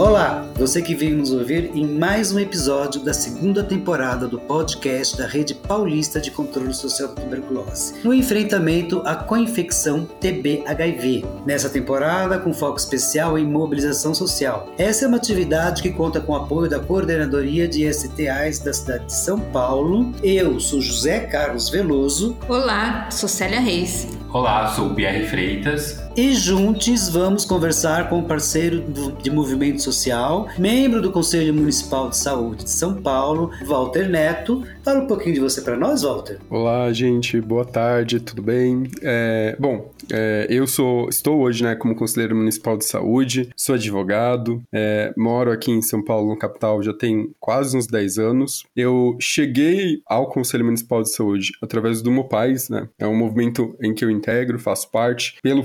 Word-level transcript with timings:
Olá, 0.00 0.46
você 0.54 0.80
que 0.80 0.94
veio 0.94 1.14
nos 1.14 1.30
ouvir 1.30 1.72
em 1.74 1.86
mais 1.86 2.32
um 2.32 2.38
episódio 2.38 3.04
da 3.04 3.12
segunda 3.12 3.62
temporada 3.62 4.26
do 4.26 4.40
podcast 4.40 5.14
da 5.14 5.26
Rede 5.26 5.54
Paulista 5.54 6.18
de 6.18 6.30
Controle 6.30 6.72
Social 6.72 7.08
da 7.08 7.20
Tuberculose, 7.20 7.96
no 8.02 8.14
enfrentamento 8.14 9.02
à 9.04 9.14
coinfecção 9.14 10.08
TB-HIV. 10.18 11.26
Nessa 11.44 11.68
temporada, 11.68 12.38
com 12.38 12.54
foco 12.54 12.78
especial 12.78 13.38
em 13.38 13.44
mobilização 13.44 14.14
social. 14.14 14.72
Essa 14.78 15.04
é 15.04 15.08
uma 15.08 15.18
atividade 15.18 15.82
que 15.82 15.90
conta 15.90 16.18
com 16.18 16.32
o 16.32 16.36
apoio 16.36 16.70
da 16.70 16.80
Coordenadoria 16.80 17.68
de 17.68 17.86
STAs 17.92 18.58
da 18.58 18.72
cidade 18.72 19.04
de 19.04 19.12
São 19.12 19.38
Paulo. 19.38 20.12
Eu 20.22 20.58
sou 20.60 20.80
José 20.80 21.26
Carlos 21.26 21.68
Veloso. 21.68 22.38
Olá, 22.48 23.10
sou 23.10 23.28
Célia 23.28 23.60
Reis. 23.60 24.08
Olá, 24.32 24.68
sou 24.68 24.94
Pierre 24.94 25.26
Freitas. 25.26 26.00
E 26.16 26.34
juntos 26.34 27.08
vamos 27.08 27.44
conversar 27.44 28.08
com 28.08 28.18
o 28.18 28.24
parceiro 28.24 28.84
de 29.22 29.30
movimento 29.30 29.80
social, 29.80 30.48
membro 30.58 31.00
do 31.00 31.12
Conselho 31.12 31.54
Municipal 31.54 32.10
de 32.10 32.16
Saúde 32.16 32.64
de 32.64 32.70
São 32.70 33.00
Paulo, 33.00 33.52
Walter 33.64 34.08
Neto. 34.08 34.64
Fala 34.82 35.00
um 35.00 35.06
pouquinho 35.06 35.34
de 35.34 35.40
você 35.40 35.62
para 35.62 35.76
nós, 35.76 36.02
Walter. 36.02 36.38
Olá, 36.50 36.92
gente. 36.92 37.40
Boa 37.40 37.64
tarde. 37.64 38.18
Tudo 38.18 38.42
bem? 38.42 38.90
É, 39.02 39.56
bom, 39.58 39.92
é, 40.12 40.46
eu 40.50 40.66
sou, 40.66 41.08
estou 41.08 41.40
hoje, 41.40 41.62
né, 41.62 41.76
como 41.76 41.94
conselheiro 41.94 42.34
municipal 42.34 42.76
de 42.76 42.84
saúde. 42.84 43.50
Sou 43.56 43.76
advogado. 43.76 44.62
É, 44.72 45.12
moro 45.16 45.52
aqui 45.52 45.70
em 45.70 45.82
São 45.82 46.02
Paulo, 46.04 46.30
no 46.30 46.38
capital, 46.38 46.82
já 46.82 46.92
tem 46.92 47.30
quase 47.38 47.76
uns 47.76 47.86
10 47.86 48.18
anos. 48.18 48.64
Eu 48.74 49.16
cheguei 49.20 50.02
ao 50.06 50.28
Conselho 50.28 50.64
Municipal 50.64 51.02
de 51.02 51.10
Saúde 51.10 51.52
através 51.62 52.02
do 52.02 52.10
Mopais, 52.10 52.68
né? 52.68 52.88
É 52.98 53.06
um 53.06 53.16
movimento 53.16 53.76
em 53.80 53.94
que 53.94 54.04
eu 54.04 54.10
integro, 54.10 54.58
faço 54.58 54.90
parte. 54.90 55.36
Pelo 55.42 55.62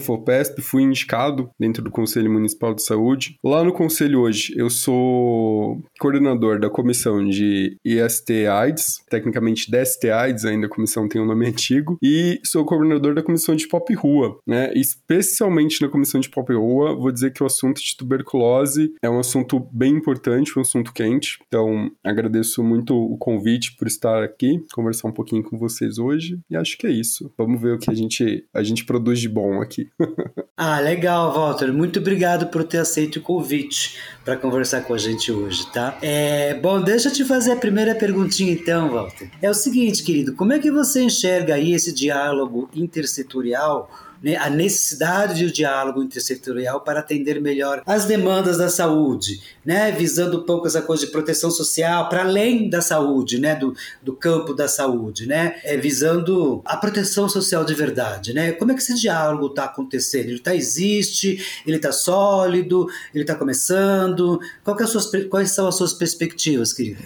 Fui 0.62 0.84
indicado 0.84 1.50
dentro 1.60 1.84
do 1.84 1.92
Conselho 1.92 2.32
Municipal 2.32 2.74
de 2.74 2.84
Saúde. 2.84 3.38
Lá 3.44 3.64
no 3.64 3.72
conselho 3.72 4.22
hoje, 4.22 4.54
eu 4.58 4.70
sou 4.70 5.82
coordenador 6.00 6.60
da 6.60 6.70
comissão 6.70 7.24
de 7.24 7.78
IST 7.86 8.48
AIDS, 8.48 9.04
tecnicamente 9.10 9.70
DST 9.70 10.10
AIDS, 10.10 10.46
ainda 10.46 10.68
a 10.68 10.70
comissão 10.70 11.08
tem 11.08 11.22
um 11.22 11.26
nome 11.26 11.48
antigo, 11.48 11.98
e 12.02 12.40
sou 12.44 12.66
coordenador 12.66 13.14
da 13.14 13.24
comissão 13.24 13.56
de 13.56 13.68
Pop 13.68 13.94
Rua, 13.94 14.38
né? 14.46 14.74
Especialmente 14.74 15.82
na 15.82 15.90
comissão 15.90 16.20
de 16.20 16.30
Pop 16.30 16.52
Rua, 16.54 16.96
vou 16.96 17.12
dizer 17.12 17.32
que 17.32 17.44
o 17.44 17.46
assunto 17.46 17.82
de 17.82 17.96
tuberculose 17.96 18.94
é 19.02 19.10
um 19.10 19.20
assunto 19.20 19.60
bem 19.72 19.94
importante, 19.94 20.58
um 20.58 20.62
assunto 20.62 20.94
quente. 20.94 21.40
Então, 21.48 21.92
agradeço 22.04 22.64
muito 22.64 22.96
o 22.96 23.18
convite 23.18 23.76
por 23.76 23.88
estar 23.88 24.24
aqui, 24.24 24.64
conversar 24.74 25.08
um 25.08 25.14
pouquinho 25.14 25.44
com 25.44 25.58
vocês 25.58 25.98
hoje, 25.98 26.40
e 26.50 26.56
acho 26.56 26.78
que 26.78 26.88
é 26.88 26.92
isso. 26.92 27.32
Vamos 27.38 27.62
ver 27.62 27.76
o 27.76 27.80
que 27.80 27.90
a 27.90 27.94
gente 27.94 28.46
a 28.54 28.64
gente 28.64 28.86
produz 28.86 29.20
de 29.20 29.30
bom 29.30 29.62
aqui. 29.62 29.90
ah, 30.58 30.80
legal, 30.80 31.34
Walter. 31.34 31.72
Muito 31.72 32.00
obrigado 32.00 32.48
por 32.48 32.64
ter 32.64 32.80
aceito 32.80 33.18
o 33.18 33.22
convite 33.22 33.98
para 34.24 34.38
conversar 34.38 34.82
com 34.82 34.94
a 34.94 34.98
gente 34.98 35.32
hoje, 35.32 35.66
tá? 35.72 35.98
É, 36.02 36.54
bom, 36.56 36.82
deixa 36.82 37.10
eu 37.10 37.14
te 37.14 37.26
fazer 37.26 37.52
a 37.52 37.58
primeira 37.58 37.94
perguntinha 37.96 38.52
então, 38.52 38.90
Walter. 38.90 39.30
É 39.42 39.50
o 39.50 39.54
seguinte, 39.54 40.04
querido, 40.04 40.34
como 40.34 40.54
é 40.54 40.60
que 40.60 40.72
você 40.72 41.04
enxerga 41.04 41.56
aí 41.56 41.74
esse 41.74 41.94
diálogo 41.94 42.70
intersetorial 42.74 43.90
né, 44.26 44.36
a 44.38 44.50
necessidade 44.50 45.36
de 45.36 45.52
diálogo 45.52 46.02
intersetorial 46.02 46.82
para 46.82 47.00
atender 47.00 47.40
melhor 47.40 47.84
as 47.86 48.06
demandas 48.06 48.58
da 48.58 48.70
saúde, 48.70 49.40
né, 49.64 49.92
visando 49.92 50.40
um 50.40 50.44
pouco 50.44 50.66
essa 50.66 50.82
coisa 50.82 51.06
de 51.06 51.12
proteção 51.12 51.52
social 51.52 52.10
para 52.10 52.22
além 52.22 52.68
da 52.68 52.82
saúde, 52.82 53.38
né, 53.38 53.56
do, 53.56 53.76
do 54.02 54.14
campo 54.14 54.56
da 54.56 54.68
saúde, 54.68 55.28
né, 55.28 55.58
é, 55.64 55.78
visando 55.78 56.60
a 56.66 56.76
proteção 56.76 57.30
social 57.30 57.64
de 57.64 57.76
verdade, 57.76 58.34
né? 58.34 58.52
Como 58.54 58.72
é 58.72 58.76
que 58.76 58.82
esse 58.82 58.96
diálogo 58.96 59.48
está 59.48 59.66
acontecendo? 59.66 60.30
Ele 60.30 60.40
tá 60.40 60.56
existe? 60.56 61.40
Ele 61.66 61.76
está 61.76 61.92
sólido? 61.92 62.88
Ele 63.14 63.24
está 63.24 63.36
começando? 63.36 64.40
Qual 64.64 64.80
é 64.80 64.88
suas, 64.88 65.12
quais 65.30 65.52
são 65.52 65.68
as 65.68 65.76
suas 65.76 65.94
perspectivas, 65.94 66.74
querido? 66.74 67.00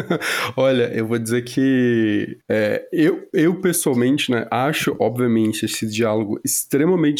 Olha, 0.56 0.84
eu 0.94 1.06
vou 1.06 1.18
dizer 1.18 1.42
que 1.42 2.38
é, 2.48 2.88
eu, 2.90 3.28
eu 3.32 3.60
pessoalmente, 3.60 4.30
né, 4.30 4.46
acho, 4.50 4.96
obviamente, 4.98 5.66
esse 5.66 5.86
diálogo 5.86 6.40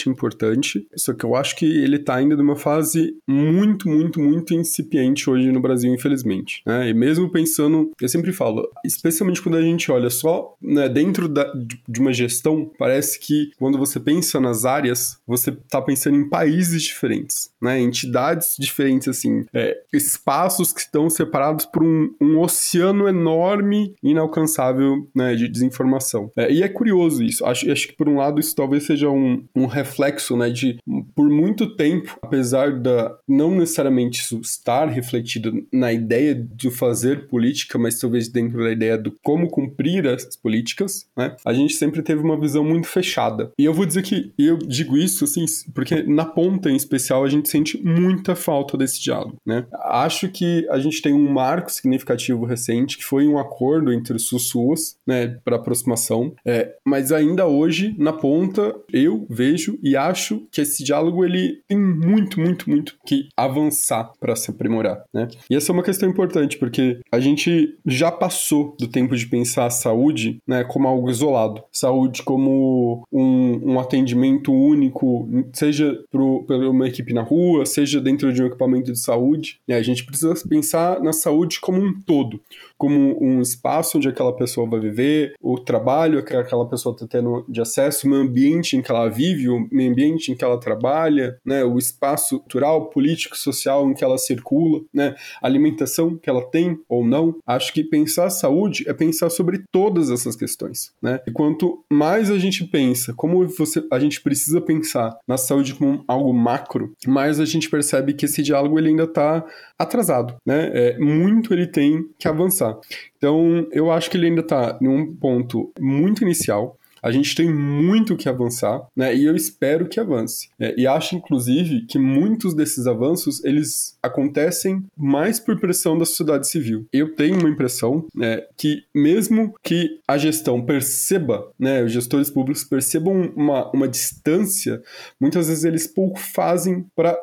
importante, 0.08 0.86
só 0.96 1.12
que 1.12 1.24
eu 1.24 1.34
acho 1.34 1.56
que 1.56 1.64
ele 1.64 1.96
está 1.96 2.16
ainda 2.16 2.36
numa 2.36 2.56
fase 2.56 3.16
muito, 3.26 3.88
muito, 3.88 4.20
muito 4.20 4.54
incipiente 4.54 5.28
hoje 5.28 5.50
no 5.50 5.60
Brasil, 5.60 5.92
infelizmente. 5.92 6.62
Né? 6.66 6.90
E 6.90 6.94
mesmo 6.94 7.30
pensando, 7.30 7.90
eu 8.00 8.08
sempre 8.08 8.32
falo, 8.32 8.68
especialmente 8.84 9.42
quando 9.42 9.56
a 9.56 9.62
gente 9.62 9.90
olha 9.90 10.10
só 10.10 10.54
né, 10.60 10.88
dentro 10.88 11.28
da, 11.28 11.50
de 11.88 12.00
uma 12.00 12.12
gestão, 12.12 12.70
parece 12.78 13.18
que 13.18 13.50
quando 13.58 13.78
você 13.78 13.98
pensa 14.00 14.40
nas 14.40 14.64
áreas, 14.64 15.18
você 15.26 15.50
está 15.50 15.80
pensando 15.80 16.16
em 16.16 16.28
países 16.28 16.82
diferentes, 16.82 17.50
né? 17.60 17.80
entidades 17.80 18.54
diferentes, 18.58 19.08
assim, 19.08 19.44
é, 19.52 19.76
espaços 19.92 20.72
que 20.72 20.80
estão 20.80 21.08
separados 21.08 21.66
por 21.66 21.82
um, 21.82 22.14
um 22.20 22.38
oceano 22.40 23.08
enorme, 23.08 23.94
inalcançável 24.02 25.08
né, 25.14 25.34
de 25.34 25.48
desinformação. 25.48 26.30
É, 26.36 26.52
e 26.52 26.62
é 26.62 26.68
curioso 26.68 27.22
isso. 27.22 27.44
Acho, 27.44 27.70
acho 27.70 27.88
que, 27.88 27.96
por 27.96 28.08
um 28.08 28.16
lado, 28.16 28.40
isso 28.40 28.54
talvez 28.54 28.84
seja 28.84 29.08
um 29.08 29.31
um, 29.54 29.66
reflexo, 29.66 30.36
né, 30.36 30.50
de 30.50 30.78
por 31.14 31.28
muito 31.28 31.76
tempo, 31.76 32.18
apesar 32.22 32.78
da 32.78 33.16
não 33.28 33.50
necessariamente 33.54 34.20
isso 34.20 34.40
estar 34.40 34.86
refletido 34.88 35.66
na 35.72 35.92
ideia 35.92 36.34
de 36.34 36.70
fazer 36.70 37.28
política, 37.28 37.78
mas 37.78 37.98
talvez 37.98 38.28
dentro 38.28 38.62
da 38.62 38.72
ideia 38.72 38.98
do 38.98 39.14
como 39.22 39.48
cumprir 39.48 40.06
as 40.06 40.36
políticas, 40.36 41.06
né, 41.16 41.36
a 41.44 41.52
gente 41.52 41.74
sempre 41.74 42.02
teve 42.02 42.22
uma 42.22 42.38
visão 42.38 42.64
muito 42.64 42.88
fechada. 42.88 43.50
E 43.58 43.64
eu 43.64 43.74
vou 43.74 43.86
dizer 43.86 44.02
que 44.02 44.32
eu 44.38 44.58
digo 44.58 44.96
isso 44.96 45.24
assim, 45.24 45.44
porque 45.74 46.02
na 46.02 46.24
ponta 46.24 46.70
em 46.70 46.76
especial 46.76 47.24
a 47.24 47.28
gente 47.28 47.48
sente 47.48 47.82
muita 47.82 48.34
falta 48.34 48.76
desse 48.76 49.00
diálogo, 49.02 49.36
né? 49.46 49.66
Acho 49.84 50.28
que 50.28 50.66
a 50.70 50.78
gente 50.78 51.02
tem 51.02 51.12
um 51.12 51.30
marco 51.30 51.70
significativo 51.70 52.44
recente 52.44 52.98
que 52.98 53.04
foi 53.04 53.26
um 53.26 53.38
acordo 53.38 53.92
entre 53.92 54.16
os 54.16 54.26
SUS, 54.26 54.96
né, 55.06 55.38
para 55.44 55.56
aproximação, 55.56 56.34
é, 56.44 56.74
mas 56.84 57.12
ainda 57.12 57.46
hoje 57.46 57.94
na 57.98 58.12
ponta 58.12 58.74
eu 58.92 59.11
eu 59.12 59.26
vejo 59.28 59.78
e 59.82 59.96
acho 59.96 60.46
que 60.50 60.60
esse 60.60 60.82
diálogo 60.82 61.24
ele 61.24 61.60
tem 61.68 61.78
muito, 61.78 62.40
muito, 62.40 62.68
muito 62.68 62.96
que 63.06 63.28
avançar 63.36 64.10
para 64.18 64.34
se 64.34 64.50
aprimorar, 64.50 65.04
né? 65.12 65.28
E 65.50 65.54
essa 65.54 65.70
é 65.70 65.74
uma 65.74 65.82
questão 65.82 66.08
importante 66.08 66.58
porque 66.58 66.98
a 67.10 67.20
gente 67.20 67.76
já 67.86 68.10
passou 68.10 68.74
do 68.78 68.88
tempo 68.88 69.16
de 69.16 69.26
pensar 69.26 69.66
a 69.66 69.70
saúde, 69.70 70.38
né, 70.46 70.64
como 70.64 70.88
algo 70.88 71.10
isolado, 71.10 71.62
saúde 71.72 72.22
como 72.22 73.04
um, 73.12 73.72
um 73.72 73.80
atendimento 73.80 74.52
único, 74.52 75.28
seja 75.52 75.98
por 76.10 76.22
uma 76.22 76.88
equipe 76.88 77.12
na 77.12 77.22
rua, 77.22 77.66
seja 77.66 78.00
dentro 78.00 78.32
de 78.32 78.42
um 78.42 78.46
equipamento 78.46 78.92
de 78.92 78.98
saúde. 78.98 79.58
Né? 79.66 79.76
A 79.76 79.82
gente 79.82 80.04
precisa 80.04 80.34
pensar 80.48 81.00
na 81.00 81.12
saúde 81.12 81.60
como 81.60 81.80
um 81.80 81.92
todo 82.00 82.40
como 82.82 83.16
um 83.22 83.40
espaço 83.40 83.96
onde 83.96 84.08
aquela 84.08 84.34
pessoa 84.34 84.68
vai 84.68 84.80
viver, 84.80 85.34
o 85.40 85.56
trabalho 85.56 86.24
que 86.24 86.34
aquela 86.34 86.68
pessoa 86.68 86.92
está 86.92 87.06
tendo 87.06 87.44
de 87.48 87.60
acesso, 87.60 88.10
o 88.10 88.12
ambiente 88.12 88.76
em 88.76 88.82
que 88.82 88.90
ela 88.90 89.08
vive, 89.08 89.48
o 89.48 89.68
meio 89.70 89.92
ambiente 89.92 90.32
em 90.32 90.34
que 90.34 90.44
ela 90.44 90.58
trabalha, 90.58 91.38
né, 91.46 91.62
o 91.62 91.78
espaço 91.78 92.40
cultural, 92.40 92.90
político, 92.90 93.36
social 93.36 93.88
em 93.88 93.94
que 93.94 94.02
ela 94.02 94.18
circula, 94.18 94.80
né, 94.92 95.14
a 95.40 95.46
alimentação 95.46 96.16
que 96.16 96.28
ela 96.28 96.42
tem 96.42 96.76
ou 96.88 97.06
não. 97.06 97.36
Acho 97.46 97.72
que 97.72 97.84
pensar 97.84 98.28
saúde 98.30 98.82
é 98.88 98.92
pensar 98.92 99.30
sobre 99.30 99.62
todas 99.70 100.10
essas 100.10 100.34
questões, 100.34 100.92
né? 101.00 101.20
E 101.24 101.30
quanto 101.30 101.84
mais 101.88 102.32
a 102.32 102.38
gente 102.38 102.64
pensa, 102.64 103.14
como 103.14 103.46
você, 103.46 103.86
a 103.92 104.00
gente 104.00 104.20
precisa 104.20 104.60
pensar 104.60 105.16
na 105.28 105.36
saúde 105.36 105.74
como 105.74 106.02
algo 106.08 106.32
macro, 106.34 106.92
mais 107.06 107.38
a 107.38 107.44
gente 107.44 107.70
percebe 107.70 108.12
que 108.12 108.24
esse 108.24 108.42
diálogo 108.42 108.76
ele 108.76 108.88
ainda 108.88 109.04
está 109.04 109.44
atrasado, 109.78 110.34
né? 110.44 110.70
É, 110.74 110.98
muito 110.98 111.54
ele 111.54 111.68
tem 111.68 112.04
que 112.18 112.26
avançar. 112.26 112.71
Então, 113.16 113.66
eu 113.72 113.90
acho 113.90 114.10
que 114.10 114.16
ele 114.16 114.26
ainda 114.26 114.40
está 114.40 114.78
em 114.80 114.88
um 114.88 115.14
ponto 115.14 115.72
muito 115.78 116.22
inicial. 116.22 116.78
A 117.02 117.10
gente 117.10 117.34
tem 117.34 117.52
muito 117.52 118.16
que 118.16 118.28
avançar, 118.28 118.86
né? 118.96 119.14
E 119.14 119.24
eu 119.24 119.34
espero 119.34 119.88
que 119.88 119.98
avance. 119.98 120.48
É, 120.58 120.74
e 120.78 120.86
acho, 120.86 121.16
inclusive, 121.16 121.86
que 121.86 121.98
muitos 121.98 122.54
desses 122.54 122.86
avanços 122.86 123.44
eles 123.44 123.96
acontecem 124.02 124.84
mais 124.96 125.40
por 125.40 125.58
pressão 125.60 125.98
da 125.98 126.04
sociedade 126.04 126.48
civil. 126.48 126.86
Eu 126.92 127.14
tenho 127.14 127.38
uma 127.38 127.48
impressão 127.48 128.06
né, 128.14 128.42
que 128.56 128.84
mesmo 128.94 129.54
que 129.62 130.00
a 130.06 130.16
gestão 130.18 130.64
perceba, 130.64 131.50
né, 131.58 131.82
os 131.82 131.92
gestores 131.92 132.30
públicos 132.30 132.64
percebam 132.64 133.32
uma, 133.36 133.70
uma 133.72 133.88
distância, 133.88 134.82
muitas 135.20 135.48
vezes 135.48 135.64
eles 135.64 135.86
pouco 135.86 136.18
fazem 136.18 136.86
para 136.94 137.16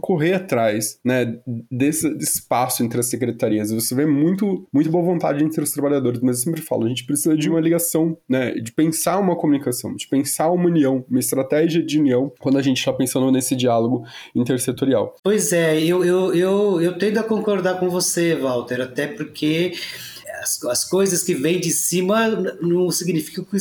correr 0.00 0.34
atrás, 0.34 0.98
né, 1.04 1.38
desse 1.70 2.08
espaço 2.18 2.82
entre 2.82 3.00
as 3.00 3.06
secretarias. 3.06 3.70
Você 3.70 3.94
vê 3.94 4.06
muito, 4.06 4.66
muito 4.72 4.90
boa 4.90 5.04
vontade 5.04 5.44
entre 5.44 5.62
os 5.62 5.72
trabalhadores, 5.72 6.20
mas 6.20 6.38
eu 6.38 6.44
sempre 6.44 6.62
falo, 6.62 6.86
a 6.86 6.88
gente 6.88 7.04
precisa 7.04 7.36
de 7.36 7.50
uma 7.50 7.60
ligação, 7.60 8.16
né, 8.28 8.52
de 8.52 8.72
pensar 8.72 9.09
uma 9.18 9.36
comunicação, 9.36 9.94
de 9.94 10.06
pensar 10.06 10.50
uma 10.50 10.66
união, 10.66 11.04
uma 11.08 11.20
estratégia 11.20 11.82
de 11.82 11.98
união 11.98 12.32
quando 12.38 12.58
a 12.58 12.62
gente 12.62 12.78
está 12.78 12.92
pensando 12.92 13.30
nesse 13.30 13.56
diálogo 13.56 14.04
intersetorial. 14.34 15.16
Pois 15.22 15.52
é, 15.52 15.80
eu, 15.82 16.04
eu, 16.04 16.34
eu, 16.34 16.80
eu 16.80 16.98
tendo 16.98 17.18
a 17.18 17.22
concordar 17.22 17.78
com 17.78 17.88
você, 17.88 18.34
Walter, 18.34 18.80
até 18.80 19.06
porque 19.06 19.72
as, 20.40 20.62
as 20.64 20.84
coisas 20.84 21.22
que 21.22 21.34
vêm 21.34 21.60
de 21.60 21.70
cima 21.70 22.28
não 22.60 22.90
significam 22.90 23.44
que 23.44 23.56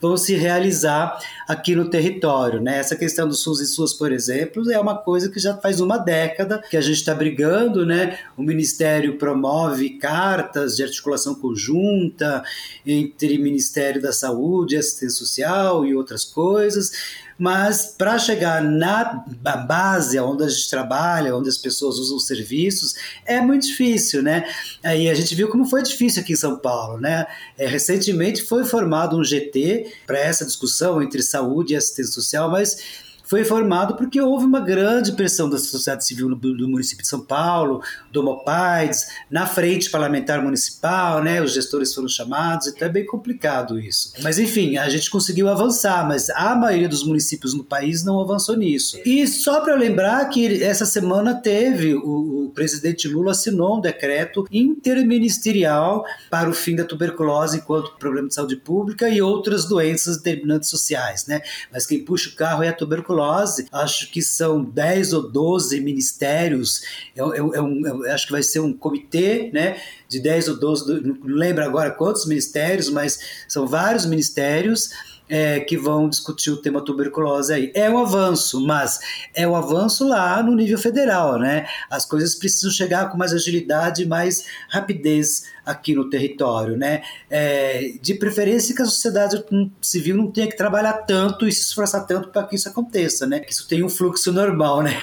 vão 0.00 0.16
se 0.16 0.34
realizar 0.34 1.18
aqui 1.48 1.74
no 1.74 1.88
território. 1.88 2.60
Né? 2.60 2.78
Essa 2.78 2.96
questão 2.96 3.28
do 3.28 3.34
SUS 3.34 3.60
e 3.60 3.66
SUS, 3.66 3.92
por 3.94 4.12
exemplo, 4.12 4.70
é 4.70 4.78
uma 4.78 4.96
coisa 4.96 5.30
que 5.30 5.38
já 5.38 5.56
faz 5.56 5.80
uma 5.80 5.98
década 5.98 6.62
que 6.68 6.76
a 6.76 6.80
gente 6.80 6.96
está 6.96 7.14
brigando. 7.14 7.86
Né? 7.86 8.18
O 8.36 8.42
Ministério 8.42 9.16
promove 9.16 9.90
cartas 9.98 10.76
de 10.76 10.82
articulação 10.82 11.34
conjunta 11.34 12.42
entre 12.84 13.38
Ministério 13.38 14.02
da 14.02 14.12
Saúde, 14.12 14.76
Assistência 14.76 15.18
Social 15.18 15.84
e 15.86 15.94
outras 15.94 16.24
coisas 16.24 17.25
mas 17.38 17.94
para 17.98 18.18
chegar 18.18 18.62
na 18.62 19.24
base, 19.66 20.18
onde 20.18 20.44
a 20.44 20.48
gente 20.48 20.70
trabalha, 20.70 21.36
onde 21.36 21.48
as 21.48 21.58
pessoas 21.58 21.98
usam 21.98 22.16
os 22.16 22.26
serviços, 22.26 22.94
é 23.24 23.40
muito 23.40 23.66
difícil, 23.66 24.22
né? 24.22 24.48
Aí 24.82 25.08
a 25.08 25.14
gente 25.14 25.34
viu 25.34 25.48
como 25.48 25.66
foi 25.66 25.82
difícil 25.82 26.22
aqui 26.22 26.32
em 26.32 26.36
São 26.36 26.56
Paulo, 26.58 26.98
né? 26.98 27.26
É, 27.58 27.66
recentemente 27.66 28.42
foi 28.42 28.64
formado 28.64 29.18
um 29.18 29.24
GT 29.24 29.92
para 30.06 30.18
essa 30.18 30.44
discussão 30.44 31.02
entre 31.02 31.22
saúde 31.22 31.74
e 31.74 31.76
assistência 31.76 32.12
social, 32.12 32.50
mas 32.50 33.05
foi 33.26 33.44
formado 33.44 33.96
porque 33.96 34.20
houve 34.20 34.44
uma 34.44 34.60
grande 34.60 35.12
pressão 35.12 35.50
da 35.50 35.58
sociedade 35.58 36.06
civil 36.06 36.34
do, 36.34 36.68
município 36.68 37.02
de 37.02 37.08
São 37.08 37.20
Paulo, 37.20 37.82
do 38.12 38.22
Mopaides, 38.22 39.06
na 39.30 39.46
frente 39.46 39.90
parlamentar 39.90 40.40
municipal, 40.40 41.22
né? 41.22 41.42
Os 41.42 41.52
gestores 41.52 41.92
foram 41.92 42.08
chamados, 42.08 42.68
então 42.68 42.86
é 42.86 42.90
bem 42.90 43.04
complicado 43.04 43.80
isso. 43.80 44.12
Mas 44.22 44.38
enfim, 44.38 44.76
a 44.76 44.88
gente 44.88 45.10
conseguiu 45.10 45.48
avançar, 45.48 46.06
mas 46.06 46.30
a 46.30 46.54
maioria 46.54 46.88
dos 46.88 47.04
municípios 47.04 47.52
no 47.52 47.64
país 47.64 48.04
não 48.04 48.20
avançou 48.20 48.56
nisso. 48.56 48.98
E 49.04 49.26
só 49.26 49.60
para 49.60 49.74
lembrar 49.74 50.24
que 50.26 50.62
essa 50.62 50.86
semana 50.86 51.34
teve 51.34 51.94
o, 51.94 52.46
o 52.46 52.52
presidente 52.54 53.08
Lula 53.08 53.32
assinou 53.32 53.78
um 53.78 53.80
decreto 53.80 54.46
interministerial 54.52 56.04
para 56.30 56.48
o 56.48 56.54
fim 56.54 56.76
da 56.76 56.84
tuberculose 56.84 57.58
enquanto 57.58 57.96
problema 57.98 58.28
de 58.28 58.34
saúde 58.34 58.56
pública 58.56 59.08
e 59.08 59.20
outras 59.20 59.64
doenças 59.64 60.18
determinantes 60.18 60.70
sociais, 60.70 61.26
né? 61.26 61.42
Mas 61.72 61.86
quem 61.86 62.04
puxa 62.04 62.30
o 62.30 62.34
carro 62.34 62.62
é 62.62 62.68
a 62.68 62.72
tuberculose 62.72 63.15
tuberculose, 63.16 63.66
acho 63.72 64.10
que 64.10 64.20
são 64.20 64.62
10 64.62 65.12
ou 65.14 65.30
12 65.30 65.80
ministérios, 65.80 66.82
é, 67.16 67.20
é, 67.20 67.38
é 67.38 67.62
um, 67.62 68.04
é, 68.04 68.12
acho 68.12 68.26
que 68.26 68.32
vai 68.32 68.42
ser 68.42 68.60
um 68.60 68.72
comitê, 68.72 69.50
né, 69.52 69.80
de 70.08 70.20
10 70.20 70.48
ou 70.48 70.60
12, 70.60 71.00
não 71.02 71.16
lembro 71.24 71.64
agora 71.64 71.90
quantos 71.90 72.26
ministérios, 72.26 72.90
mas 72.90 73.18
são 73.48 73.66
vários 73.66 74.06
ministérios 74.06 74.90
é, 75.28 75.60
que 75.60 75.76
vão 75.76 76.08
discutir 76.08 76.50
o 76.50 76.56
tema 76.56 76.80
tuberculose 76.80 77.52
aí. 77.52 77.72
É 77.74 77.90
um 77.90 77.98
avanço, 77.98 78.60
mas 78.64 78.98
é 79.34 79.46
um 79.46 79.56
avanço 79.56 80.06
lá 80.06 80.42
no 80.42 80.54
nível 80.54 80.78
federal, 80.78 81.38
né? 81.38 81.66
As 81.90 82.04
coisas 82.04 82.34
precisam 82.34 82.70
chegar 82.70 83.10
com 83.10 83.16
mais 83.16 83.32
agilidade 83.32 84.02
e 84.02 84.06
mais 84.06 84.44
rapidez 84.68 85.44
aqui 85.64 85.94
no 85.94 86.08
território, 86.08 86.76
né? 86.76 87.02
É, 87.28 87.94
de 88.00 88.14
preferência 88.14 88.74
que 88.74 88.82
a 88.82 88.86
sociedade 88.86 89.44
civil 89.82 90.16
não 90.16 90.30
tenha 90.30 90.46
que 90.46 90.56
trabalhar 90.56 90.92
tanto 90.92 91.48
e 91.48 91.52
se 91.52 91.62
esforçar 91.62 92.06
tanto 92.06 92.28
para 92.28 92.44
que 92.44 92.54
isso 92.54 92.68
aconteça, 92.68 93.26
né? 93.26 93.40
Que 93.40 93.52
isso 93.52 93.66
tenha 93.66 93.84
um 93.84 93.88
fluxo 93.88 94.32
normal, 94.32 94.82
né? 94.82 95.02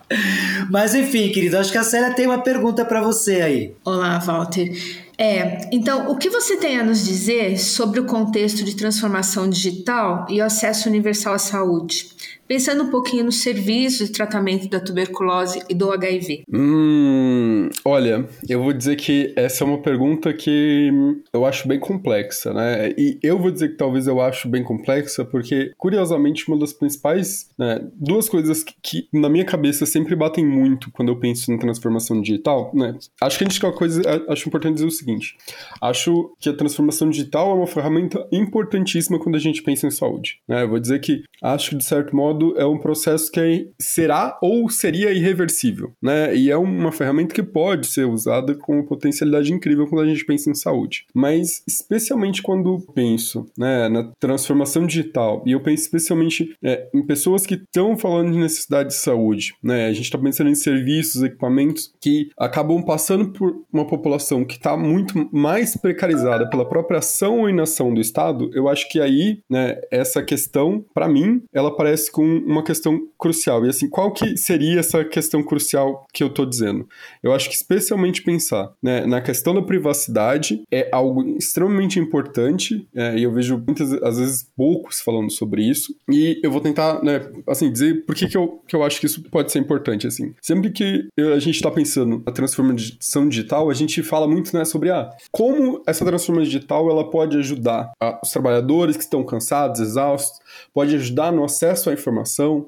Mas 0.70 0.94
enfim, 0.94 1.32
querido, 1.32 1.56
acho 1.56 1.72
que 1.72 1.78
a 1.78 1.84
Célia 1.84 2.14
tem 2.14 2.26
uma 2.26 2.42
pergunta 2.42 2.84
para 2.84 3.00
você 3.00 3.40
aí. 3.40 3.74
Olá, 3.84 4.18
Walter. 4.18 5.03
É, 5.16 5.68
então, 5.72 6.10
o 6.10 6.16
que 6.16 6.28
você 6.28 6.56
tem 6.56 6.78
a 6.78 6.84
nos 6.84 7.04
dizer 7.04 7.58
sobre 7.58 8.00
o 8.00 8.04
contexto 8.04 8.64
de 8.64 8.74
transformação 8.74 9.48
digital 9.48 10.26
e 10.28 10.40
o 10.40 10.44
acesso 10.44 10.88
universal 10.88 11.34
à 11.34 11.38
saúde? 11.38 12.08
Pensando 12.46 12.84
um 12.84 12.90
pouquinho 12.90 13.24
nos 13.24 13.42
serviços 13.42 14.08
de 14.08 14.12
tratamento 14.12 14.68
da 14.68 14.78
tuberculose 14.78 15.62
e 15.68 15.74
do 15.74 15.90
HIV. 15.90 16.44
Hum, 16.52 17.70
olha, 17.84 18.28
eu 18.46 18.62
vou 18.62 18.72
dizer 18.72 18.96
que 18.96 19.32
essa 19.34 19.64
é 19.64 19.66
uma 19.66 19.80
pergunta 19.80 20.32
que 20.32 20.90
eu 21.32 21.46
acho 21.46 21.66
bem 21.66 21.80
complexa, 21.80 22.52
né? 22.52 22.92
E 22.98 23.18
eu 23.22 23.38
vou 23.38 23.50
dizer 23.50 23.70
que 23.70 23.76
talvez 23.76 24.06
eu 24.06 24.20
acho 24.20 24.46
bem 24.48 24.62
complexa 24.62 25.24
porque, 25.24 25.72
curiosamente, 25.78 26.46
uma 26.48 26.58
das 26.58 26.72
principais, 26.72 27.48
né, 27.58 27.80
duas 27.94 28.28
coisas 28.28 28.62
que, 28.62 28.74
que, 28.82 29.08
na 29.12 29.28
minha 29.28 29.44
cabeça 29.44 29.86
sempre 29.86 30.14
batem 30.14 30.46
muito 30.46 30.90
quando 30.90 31.08
eu 31.08 31.16
penso 31.16 31.50
em 31.50 31.58
transformação 31.58 32.20
digital, 32.20 32.70
né? 32.74 32.94
Acho 33.22 33.38
que 33.38 33.44
a 33.44 33.48
gente 33.48 33.58
tem 33.58 33.70
uma 33.70 33.76
coisa, 33.76 34.02
acho 34.28 34.48
importante 34.48 34.74
dizer 34.74 34.86
o 34.86 34.90
seguinte: 34.90 35.36
acho 35.80 36.34
que 36.38 36.50
a 36.50 36.54
transformação 36.54 37.08
digital 37.08 37.52
é 37.52 37.54
uma 37.54 37.66
ferramenta 37.66 38.26
importantíssima 38.30 39.18
quando 39.18 39.36
a 39.36 39.40
gente 39.40 39.62
pensa 39.62 39.86
em 39.86 39.90
saúde, 39.90 40.40
né? 40.46 40.62
Eu 40.62 40.68
vou 40.68 40.78
dizer 40.78 41.00
que 41.00 41.22
acho 41.42 41.70
que 41.70 41.76
de 41.76 41.84
certo 41.84 42.14
modo 42.14 42.33
é 42.56 42.64
um 42.66 42.78
processo 42.78 43.30
que 43.30 43.70
será 43.78 44.38
ou 44.42 44.68
seria 44.68 45.12
irreversível, 45.12 45.92
né? 46.02 46.34
E 46.34 46.50
é 46.50 46.56
uma 46.56 46.92
ferramenta 46.92 47.34
que 47.34 47.42
pode 47.42 47.86
ser 47.86 48.06
usada 48.06 48.54
com 48.54 48.84
potencialidade 48.84 49.52
incrível 49.52 49.86
quando 49.86 50.02
a 50.02 50.06
gente 50.06 50.24
pensa 50.24 50.50
em 50.50 50.54
saúde. 50.54 51.06
Mas, 51.14 51.62
especialmente 51.66 52.42
quando 52.42 52.80
penso 52.94 53.46
né, 53.56 53.88
na 53.88 54.10
transformação 54.18 54.86
digital, 54.86 55.42
e 55.46 55.52
eu 55.52 55.60
penso 55.60 55.82
especialmente 55.82 56.56
é, 56.62 56.88
em 56.94 57.02
pessoas 57.02 57.46
que 57.46 57.54
estão 57.54 57.96
falando 57.96 58.32
de 58.32 58.38
necessidade 58.38 58.90
de 58.90 58.96
saúde, 58.96 59.54
né? 59.62 59.86
A 59.86 59.92
gente 59.92 60.04
está 60.04 60.18
pensando 60.18 60.50
em 60.50 60.54
serviços, 60.54 61.22
equipamentos 61.22 61.92
que 62.00 62.30
acabam 62.38 62.82
passando 62.82 63.28
por 63.28 63.54
uma 63.72 63.86
população 63.86 64.44
que 64.44 64.54
está 64.54 64.76
muito 64.76 65.28
mais 65.32 65.76
precarizada 65.76 66.48
pela 66.48 66.68
própria 66.68 66.98
ação 66.98 67.40
ou 67.40 67.48
inação 67.48 67.92
do 67.92 68.00
Estado, 68.00 68.50
eu 68.54 68.68
acho 68.68 68.88
que 68.88 69.00
aí, 69.00 69.40
né, 69.48 69.80
essa 69.90 70.22
questão, 70.22 70.84
para 70.94 71.08
mim, 71.08 71.42
ela 71.52 71.74
parece 71.74 72.10
com 72.10 72.23
uma 72.24 72.62
questão 72.62 73.00
crucial. 73.18 73.64
E 73.64 73.68
assim, 73.68 73.88
qual 73.88 74.12
que 74.12 74.36
seria 74.36 74.80
essa 74.80 75.04
questão 75.04 75.42
crucial 75.42 76.06
que 76.12 76.22
eu 76.22 76.28
estou 76.28 76.46
dizendo? 76.46 76.88
Eu 77.22 77.32
acho 77.32 77.48
que 77.48 77.54
especialmente 77.54 78.22
pensar 78.22 78.72
né, 78.82 79.06
na 79.06 79.20
questão 79.20 79.54
da 79.54 79.62
privacidade 79.62 80.62
é 80.70 80.88
algo 80.92 81.36
extremamente 81.36 81.98
importante, 81.98 82.86
é, 82.94 83.16
e 83.18 83.22
eu 83.22 83.32
vejo 83.32 83.62
muitas, 83.64 83.92
às 84.02 84.18
vezes, 84.18 84.48
poucos 84.56 85.00
falando 85.00 85.30
sobre 85.30 85.62
isso. 85.62 85.94
E 86.10 86.40
eu 86.42 86.50
vou 86.50 86.60
tentar, 86.60 87.02
né, 87.02 87.20
assim, 87.46 87.70
dizer 87.70 88.04
por 88.04 88.14
que, 88.14 88.28
que, 88.28 88.36
eu, 88.36 88.62
que 88.66 88.76
eu 88.76 88.82
acho 88.82 89.00
que 89.00 89.06
isso 89.06 89.22
pode 89.30 89.52
ser 89.52 89.58
importante, 89.58 90.06
assim. 90.06 90.34
Sempre 90.40 90.70
que 90.70 91.08
a 91.18 91.38
gente 91.38 91.56
está 91.56 91.70
pensando 91.70 92.22
na 92.24 92.32
transformação 92.32 93.28
digital, 93.28 93.70
a 93.70 93.74
gente 93.74 94.02
fala 94.02 94.26
muito, 94.26 94.56
né, 94.56 94.64
sobre 94.64 94.90
ah, 94.90 95.10
como 95.30 95.82
essa 95.86 96.04
transformação 96.04 96.44
digital 96.44 96.90
ela 96.90 97.10
pode 97.10 97.36
ajudar 97.38 97.92
a, 98.00 98.20
os 98.22 98.30
trabalhadores 98.30 98.96
que 98.96 99.02
estão 99.02 99.24
cansados, 99.24 99.80
exaustos, 99.80 100.38
pode 100.72 100.94
ajudar 100.94 101.32
no 101.32 101.44
acesso 101.44 101.90
à 101.90 101.92
informação, 101.92 102.13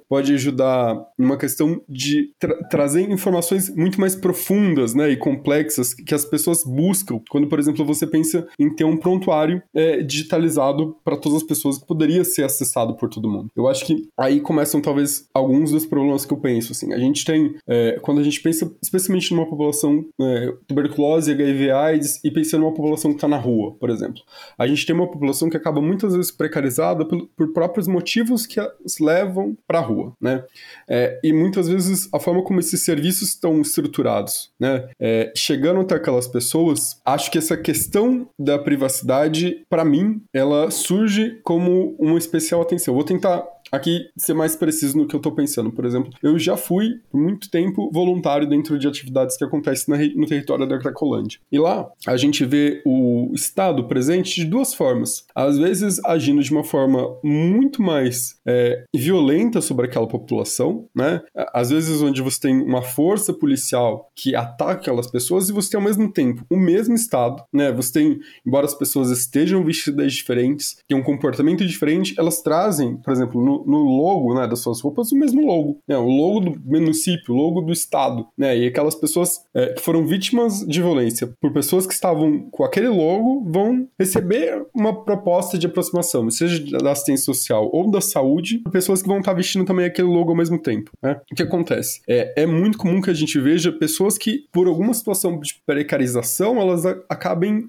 pode 0.09 0.33
ajudar 0.35 0.97
numa 1.19 1.37
questão 1.37 1.81
de 1.89 2.31
tra 2.39 2.55
trazer 2.69 3.11
informações 3.11 3.75
muito 3.75 4.01
mais 4.01 4.15
profundas 4.15 4.95
né, 4.95 5.11
e 5.11 5.17
complexas 5.17 5.95
que 5.95 6.15
as 6.15 6.25
pessoas 6.25 6.65
buscam. 6.65 7.21
Quando, 7.31 7.49
por 7.49 7.59
exemplo, 7.59 7.85
você 7.85 8.07
pensa 8.07 8.47
em 8.59 8.75
ter 8.75 8.85
um 8.85 8.97
prontuário 8.97 9.63
é, 9.75 10.03
digitalizado 10.03 10.97
para 11.05 11.17
todas 11.17 11.39
as 11.39 11.45
pessoas 11.45 11.79
que 11.79 11.87
poderia 11.87 12.25
ser 12.25 12.45
acessado 12.45 12.97
por 12.97 13.09
todo 13.09 13.29
mundo. 13.29 13.49
Eu 13.57 13.69
acho 13.69 13.85
que 13.85 14.09
aí 14.17 14.41
começam 14.41 14.81
talvez 14.81 15.29
alguns 15.33 15.71
dos 15.71 15.87
problemas 15.87 16.25
que 16.25 16.33
eu 16.33 16.39
penso. 16.39 16.73
Assim, 16.73 16.93
a 16.93 16.99
gente 16.99 17.25
tem, 17.25 17.55
é, 17.67 17.99
quando 18.03 18.21
a 18.21 18.25
gente 18.25 18.41
pensa 18.41 18.71
especialmente 18.83 19.33
numa 19.35 19.47
população 19.47 20.05
é, 20.21 20.55
tuberculose, 20.67 21.33
HIV, 21.33 21.71
AIDS 21.71 22.21
e 22.25 22.31
pensando 22.31 22.63
numa 22.63 22.75
população 22.75 23.11
que 23.11 23.17
está 23.17 23.29
na 23.29 23.39
rua, 23.39 23.75
por 23.79 23.91
exemplo, 23.91 24.23
a 24.59 24.67
gente 24.67 24.85
tem 24.87 24.95
uma 24.95 25.11
população 25.11 25.49
que 25.49 25.57
acaba 25.57 25.81
muitas 25.81 26.15
vezes 26.15 26.31
precarizada 26.31 27.05
por, 27.05 27.27
por 27.37 27.53
próprios 27.53 27.87
motivos 27.87 28.47
que 28.47 28.61
as 28.61 28.99
levam 29.01 29.36
para 29.67 29.79
a 29.79 29.83
rua, 29.83 30.13
né? 30.21 30.45
É, 30.89 31.19
e 31.23 31.33
muitas 31.33 31.69
vezes 31.69 32.09
a 32.13 32.19
forma 32.19 32.43
como 32.43 32.61
esses 32.61 32.85
serviços 32.85 33.31
estão 33.31 33.61
estruturados, 33.61 34.51
né? 34.59 34.89
É, 34.99 35.33
chegando 35.37 35.81
até 35.81 35.95
aquelas 35.95 36.29
pessoas, 36.29 37.01
acho 37.05 37.31
que 37.31 37.39
essa 37.39 37.57
questão 37.57 38.29
da 38.39 38.59
privacidade, 38.59 39.65
para 39.69 39.85
mim, 39.85 40.23
ela 40.33 40.71
surge 40.71 41.41
como 41.43 41.97
uma 41.99 42.19
especial 42.19 42.63
atenção. 42.63 42.95
Vou 42.95 43.05
tentar 43.05 43.45
aqui 43.71 44.09
ser 44.17 44.35
mais 44.35 44.57
preciso 44.57 44.97
no 44.97 45.07
que 45.07 45.15
eu 45.15 45.21
tô 45.21 45.33
pensando. 45.33 45.71
Por 45.71 45.85
exemplo, 45.85 46.13
eu 46.23 46.39
já 46.39 46.57
fui 46.57 47.01
por 47.11 47.21
muito 47.21 47.51
tempo 47.51 47.91
voluntário 47.93 48.49
dentro 48.49 48.79
de 48.79 48.87
atividades 48.87 49.37
que 49.37 49.45
acontecem 49.45 50.15
no 50.17 50.27
território 50.27 50.67
da 50.67 50.79
Cracolândia. 50.79 51.39
E 51.51 51.59
lá 51.59 51.89
a 52.07 52.17
gente 52.17 52.45
vê 52.45 52.83
o 52.85 53.31
Estado 53.35 53.85
presente 53.85 54.41
de 54.41 54.47
duas 54.47 54.75
formas. 54.75 55.27
Às 55.35 55.59
vezes 55.59 56.01
agindo 56.05 56.43
de 56.43 56.53
uma 56.53 56.65
forma 56.65 57.17
muito 57.23 57.83
mais 57.83 58.37
é, 58.47 58.85
violenta 58.95 59.61
sobre 59.61 59.87
aquela 59.87 60.07
população, 60.07 60.87
né? 60.95 61.23
Às 61.53 61.71
vezes 61.71 62.01
onde 62.03 62.23
você 62.23 62.41
tem 62.41 62.63
uma 62.63 62.83
força 62.83 63.33
policial 63.33 64.11
que 64.15 64.35
ataca 64.35 64.81
aquelas 64.81 65.11
pessoas 65.11 65.49
e 65.49 65.53
você 65.53 65.71
tem 65.71 65.79
ao 65.79 65.85
mesmo 65.85 66.13
tempo 66.13 66.45
o 66.51 66.57
mesmo 66.57 66.95
Estado, 66.95 67.43
né? 67.53 67.73
Você 67.73 67.93
tem, 67.93 68.19
embora 68.47 68.67
as 68.67 68.75
pessoas 68.75 69.11
estejam 69.11 69.65
vestidas 69.65 70.13
diferentes, 70.13 70.77
têm 70.89 70.97
um 70.97 71.03
comportamento 71.03 71.65
diferente, 71.65 72.15
elas 72.19 72.43
trazem, 72.43 72.97
por 72.97 73.13
exemplo, 73.13 73.45
no 73.45 73.56
no, 73.67 73.85
logo 73.85 74.35
né, 74.35 74.47
das 74.47 74.61
suas 74.61 74.81
roupas 74.81 75.13
o 75.13 75.17
mesmo 75.17 75.47
logo. 75.47 75.79
Né, 75.87 75.97
o 75.97 76.09
logo 76.09 76.41
do 76.41 76.61
município, 76.65 77.35
o 77.35 77.37
logo 77.37 77.61
do 77.61 77.73
estado. 77.73 78.27
Né, 78.37 78.59
e 78.59 78.67
aquelas 78.67 78.95
pessoas 78.95 79.41
é, 79.55 79.75
que 79.75 79.83
foram 79.83 80.07
vítimas 80.07 80.61
de 80.61 80.81
violência 80.81 81.33
por 81.41 81.53
pessoas 81.53 81.87
que 81.87 81.95
estavam 81.95 82.49
com 82.51 82.65
aquele 82.65 82.89
logo 82.89 83.45
vão 83.51 83.89
receber 83.99 84.67
uma 84.75 85.05
proposta 85.05 85.59
de 85.59 85.67
aproximação, 85.67 86.29
seja 86.31 86.79
da 86.79 86.93
assistência 86.93 87.25
social 87.25 87.71
ou 87.73 87.91
da 87.91 88.01
saúde, 88.01 88.63
pessoas 88.71 89.03
que 89.03 89.09
vão 89.09 89.19
estar 89.19 89.33
vestindo 89.33 89.65
também 89.65 89.87
aquele 89.87 90.09
logo 90.09 90.31
ao 90.31 90.37
mesmo 90.37 90.59
tempo. 90.59 90.91
Né? 91.03 91.21
O 91.31 91.35
que 91.35 91.43
acontece? 91.43 92.01
É, 92.09 92.43
é 92.43 92.47
muito 92.47 92.79
comum 92.79 93.01
que 93.01 93.11
a 93.11 93.15
gente 93.15 93.39
veja 93.39 93.73
pessoas 93.73 94.19
que, 94.19 94.45
por 94.53 94.67
alguma 94.67 94.95
situação 94.95 95.39
de 95.39 95.61
precarização, 95.67 96.61
elas 96.61 96.85
acabem 97.09 97.69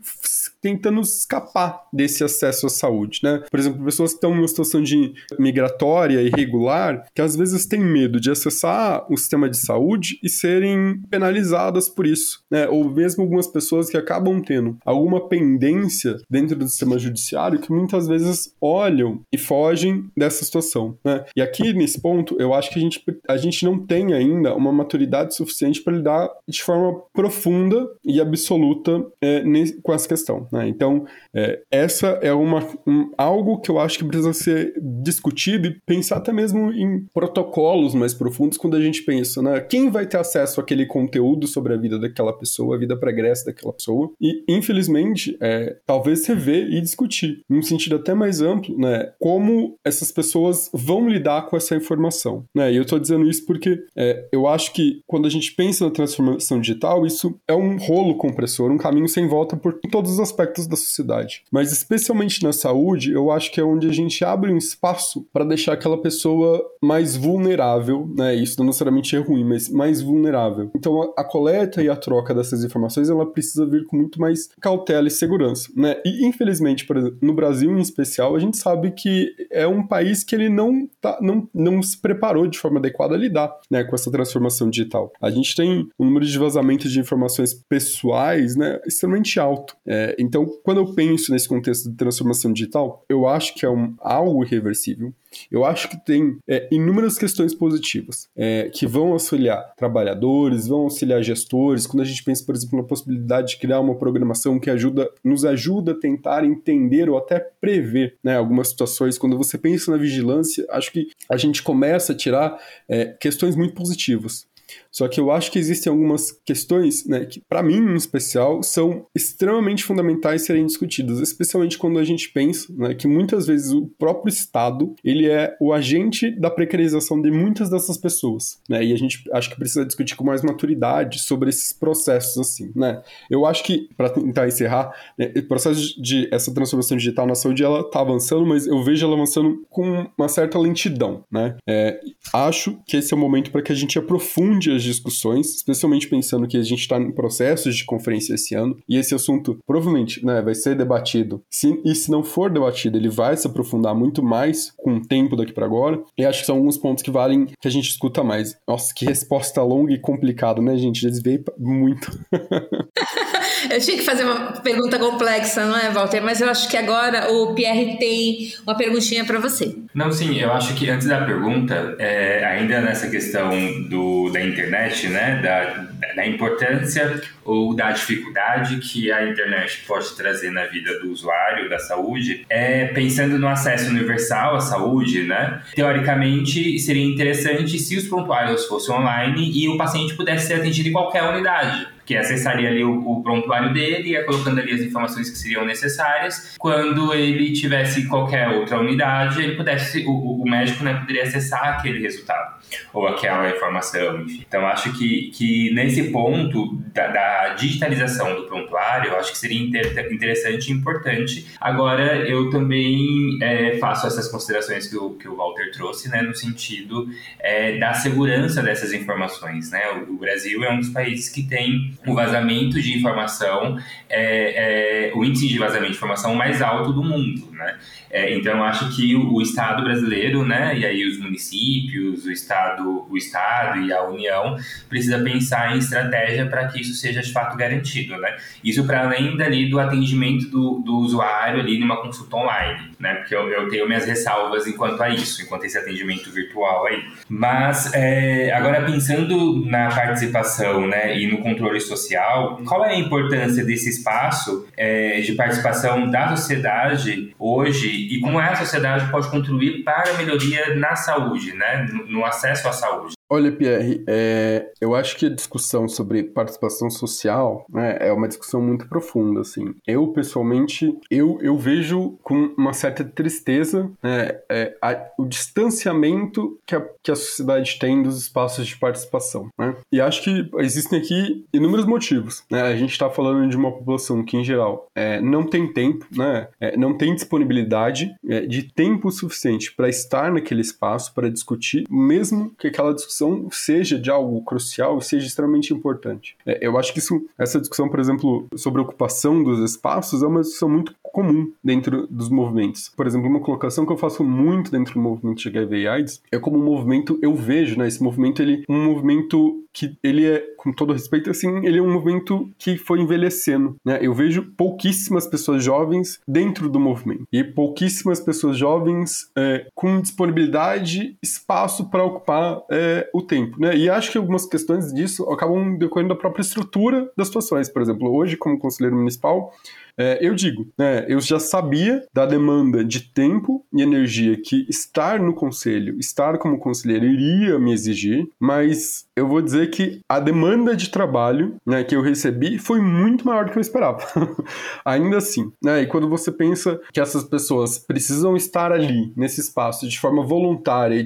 tentando 0.62 1.02
escapar 1.02 1.84
desse 1.94 2.24
acesso 2.24 2.66
à 2.66 2.70
saúde, 2.70 3.20
né? 3.24 3.44
Por 3.50 3.60
exemplo, 3.60 3.84
pessoas 3.84 4.12
que 4.12 4.18
estão 4.18 4.34
em 4.34 4.40
uma 4.40 4.48
situação 4.48 4.82
de 4.82 5.14
migratória 5.40 6.22
irregular, 6.22 7.06
que 7.14 7.22
às 7.22 7.36
vezes 7.36 7.66
têm 7.66 7.80
medo 7.80 8.20
de 8.20 8.32
acessar 8.32 9.06
o 9.12 9.18
sistema 9.18 9.50
de 9.50 9.58
saúde 9.58 10.20
e 10.24 10.30
serem 10.30 11.02
penalizadas 11.10 11.90
por 11.90 12.06
isso, 12.06 12.42
né? 12.50 12.68
Ou 12.68 12.90
mesmo 12.90 13.24
algumas 13.24 13.48
pessoas 13.48 13.90
que 13.90 13.98
acabam 13.98 14.42
tendo 14.42 14.78
alguma 14.86 15.28
pendência 15.28 16.18
dentro 16.30 16.56
do 16.56 16.68
sistema 16.68 16.98
judiciário 16.98 17.60
que 17.60 17.72
muitas 17.72 18.08
vezes 18.08 18.54
olham 18.62 19.22
e 19.32 19.38
fogem 19.38 20.06
dessa 20.16 20.44
situação, 20.44 20.98
né? 21.04 21.26
E 21.36 21.42
aqui 21.42 21.74
nesse 21.74 22.02
ponto, 22.02 22.36
eu 22.40 22.54
acho 22.54 22.70
que 22.72 22.80
a 22.80 22.82
gente, 22.82 23.04
a 23.28 23.38
gente 23.38 23.64
não 23.66 23.80
tem 23.86 24.14
ainda 24.14 24.56
uma 24.56 24.72
maturidade 24.72 25.36
suficiente 25.36 25.82
para 25.82 25.94
lidar 25.94 26.30
de 26.48 26.62
forma 26.62 27.02
profunda 27.14 27.90
e 28.04 28.20
absoluta 28.20 29.06
é, 29.22 29.44
com 29.84 29.94
essa 29.94 30.08
questão. 30.08 30.48
Né? 30.52 30.57
Então, 30.66 31.06
é, 31.34 31.62
essa 31.70 32.08
é 32.22 32.32
uma, 32.32 32.66
um, 32.88 33.12
algo 33.18 33.60
que 33.60 33.70
eu 33.70 33.80
acho 33.80 33.98
que 33.98 34.06
precisa 34.06 34.32
ser 34.34 34.74
discutido 35.04 35.68
e 35.68 35.80
pensar 35.86 36.18
até 36.18 36.32
mesmo 36.32 36.72
em 36.72 37.06
protocolos 37.14 37.94
mais 37.94 38.14
profundos 38.14 38.58
quando 38.58 38.78
a 38.78 38.82
gente 38.82 39.02
pensa, 39.04 39.42
né? 39.42 39.60
Quem 39.60 39.90
vai 39.90 40.06
ter 40.06 40.18
acesso 40.18 40.62
àquele 40.62 40.86
conteúdo 40.86 41.48
sobre 41.48 41.74
a 41.74 41.78
vida 41.78 42.00
daquela 42.00 42.32
pessoa, 42.32 42.76
a 42.76 42.80
vida 42.80 42.96
pregressa 42.98 43.46
daquela 43.46 43.74
pessoa? 43.74 44.12
E, 44.22 44.44
infelizmente, 44.48 45.38
é, 45.42 45.78
talvez 45.86 46.26
rever 46.26 46.72
e 46.72 46.80
discutir, 46.82 47.42
num 47.50 47.62
sentido 47.62 47.98
até 47.98 48.14
mais 48.14 48.42
amplo, 48.42 48.78
né? 48.78 49.12
Como 49.20 49.78
essas 49.84 50.12
pessoas 50.12 50.70
vão 50.74 51.08
lidar 51.08 51.48
com 51.48 51.58
essa 51.58 51.76
informação, 51.76 52.46
né? 52.56 52.72
E 52.72 52.78
eu 52.78 52.84
estou 52.84 53.00
dizendo 53.00 53.28
isso 53.28 53.46
porque 53.46 53.84
é, 53.96 54.28
eu 54.32 54.48
acho 54.48 54.74
que 54.74 55.02
quando 55.06 55.26
a 55.26 55.30
gente 55.30 55.54
pensa 55.54 55.86
na 55.86 55.92
transformação 55.92 56.60
digital, 56.60 57.06
isso 57.06 57.40
é 57.48 57.54
um 57.54 57.78
rolo 57.78 58.16
compressor, 58.16 58.72
um 58.72 58.78
caminho 58.78 59.08
sem 59.08 59.28
volta 59.28 59.56
por 59.56 59.80
todos 59.92 60.12
os 60.12 60.20
aspectos 60.38 60.68
da 60.68 60.76
sociedade. 60.76 61.44
Mas 61.52 61.72
especialmente 61.72 62.44
na 62.44 62.54
saúde, 62.54 63.12
eu 63.12 63.32
acho 63.32 63.52
que 63.52 63.60
é 63.60 63.64
onde 63.64 63.90
a 63.90 63.94
gente 63.94 64.24
abre 64.24 64.52
um 64.52 64.58
espaço 64.58 65.28
para 65.34 65.44
deixar 65.44 65.74
aquela 65.74 66.00
pessoa 66.02 66.64
mais 66.82 67.16
vulnerável, 67.16 68.10
né? 68.16 68.36
Isso 68.36 68.60
não 68.60 68.68
necessariamente 68.68 69.16
é 69.16 69.20
ruim, 69.20 69.44
mas 69.44 69.70
mais 69.70 70.02
vulnerável. 70.02 70.72
Então 70.76 71.02
a, 71.02 71.22
a 71.22 71.24
coleta 71.24 71.82
e 71.82 71.90
a 71.90 71.96
troca 71.96 72.34
dessas 72.34 72.64
informações, 72.64 73.10
ela 73.10 73.26
precisa 73.26 73.66
vir 73.66 73.86
com 73.86 73.98
muito 73.98 74.20
mais 74.20 74.50
cautela 74.62 75.08
e 75.08 75.12
segurança, 75.12 75.70
né? 75.76 76.00
E 76.06 76.26
infelizmente, 76.26 76.86
por 76.86 76.98
exemplo, 76.98 77.18
no 77.22 77.34
Brasil 77.34 77.72
em 77.72 77.82
especial, 77.82 78.36
a 78.36 78.40
gente 78.40 78.58
sabe 78.58 78.92
que 78.92 79.34
é 79.52 79.68
um 79.68 79.86
país 79.86 80.24
que 80.24 80.36
ele 80.36 80.50
não 80.50 80.88
tá, 81.02 81.18
não, 81.22 81.48
não 81.54 81.82
se 81.82 82.00
preparou 82.00 82.48
de 82.48 82.60
forma 82.60 82.80
adequada 82.80 83.16
a 83.16 83.18
lidar, 83.18 83.56
né, 83.70 83.84
com 83.84 83.96
essa 83.96 84.12
transformação 84.12 84.70
digital. 84.70 85.12
A 85.22 85.30
gente 85.30 85.56
tem 85.56 85.88
um 85.98 86.06
número 86.06 86.26
de 86.26 86.38
vazamentos 86.38 86.92
de 86.92 87.00
informações 87.00 87.54
pessoais, 87.54 88.56
né, 88.56 88.80
extremamente 88.86 89.40
alto. 89.40 89.76
É, 89.86 90.16
então, 90.28 90.46
quando 90.62 90.80
eu 90.80 90.94
penso 90.94 91.32
nesse 91.32 91.48
contexto 91.48 91.90
de 91.90 91.96
transformação 91.96 92.52
digital, 92.52 93.06
eu 93.08 93.26
acho 93.28 93.56
que 93.56 93.66
é 93.66 93.70
um, 93.70 93.96
algo 94.00 94.44
irreversível. 94.44 95.14
Eu 95.50 95.64
acho 95.64 95.90
que 95.90 95.98
tem 95.98 96.38
é, 96.46 96.68
inúmeras 96.70 97.18
questões 97.18 97.54
positivas 97.54 98.28
é, 98.36 98.70
que 98.74 98.86
vão 98.86 99.14
auxiliar 99.14 99.74
trabalhadores, 99.78 100.68
vão 100.68 100.82
auxiliar 100.82 101.24
gestores. 101.24 101.88
Quando 101.88 102.02
a 102.02 102.06
gente 102.06 102.24
pensa, 102.24 102.46
por 102.46 102.56
exemplo, 102.56 102.78
na 102.78 102.84
possibilidade 102.84 103.50
de 103.50 103.60
criar 103.60 103.80
uma 103.80 103.96
programação 103.96 104.60
que 104.60 104.70
ajuda, 104.70 105.10
nos 105.24 105.46
ajuda 105.46 105.94
a 105.94 106.00
tentar 106.00 106.44
entender 106.44 107.10
ou 107.10 107.18
até 107.18 107.40
prever 107.40 108.18
né, 108.22 108.36
algumas 108.36 108.68
situações. 108.70 109.18
Quando 109.18 109.38
você 109.38 109.58
pensa 109.58 109.92
na 109.92 109.98
vigilância, 109.98 110.66
acho 110.72 110.92
que 110.92 111.08
a 111.30 111.38
gente 111.38 111.64
começa 111.64 112.12
a 112.12 112.16
tirar 112.16 112.60
é, 112.90 113.06
questões 113.06 113.56
muito 113.56 113.74
positivas. 113.74 114.46
Só 114.92 115.08
que 115.08 115.20
eu 115.20 115.32
acho 115.32 115.52
que 115.52 115.60
existem 115.60 115.92
algumas 115.92 116.32
questões, 116.32 117.06
né, 117.06 117.26
que 117.26 117.42
para 117.48 117.64
mim 117.64 117.78
em 117.78 117.96
especial 117.96 118.64
são 118.64 119.06
extremamente 119.16 119.84
fundamentais 119.84 120.44
serem 120.44 120.66
discutidas, 120.66 121.20
especialmente 121.20 121.78
quando 121.78 122.00
a 122.00 122.04
gente 122.04 122.30
pensa, 122.30 122.74
né, 122.74 122.94
que 122.94 123.08
muitas 123.08 123.46
vezes 123.46 123.72
o 123.72 123.88
próprio 123.98 124.30
Estado, 124.30 124.96
ele 125.04 125.30
é 125.30 125.56
o 125.60 125.74
agente 125.74 126.32
da 126.32 126.50
precarização 126.50 127.22
de 127.22 127.32
muitas 127.32 127.70
dessas 127.70 127.98
pessoas, 127.98 128.60
né? 128.70 128.84
E 128.84 128.94
a 128.94 128.98
gente 128.98 129.24
acho 129.34 129.50
que 129.50 129.56
precisa 129.56 129.86
discutir 129.86 130.16
com 130.16 130.24
mais 130.24 130.42
maturidade 130.42 131.20
sobre 131.20 131.50
esses 131.50 131.74
processos 131.74 132.38
assim, 132.38 132.72
né? 132.76 133.02
Eu 133.30 133.46
acho 133.46 133.64
que 133.64 133.90
para 133.96 134.10
tentar 134.10 134.48
encerrar, 134.48 134.94
né, 135.18 135.32
o 135.36 135.44
processo 135.44 136.02
de 136.02 136.28
essa 136.32 136.54
transformação 136.54 136.98
digital 136.98 137.26
na 137.26 137.36
saúde 137.36 137.64
ela 137.64 137.84
tá 137.90 138.02
avançando, 138.02 138.46
mas 138.46 138.68
eu 138.68 138.84
vejo 138.84 139.06
ela 139.06 139.16
avançando 139.16 139.66
com 139.70 140.08
uma 140.18 140.28
certa 140.28 140.58
lentidão, 140.58 141.24
né? 141.32 141.56
É, 141.68 142.00
acho 142.34 142.80
que 142.86 142.98
esse 142.98 143.14
é 143.14 143.18
o 143.18 143.20
momento 143.20 143.52
para 143.52 143.62
que 143.62 143.72
a 143.72 143.76
gente 143.76 143.98
aprofunde 143.98 144.57
as 144.66 144.84
discussões, 144.84 145.56
especialmente 145.56 146.08
pensando 146.08 146.48
que 146.48 146.58
a 146.58 146.64
gente 146.64 146.80
está 146.80 146.98
em 146.98 147.12
processos 147.12 147.76
de 147.76 147.86
conferência 147.86 148.34
esse 148.34 148.56
ano, 148.56 148.78
e 148.88 148.98
esse 148.98 149.14
assunto 149.14 149.58
provavelmente 149.66 150.26
né, 150.26 150.42
vai 150.42 150.56
ser 150.56 150.76
debatido. 150.76 151.42
Se, 151.50 151.80
e 151.86 151.96
se 151.96 152.10
não 152.10 152.24
for 152.24 152.50
debatido, 152.50 152.98
ele 152.98 153.10
vai 153.10 153.36
se 153.38 153.48
aprofundar 153.48 153.96
muito 153.96 154.24
mais 154.24 154.72
com 154.76 154.96
o 154.96 155.02
tempo 155.02 155.36
daqui 155.36 155.54
para 155.54 155.66
agora. 155.66 156.02
E 156.18 156.26
acho 156.26 156.42
que 156.42 156.46
são 156.46 156.58
alguns 156.58 156.78
pontos 156.78 157.04
que 157.04 157.12
valem 157.12 157.46
que 157.46 157.68
a 157.68 157.72
gente 157.72 157.90
escuta 157.90 158.24
mais. 158.24 158.58
Nossa, 158.68 158.94
que 158.94 159.06
resposta 159.06 159.62
longa 159.62 159.94
e 159.94 160.00
complicada, 160.00 160.62
né, 160.62 160.78
gente? 160.78 161.08
Desviei 161.08 161.44
muito. 161.58 162.12
eu 163.70 163.80
tinha 163.80 163.98
que 163.98 164.04
fazer 164.04 164.24
uma 164.24 164.54
pergunta 164.62 164.98
complexa, 165.00 165.66
não 165.66 165.78
é, 165.78 165.90
Walter? 165.92 166.22
Mas 166.22 166.42
eu 166.42 166.50
acho 166.50 166.70
que 166.70 166.78
agora 166.78 167.32
o 167.32 167.54
Pierre 167.54 167.98
tem 167.98 168.54
uma 168.64 168.76
perguntinha 168.76 169.26
para 169.26 169.40
você. 169.40 169.76
Não, 169.94 170.12
sim, 170.12 170.38
eu 170.40 170.52
acho 170.52 170.74
que 170.76 170.90
antes 170.90 171.08
da 171.08 171.26
pergunta, 171.26 171.96
é, 172.00 172.44
ainda 172.46 172.82
nessa 172.82 173.10
questão 173.10 173.50
do, 173.90 174.30
da 174.32 174.42
internet, 174.48 175.08
né, 175.08 175.42
da, 175.42 176.14
da 176.16 176.26
importância 176.26 177.22
ou 177.44 177.76
da 177.76 177.92
dificuldade 177.92 178.78
que 178.78 179.12
a 179.12 179.30
internet 179.30 179.84
pode 179.88 180.16
trazer 180.16 180.52
na 180.52 180.66
vida 180.66 181.00
do 181.00 181.12
usuário 181.12 181.70
da 181.70 181.80
saúde, 181.80 182.46
é 182.50 182.86
pensando 182.88 183.38
no 183.38 183.48
acesso 183.48 183.90
universal 183.90 184.56
à 184.56 184.60
saúde, 184.60 185.24
né? 185.24 185.62
Teoricamente, 185.76 186.78
seria 186.80 187.06
interessante 187.06 187.80
se 187.80 187.96
os 187.96 188.08
prontuários 188.08 188.66
fossem 188.66 188.94
online 188.94 189.52
e 189.54 189.70
o 189.70 189.78
paciente 189.78 190.14
pudesse 190.16 190.48
ser 190.48 190.56
atendido 190.56 190.90
em 190.90 190.92
qualquer 190.92 191.24
unidade 191.24 191.88
que 192.08 192.16
acessaria 192.16 192.70
ali 192.70 192.86
o, 192.86 193.06
o 193.06 193.22
prontuário 193.22 193.74
dele, 193.74 194.12
ia 194.12 194.24
colocando 194.24 194.62
ali 194.62 194.72
as 194.72 194.80
informações 194.80 195.30
que 195.30 195.38
seriam 195.38 195.66
necessárias. 195.66 196.56
Quando 196.58 197.14
ele 197.14 197.52
tivesse 197.52 198.08
qualquer 198.08 198.48
outra 198.48 198.80
unidade, 198.80 199.44
ele 199.44 199.56
pudesse, 199.58 200.06
o, 200.08 200.42
o 200.42 200.50
médico 200.50 200.86
né, 200.86 200.94
poderia 200.94 201.24
acessar 201.24 201.78
aquele 201.78 202.00
resultado 202.00 202.57
ou 202.94 203.08
aquela 203.08 203.50
informação, 203.50 204.22
enfim. 204.22 204.44
Então 204.48 204.66
acho 204.68 204.98
que, 204.98 205.32
que 205.32 205.74
nesse 205.74 206.12
ponto 206.12 206.76
da, 206.94 207.08
da 207.08 207.54
digitalização 207.54 208.36
do 208.36 208.44
prontuário, 208.44 209.16
acho 209.16 209.32
que 209.32 209.38
seria 209.38 209.60
inter, 209.60 210.12
interessante 210.12 210.70
e 210.70 210.74
importante. 210.74 211.48
Agora 211.60 212.18
eu 212.28 212.50
também 212.50 213.38
é, 213.42 213.78
faço 213.78 214.08
essas 214.08 214.28
considerações 214.30 214.88
que 214.88 214.98
o, 214.98 215.12
que 215.12 215.28
o 215.28 215.36
Walter 215.36 215.72
trouxe, 215.72 216.10
né, 216.10 216.22
no 216.22 216.36
sentido 216.36 217.08
é, 217.40 217.78
da 217.78 217.94
segurança 217.94 218.62
dessas 218.62 218.94
informações, 218.94 219.72
né? 219.72 219.82
O, 219.92 220.14
o 220.14 220.18
Brasil 220.18 220.64
é 220.64 220.72
um 220.72 220.80
dos 220.80 220.90
países 220.90 221.30
que 221.30 221.44
tem 221.44 221.94
o 222.06 222.14
vazamento 222.14 222.82
de 222.82 222.98
informação, 222.98 223.78
é, 224.10 225.10
é, 225.10 225.12
o 225.14 225.24
índice 225.24 225.48
de 225.48 225.58
vazamento 225.58 225.92
de 225.92 225.98
informação 225.98 226.34
mais 226.36 226.62
alto 226.62 226.94
do 226.94 227.04
mundo, 227.04 227.52
né? 227.52 227.78
É, 228.10 228.34
então, 228.34 228.58
eu 228.58 228.64
acho 228.64 228.96
que 228.96 229.16
o, 229.16 229.34
o, 229.34 229.42
Estado 229.42 229.84
brasileiro, 229.84 230.46
né, 230.46 230.78
e 230.78 230.86
aí 230.86 231.08
os 231.08 231.20
municípios, 231.20 232.26
o 232.26 232.32
Estado, 232.32 233.06
o 233.10 233.18
Estado 233.18 233.82
e 233.82 233.92
a 233.92 234.04
União 234.04 234.56
precisa 234.90 235.20
pensar 235.20 235.76
em 235.76 235.80
estratégia 235.80 236.46
para 236.46 236.68
que 236.68 236.82
isso 236.82 236.94
seja 236.94 237.22
de 237.22 237.32
fato 237.32 237.58
garantido, 237.58 238.18
né? 238.18 238.38
Isso 238.64 238.86
para 238.86 239.02
além 239.02 239.36
dali 239.36 239.70
do 239.70 239.80
atendimento 239.80 240.50
do, 240.50 240.80
do 240.80 240.98
usuário 240.98 241.60
ali 241.60 241.80
numa 241.80 241.98
consulta 242.02 242.36
online, 242.36 242.92
né? 243.00 243.16
Porque 243.16 243.36
eu, 243.36 243.50
eu 243.50 243.70
tenho 243.70 243.88
minhas 243.88 244.06
ressalvas 244.06 244.68
enquanto 244.68 245.02
a 245.02 245.10
isso, 245.10 245.42
enquanto 245.42 245.66
esse 245.66 245.78
atendimento 245.78 246.32
virtual 246.32 246.86
aí. 246.88 247.04
Mas 247.28 247.94
é, 247.94 248.52
agora 248.54 248.86
pensando 248.86 249.66
na 249.66 249.90
participação, 249.90 250.88
né, 250.88 251.18
e 251.18 251.28
no 251.28 251.40
controle 251.40 251.80
social, 251.80 252.62
qual 252.66 252.86
é 252.86 252.92
a 252.92 253.00
importância 253.00 253.64
desse 253.64 253.90
espaço 253.90 254.68
é, 254.76 255.22
de 255.22 255.34
participação 255.34 256.10
da 256.10 256.36
sociedade 256.36 257.34
hoje 257.38 257.97
e 257.98 258.20
como 258.20 258.40
é 258.40 258.50
a 258.50 258.56
sociedade 258.56 259.10
pode 259.12 259.30
contribuir 259.30 259.84
para 259.84 260.12
a 260.12 260.14
melhoria 260.14 260.76
na 260.76 260.96
saúde, 260.96 261.54
né, 261.54 261.88
no, 261.92 262.06
no 262.08 262.26
acesso 262.26 262.68
à 262.68 262.74
saúde. 262.74 263.17
Olha, 263.30 263.52
Pierre, 263.52 264.04
é, 264.08 264.72
eu 264.80 264.96
acho 264.96 265.18
que 265.18 265.26
a 265.26 265.30
discussão 265.30 265.88
sobre 265.88 266.24
participação 266.24 266.90
social 266.90 267.66
né, 267.70 267.98
é 268.00 268.14
uma 268.14 268.28
discussão 268.28 268.62
muito 268.62 268.88
profunda, 268.88 269.42
assim. 269.42 269.76
Eu, 269.86 270.08
pessoalmente, 270.08 270.98
eu, 271.12 271.38
eu 271.42 271.58
vejo 271.58 272.18
com 272.24 272.54
uma 272.58 272.72
certa 272.72 273.04
tristeza 273.04 273.92
né, 274.02 274.40
é, 274.50 274.78
a, 274.82 275.10
o 275.18 275.26
distanciamento 275.26 276.58
que 276.66 276.74
a, 276.74 276.82
que 277.04 277.12
a 277.12 277.16
sociedade 277.16 277.78
tem 277.78 278.02
dos 278.02 278.18
espaços 278.18 278.66
de 278.66 278.78
participação, 278.78 279.50
né? 279.58 279.76
E 279.92 280.00
acho 280.00 280.24
que 280.24 280.50
existem 280.60 281.00
aqui 281.00 281.46
inúmeros 281.54 281.86
motivos, 281.86 282.44
né? 282.50 282.62
A 282.62 282.76
gente 282.78 282.92
está 282.92 283.10
falando 283.10 283.50
de 283.50 283.58
uma 283.58 283.72
população 283.72 284.24
que, 284.24 284.38
em 284.38 284.44
geral, 284.44 284.88
é, 284.96 285.20
não 285.20 285.46
tem 285.46 285.72
tempo, 285.72 286.06
né? 286.16 286.48
É, 286.62 286.78
não 286.78 286.98
tem 286.98 287.14
disponibilidade 287.14 288.16
é, 288.28 288.42
de 288.42 288.64
tempo 288.64 289.12
suficiente 289.12 289.74
para 289.76 289.90
estar 289.90 290.32
naquele 290.32 290.62
espaço, 290.62 291.14
para 291.14 291.30
discutir, 291.30 291.84
mesmo 291.90 292.54
que 292.58 292.68
aquela 292.68 292.94
discussão 292.94 293.17
seja 293.52 293.98
de 294.00 294.10
algo 294.10 294.42
crucial, 294.44 295.00
seja 295.02 295.26
extremamente 295.26 295.74
importante. 295.74 296.36
É, 296.46 296.60
eu 296.62 296.78
acho 296.78 296.94
que 296.94 297.00
isso, 297.00 297.26
essa 297.38 297.60
discussão, 297.60 297.90
por 297.90 298.00
exemplo, 298.00 298.48
sobre 298.56 298.82
ocupação 298.82 299.44
dos 299.44 299.60
espaços 299.60 300.24
é 300.24 300.28
uma 300.28 300.42
discussão 300.42 300.70
muito 300.70 300.96
comum 301.18 301.52
dentro 301.64 302.06
dos 302.06 302.30
movimentos. 302.30 302.92
Por 302.96 303.08
exemplo, 303.08 303.28
uma 303.28 303.40
colocação 303.40 303.88
que 303.88 303.92
eu 303.92 303.98
faço 303.98 304.24
muito 304.24 304.70
dentro 304.70 304.94
do 304.94 305.00
movimento 305.00 305.40
de 305.40 305.50
HIV 305.50 305.76
e 305.76 305.88
AIDS 305.88 306.22
é 306.32 306.38
como 306.38 306.60
um 306.60 306.64
movimento, 306.64 307.18
eu 307.24 307.34
vejo, 307.34 307.76
né, 307.76 307.88
esse 307.88 308.04
movimento, 308.04 308.40
ele 308.40 308.64
um 308.70 308.86
movimento 308.86 309.64
que 309.74 309.98
ele 310.04 310.26
é, 310.26 310.44
com 310.58 310.72
todo 310.72 310.94
respeito, 310.94 311.30
assim, 311.30 311.66
ele 311.66 311.80
é 311.80 311.82
um 311.82 311.92
movimento 311.92 312.50
que 312.58 312.78
foi 312.78 313.00
envelhecendo, 313.00 313.76
né? 313.86 314.00
Eu 314.02 314.12
vejo 314.12 314.44
pouquíssimas 314.58 315.28
pessoas 315.28 315.64
jovens 315.64 316.20
dentro 316.28 316.68
do 316.68 316.80
movimento 316.80 317.28
e 317.32 317.44
pouquíssimas 317.44 318.20
pessoas 318.20 318.58
jovens 318.58 319.30
é, 319.38 319.68
com 319.76 320.02
disponibilidade, 320.02 321.16
espaço 321.22 321.92
para 321.92 322.04
ocupar 322.04 322.62
é, 322.72 323.08
o 323.14 323.22
tempo, 323.22 323.60
né? 323.60 323.78
E 323.78 323.88
acho 323.88 324.12
que 324.12 324.18
algumas 324.18 324.48
questões 324.48 324.92
disso 324.92 325.30
acabam 325.32 325.78
decorrendo 325.78 326.10
da 326.10 326.16
própria 326.16 326.42
estrutura 326.42 327.12
das 327.16 327.28
situações. 327.28 327.70
Por 327.70 327.82
exemplo, 327.82 328.12
hoje, 328.12 328.36
como 328.36 328.58
conselheiro 328.58 328.98
municipal, 328.98 329.54
é, 329.98 330.20
eu 330.22 330.36
digo, 330.36 330.68
né, 330.78 331.06
eu 331.08 331.20
já 331.20 331.40
sabia 331.40 332.04
da 332.14 332.26
demanda 332.26 332.84
de 332.84 333.02
tempo 333.02 333.66
e 333.74 333.82
energia 333.82 334.40
que 334.40 334.66
estar 334.70 335.20
no 335.20 335.34
conselho, 335.34 335.98
estar 336.00 336.38
como 336.38 336.60
conselheiro 336.60 337.06
iria 337.06 337.60
me 337.60 337.74
exigir, 337.74 338.28
mas 338.40 339.06
eu 339.16 339.28
vou 339.28 339.42
dizer 339.42 339.70
que 339.70 340.00
a 340.08 340.20
demanda 340.20 340.76
de 340.76 340.90
trabalho 340.90 341.56
né, 341.66 341.84
que 341.84 341.96
eu 341.96 342.02
recebi 342.02 342.60
foi 342.60 342.80
muito 342.80 343.26
maior 343.26 343.46
do 343.46 343.52
que 343.52 343.58
eu 343.58 343.62
esperava. 343.62 344.00
Ainda 344.86 345.18
assim, 345.18 345.52
né, 345.64 345.82
e 345.82 345.88
quando 345.88 346.08
você 346.08 346.32
pensa 346.32 346.80
que 346.94 347.00
essas 347.00 347.24
pessoas 347.24 347.80
precisam 347.80 348.36
estar 348.36 348.72
ali, 348.72 349.12
nesse 349.16 349.42
espaço, 349.42 349.88
de 349.88 350.00
forma 350.00 350.24
voluntária 350.24 350.96
e 350.96 351.06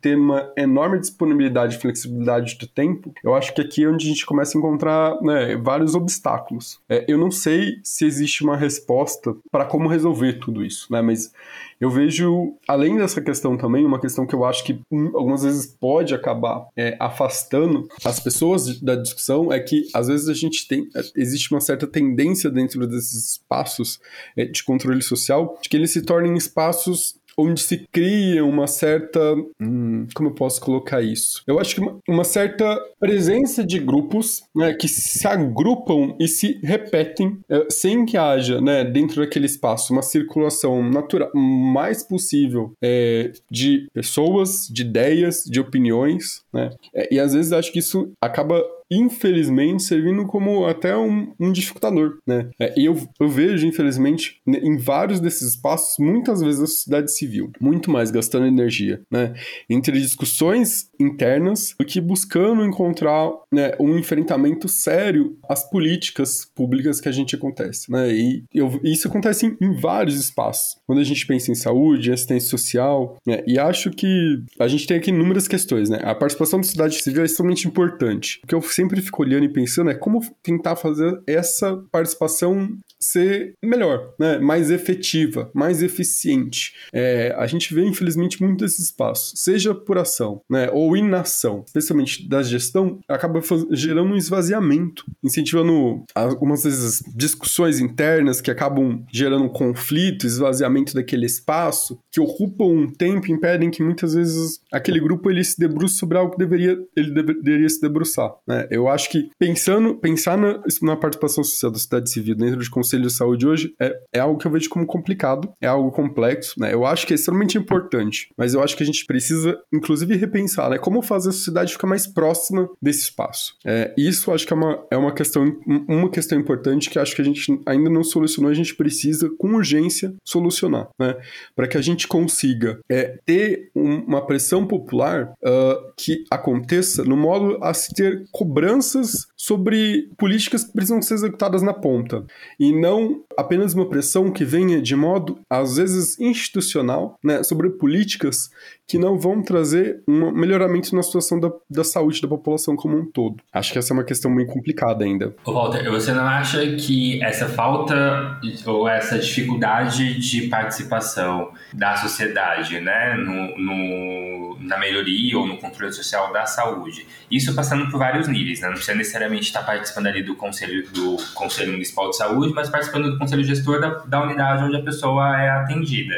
ter 0.00 0.16
uma 0.16 0.52
enorme 0.56 0.98
disponibilidade 0.98 1.76
e 1.76 1.80
flexibilidade 1.80 2.58
do 2.58 2.66
tempo, 2.66 3.12
eu 3.22 3.34
acho 3.34 3.54
que 3.54 3.60
aqui 3.60 3.84
é 3.84 3.88
onde 3.88 4.06
a 4.06 4.08
gente 4.08 4.26
começa 4.26 4.56
a 4.56 4.58
encontrar 4.58 5.20
né, 5.22 5.56
vários 5.56 5.94
obstáculos. 5.94 6.80
É, 6.88 7.04
eu 7.06 7.16
não 7.16 7.30
sei 7.30 7.76
se 7.82 8.04
existe 8.04 8.24
existe 8.24 8.42
uma 8.42 8.56
resposta 8.56 9.33
para 9.50 9.64
como 9.64 9.88
resolver 9.88 10.34
tudo 10.34 10.64
isso, 10.64 10.92
né? 10.92 11.00
Mas 11.00 11.32
eu 11.80 11.90
vejo, 11.90 12.54
além 12.66 12.96
dessa 12.96 13.20
questão 13.20 13.56
também, 13.56 13.84
uma 13.84 14.00
questão 14.00 14.26
que 14.26 14.34
eu 14.34 14.44
acho 14.44 14.64
que 14.64 14.80
hum, 14.90 15.10
algumas 15.14 15.42
vezes 15.42 15.66
pode 15.66 16.14
acabar 16.14 16.66
é, 16.76 16.96
afastando 17.00 17.88
as 18.04 18.20
pessoas 18.20 18.80
da 18.80 18.96
discussão 18.96 19.52
é 19.52 19.60
que 19.60 19.88
às 19.92 20.08
vezes 20.08 20.28
a 20.28 20.34
gente 20.34 20.66
tem, 20.66 20.88
é, 20.94 21.02
existe 21.16 21.52
uma 21.52 21.60
certa 21.60 21.86
tendência 21.86 22.50
dentro 22.50 22.86
desses 22.86 23.32
espaços 23.32 24.00
é, 24.36 24.44
de 24.44 24.62
controle 24.62 25.02
social 25.02 25.58
de 25.62 25.68
que 25.68 25.76
eles 25.76 25.90
se 25.90 26.02
tornem 26.02 26.36
espaços 26.36 27.16
onde 27.36 27.60
se 27.60 27.86
cria 27.92 28.44
uma 28.44 28.66
certa. 28.66 29.34
Hum, 29.60 30.06
como 30.14 30.28
eu 30.28 30.34
posso 30.34 30.60
colocar 30.60 31.02
isso? 31.02 31.42
Eu 31.46 31.58
acho 31.58 31.74
que 31.74 31.80
uma, 31.80 31.98
uma 32.08 32.24
certa 32.24 32.80
presença 32.98 33.64
de 33.64 33.78
grupos 33.78 34.42
né, 34.54 34.74
que 34.74 34.88
se 34.88 35.26
agrupam 35.26 36.14
e 36.18 36.28
se 36.28 36.60
repetem 36.62 37.38
é, 37.48 37.66
sem 37.70 38.04
que 38.04 38.16
haja, 38.16 38.60
né, 38.60 38.84
dentro 38.84 39.20
daquele 39.20 39.46
espaço, 39.46 39.92
uma 39.92 40.02
circulação 40.02 40.82
natural 40.88 41.30
mais 41.34 42.02
possível 42.02 42.72
é, 42.82 43.32
de 43.50 43.86
pessoas, 43.92 44.68
de 44.70 44.82
ideias, 44.82 45.44
de 45.44 45.60
opiniões, 45.60 46.42
né? 46.52 46.70
É, 46.94 47.14
e 47.14 47.20
às 47.20 47.34
vezes 47.34 47.52
acho 47.52 47.72
que 47.72 47.78
isso 47.78 48.12
acaba 48.20 48.62
infelizmente, 48.96 49.82
servindo 49.82 50.26
como 50.26 50.66
até 50.66 50.96
um, 50.96 51.32
um 51.38 51.52
dificultador, 51.52 52.18
né? 52.26 52.50
É, 52.58 52.74
eu, 52.76 52.96
eu 53.20 53.28
vejo, 53.28 53.66
infelizmente, 53.66 54.40
em 54.46 54.76
vários 54.76 55.20
desses 55.20 55.54
espaços, 55.54 55.96
muitas 55.98 56.40
vezes 56.40 56.60
a 56.60 56.66
sociedade 56.66 57.12
civil, 57.12 57.50
muito 57.60 57.90
mais 57.90 58.10
gastando 58.10 58.46
energia, 58.46 59.02
né? 59.10 59.34
Entre 59.68 60.00
discussões 60.00 60.90
internas 60.98 61.74
do 61.78 61.84
que 61.84 62.00
buscando 62.00 62.64
encontrar 62.64 63.30
né, 63.52 63.72
um 63.78 63.98
enfrentamento 63.98 64.68
sério 64.68 65.36
às 65.48 65.68
políticas 65.68 66.44
públicas 66.54 67.00
que 67.00 67.08
a 67.08 67.12
gente 67.12 67.34
acontece, 67.34 67.90
né? 67.90 68.12
E 68.12 68.44
eu, 68.52 68.80
isso 68.82 69.08
acontece 69.08 69.46
em, 69.46 69.56
em, 69.60 69.74
vários 69.74 70.16
espaços. 70.16 70.76
Quando 70.86 71.00
a 71.00 71.04
gente 71.04 71.26
pensa 71.26 71.50
em 71.50 71.54
saúde, 71.54 72.12
assistência 72.12 72.48
social, 72.48 73.16
né? 73.26 73.42
E 73.46 73.58
acho 73.58 73.90
que 73.90 74.42
a 74.58 74.68
gente 74.68 74.86
tem 74.86 74.96
aqui 74.96 75.10
inúmeras 75.10 75.48
questões, 75.48 75.88
né? 75.88 76.00
A 76.02 76.14
participação 76.14 76.60
da 76.60 76.64
sociedade 76.64 77.02
civil 77.02 77.22
é 77.22 77.26
extremamente 77.26 77.66
importante. 77.66 78.40
O 78.44 78.46
que 78.46 78.54
eu 78.54 78.62
sempre 78.62 79.00
fico 79.00 79.22
olhando 79.22 79.44
e 79.44 79.52
pensando 79.52 79.90
é 79.90 79.94
como 79.94 80.20
tentar 80.42 80.76
fazer 80.76 81.20
essa 81.26 81.76
participação 81.90 82.76
ser 83.04 83.54
melhor, 83.62 84.14
né? 84.18 84.38
mais 84.38 84.70
efetiva, 84.70 85.50
mais 85.54 85.82
eficiente. 85.82 86.74
É, 86.92 87.34
a 87.36 87.46
gente 87.46 87.74
vê, 87.74 87.84
infelizmente, 87.84 88.42
muito 88.42 88.64
desses 88.64 88.86
espaços, 88.86 89.40
seja 89.40 89.74
por 89.74 89.98
ação 89.98 90.40
né? 90.48 90.70
ou 90.72 90.96
inação, 90.96 91.64
especialmente 91.66 92.28
da 92.28 92.42
gestão, 92.42 92.98
acaba 93.08 93.40
gerando 93.70 94.12
um 94.12 94.16
esvaziamento, 94.16 95.04
incentivando 95.22 96.04
algumas 96.14 96.64
vezes 96.64 97.02
discussões 97.14 97.78
internas 97.80 98.40
que 98.40 98.50
acabam 98.50 99.04
gerando 99.12 99.48
conflito, 99.50 100.26
esvaziamento 100.26 100.94
daquele 100.94 101.26
espaço, 101.26 101.98
que 102.10 102.20
ocupam 102.20 102.64
um 102.64 102.90
tempo 102.90 103.30
impedem 103.30 103.70
que 103.70 103.82
muitas 103.82 104.14
vezes 104.14 104.60
aquele 104.72 105.00
grupo 105.00 105.30
ele 105.30 105.44
se 105.44 105.58
debruce 105.58 105.96
sobre 105.96 106.16
algo 106.18 106.32
que 106.32 106.38
deveria, 106.38 106.78
ele 106.96 107.10
deveria 107.10 107.68
se 107.68 107.80
debruçar. 107.80 108.32
Né? 108.46 108.66
Eu 108.70 108.88
acho 108.88 109.10
que 109.10 109.30
pensando, 109.38 109.94
pensar 109.96 110.36
na, 110.36 110.62
na 110.82 110.96
participação 110.96 111.44
social 111.44 111.70
da 111.70 111.78
sociedade 111.78 112.10
civil 112.10 112.34
dentro 112.34 112.60
de 112.60 112.70
Conselho 112.94 113.06
de 113.06 113.12
Saúde 113.12 113.46
hoje 113.46 113.74
é, 113.80 113.96
é 114.12 114.20
algo 114.20 114.38
que 114.38 114.46
eu 114.46 114.50
vejo 114.50 114.68
como 114.68 114.86
complicado, 114.86 115.52
é 115.60 115.66
algo 115.66 115.90
complexo, 115.90 116.58
né? 116.58 116.72
Eu 116.72 116.86
acho 116.86 117.06
que 117.06 117.12
é 117.12 117.16
extremamente 117.16 117.58
importante, 117.58 118.28
mas 118.36 118.54
eu 118.54 118.62
acho 118.62 118.76
que 118.76 118.82
a 118.82 118.86
gente 118.86 119.04
precisa, 119.04 119.58
inclusive, 119.72 120.14
repensar, 120.16 120.70
né? 120.70 120.78
Como 120.78 121.02
fazer 121.02 121.30
a 121.30 121.32
sociedade 121.32 121.72
ficar 121.72 121.86
mais 121.86 122.06
próxima 122.06 122.68
desse 122.80 123.02
espaço. 123.02 123.56
É, 123.64 123.92
isso 123.96 124.32
acho 124.32 124.46
que 124.46 124.52
é 124.52 124.56
uma, 124.56 124.84
é 124.90 124.96
uma 124.96 125.12
questão 125.12 125.44
uma 125.66 126.10
questão 126.10 126.38
importante 126.38 126.88
que 126.88 126.98
acho 126.98 127.14
que 127.14 127.22
a 127.22 127.24
gente 127.24 127.60
ainda 127.66 127.90
não 127.90 128.04
solucionou, 128.04 128.50
a 128.50 128.54
gente 128.54 128.74
precisa, 128.74 129.30
com 129.38 129.54
urgência, 129.54 130.14
solucionar, 130.24 130.88
né? 130.98 131.16
Para 131.56 131.66
que 131.66 131.76
a 131.76 131.82
gente 131.82 132.06
consiga 132.06 132.78
é, 132.88 133.18
ter 133.24 133.70
um, 133.74 133.96
uma 134.04 134.24
pressão 134.24 134.66
popular 134.66 135.32
uh, 135.42 135.92
que 135.96 136.24
aconteça 136.30 137.04
no 137.04 137.16
modo 137.16 137.58
a 137.62 137.74
se 137.74 137.92
ter 137.92 138.24
cobranças 138.30 139.26
sobre 139.36 140.08
políticas 140.16 140.64
que 140.64 140.72
precisam 140.72 141.02
ser 141.02 141.14
executadas 141.14 141.62
na 141.62 141.74
ponta 141.74 142.24
e 142.58 142.72
não 142.84 143.24
apenas 143.36 143.72
uma 143.72 143.88
pressão 143.88 144.30
que 144.30 144.44
venha 144.44 144.80
de 144.80 144.94
modo 144.94 145.38
às 145.48 145.76
vezes 145.76 146.20
institucional, 146.20 147.18
né, 147.24 147.42
sobre 147.42 147.70
políticas 147.70 148.50
que 148.86 148.98
não 148.98 149.18
vão 149.18 149.42
trazer 149.42 150.02
um 150.06 150.30
melhoramento 150.30 150.94
na 150.94 151.02
situação 151.02 151.40
da, 151.40 151.50
da 151.70 151.82
saúde 151.82 152.20
da 152.20 152.28
população 152.28 152.76
como 152.76 152.98
um 152.98 153.10
todo. 153.10 153.36
Acho 153.52 153.72
que 153.72 153.78
essa 153.78 153.92
é 153.92 153.94
uma 153.94 154.04
questão 154.04 154.34
bem 154.34 154.46
complicada 154.46 155.04
ainda. 155.04 155.34
Ô 155.44 155.52
Walter, 155.52 155.90
você 155.90 156.12
não 156.12 156.26
acha 156.26 156.76
que 156.76 157.22
essa 157.24 157.48
falta 157.48 158.38
ou 158.66 158.86
essa 158.86 159.18
dificuldade 159.18 160.18
de 160.20 160.48
participação 160.48 161.50
da 161.72 161.96
sociedade, 161.96 162.78
né, 162.80 163.14
no, 163.14 163.58
no, 163.58 164.58
na 164.60 164.78
melhoria 164.78 165.38
ou 165.38 165.46
no 165.46 165.56
controle 165.56 165.92
social 165.92 166.30
da 166.32 166.44
saúde, 166.44 167.06
isso 167.30 167.54
passando 167.54 167.90
por 167.90 167.98
vários 167.98 168.28
níveis, 168.28 168.60
né, 168.60 168.66
não 168.66 168.74
precisa 168.74 168.96
necessariamente 168.96 169.44
estar 169.44 169.62
participando 169.62 170.08
ali 170.08 170.22
do 170.22 170.36
conselho 170.36 170.86
do 170.90 171.16
conselho 171.32 171.72
municipal 171.72 172.10
de 172.10 172.16
saúde, 172.16 172.52
mas 172.64 172.70
participando 172.70 173.10
do 173.10 173.18
conselho 173.18 173.44
gestor 173.44 173.80
da, 173.80 173.88
da 174.06 174.22
unidade 174.22 174.64
onde 174.64 174.76
a 174.76 174.82
pessoa 174.82 175.40
é 175.40 175.50
atendida. 175.50 176.14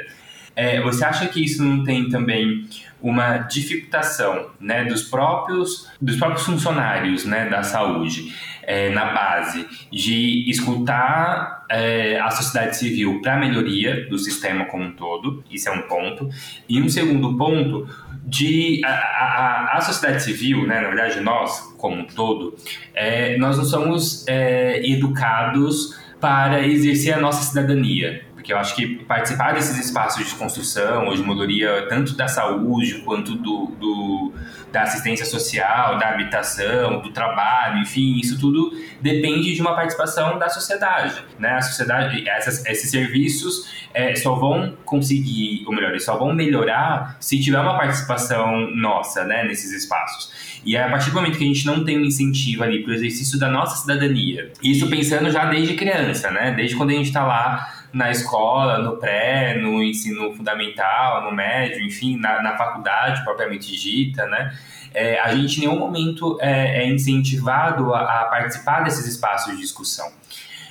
É, 0.55 0.81
você 0.81 1.05
acha 1.05 1.27
que 1.27 1.45
isso 1.45 1.63
não 1.63 1.85
tem 1.85 2.09
também 2.09 2.65
uma 3.03 3.39
dificultação 3.39 4.51
né, 4.59 4.85
dos, 4.85 5.03
próprios, 5.03 5.91
dos 6.01 6.17
próprios 6.17 6.47
funcionários 6.47 7.27
né, 7.27 7.49
da 7.51 7.63
saúde 7.63 8.35
é, 8.63 8.89
na 8.89 9.13
base 9.13 9.67
de 9.93 10.49
escutar 10.49 11.67
é, 11.69 12.19
a 12.19 12.31
sociedade 12.31 12.77
civil 12.77 13.21
para 13.21 13.35
a 13.35 13.39
melhoria 13.39 14.09
do 14.09 14.19
sistema 14.19 14.65
como 14.65 14.85
um 14.85 14.93
todo? 14.93 15.45
Isso 15.51 15.69
é 15.69 15.73
um 15.73 15.83
ponto. 15.83 16.31
E 16.67 16.81
um 16.81 16.89
segundo 16.89 17.37
ponto, 17.37 17.87
de 18.27 18.81
a, 18.85 18.91
a, 18.91 19.77
a 19.77 19.81
sociedade 19.81 20.25
civil, 20.25 20.67
né, 20.67 20.81
na 20.81 20.89
verdade 20.89 21.21
nós 21.21 21.75
como 21.79 22.01
um 22.01 22.05
todo, 22.05 22.57
é, 22.93 23.39
nós 23.39 23.57
não 23.57 23.65
somos 23.65 24.27
é, 24.27 24.85
educados 24.85 25.97
para 26.27 26.67
exercer 26.67 27.15
a 27.15 27.21
nossa 27.21 27.45
cidadania 27.45 28.27
porque 28.47 28.53
eu 28.53 28.59
acho 28.59 28.77
que 28.77 28.87
participar 29.07 29.55
desses 29.55 29.77
espaços 29.77 30.25
de 30.25 30.33
construção 30.37 31.07
ou 31.07 31.17
de 31.17 31.21
melhoria, 31.21 31.85
tanto 31.89 32.15
da 32.15 32.29
saúde 32.29 33.03
quanto 33.05 33.35
do, 33.35 33.67
do 33.77 34.33
da 34.71 34.83
assistência 34.83 35.27
social, 35.27 35.99
da 35.99 36.11
habitação, 36.11 37.01
do 37.01 37.11
trabalho, 37.11 37.79
enfim, 37.79 38.21
isso 38.21 38.39
tudo 38.39 38.71
depende 39.01 39.53
de 39.53 39.61
uma 39.61 39.75
participação 39.75 40.39
da 40.39 40.49
sociedade, 40.49 41.25
né? 41.41 41.55
A 41.55 41.63
sociedade, 41.63 42.29
essas, 42.29 42.65
esses 42.67 42.89
serviços 42.89 43.89
é, 43.93 44.15
só 44.15 44.35
vão 44.35 44.77
conseguir, 44.85 45.65
ou 45.67 45.75
melhor, 45.75 45.99
só 45.99 46.17
vão 46.17 46.33
melhorar 46.33 47.17
se 47.19 47.41
tiver 47.41 47.59
uma 47.59 47.77
participação 47.77 48.71
nossa, 48.77 49.25
né, 49.25 49.43
nesses 49.43 49.73
espaços. 49.73 50.46
E 50.67 50.75
é 50.75 50.83
a 50.83 50.91
partir 50.91 51.11
do 51.11 51.15
momento 51.15 51.39
que 51.39 51.45
a 51.45 51.47
gente 51.47 51.65
não 51.65 51.85
tem 51.85 51.97
um 51.97 52.05
incentivo 52.05 52.65
ali 52.65 52.83
para 52.83 52.91
o 52.91 52.95
exercício 52.95 53.39
da 53.39 53.49
nossa 53.49 53.77
cidadania, 53.77 54.53
isso 54.61 54.91
pensando 54.91 55.31
já 55.31 55.45
desde 55.45 55.75
criança, 55.75 56.29
né? 56.29 56.51
Desde 56.51 56.75
quando 56.75 56.91
a 56.91 56.95
gente 56.95 57.07
está 57.07 57.25
lá 57.25 57.73
na 57.93 58.11
escola, 58.11 58.79
no 58.79 58.97
pré, 58.97 59.57
no 59.57 59.81
ensino 59.81 60.35
fundamental, 60.35 61.23
no 61.23 61.31
médio, 61.31 61.81
enfim, 61.87 62.19
na, 62.19 62.43
na 62.43 62.57
faculdade 62.57 63.23
propriamente 63.23 63.77
dita, 63.77 64.27
né? 64.27 64.59
É, 64.93 65.21
a 65.21 65.33
gente 65.37 65.59
em 65.59 65.69
nenhum 65.69 65.79
momento 65.79 66.37
é, 66.41 66.83
é 66.83 66.89
incentivado 66.89 67.95
a, 67.95 68.23
a 68.23 68.25
participar 68.25 68.81
desses 68.81 69.07
espaços 69.07 69.55
de 69.55 69.61
discussão. 69.61 70.11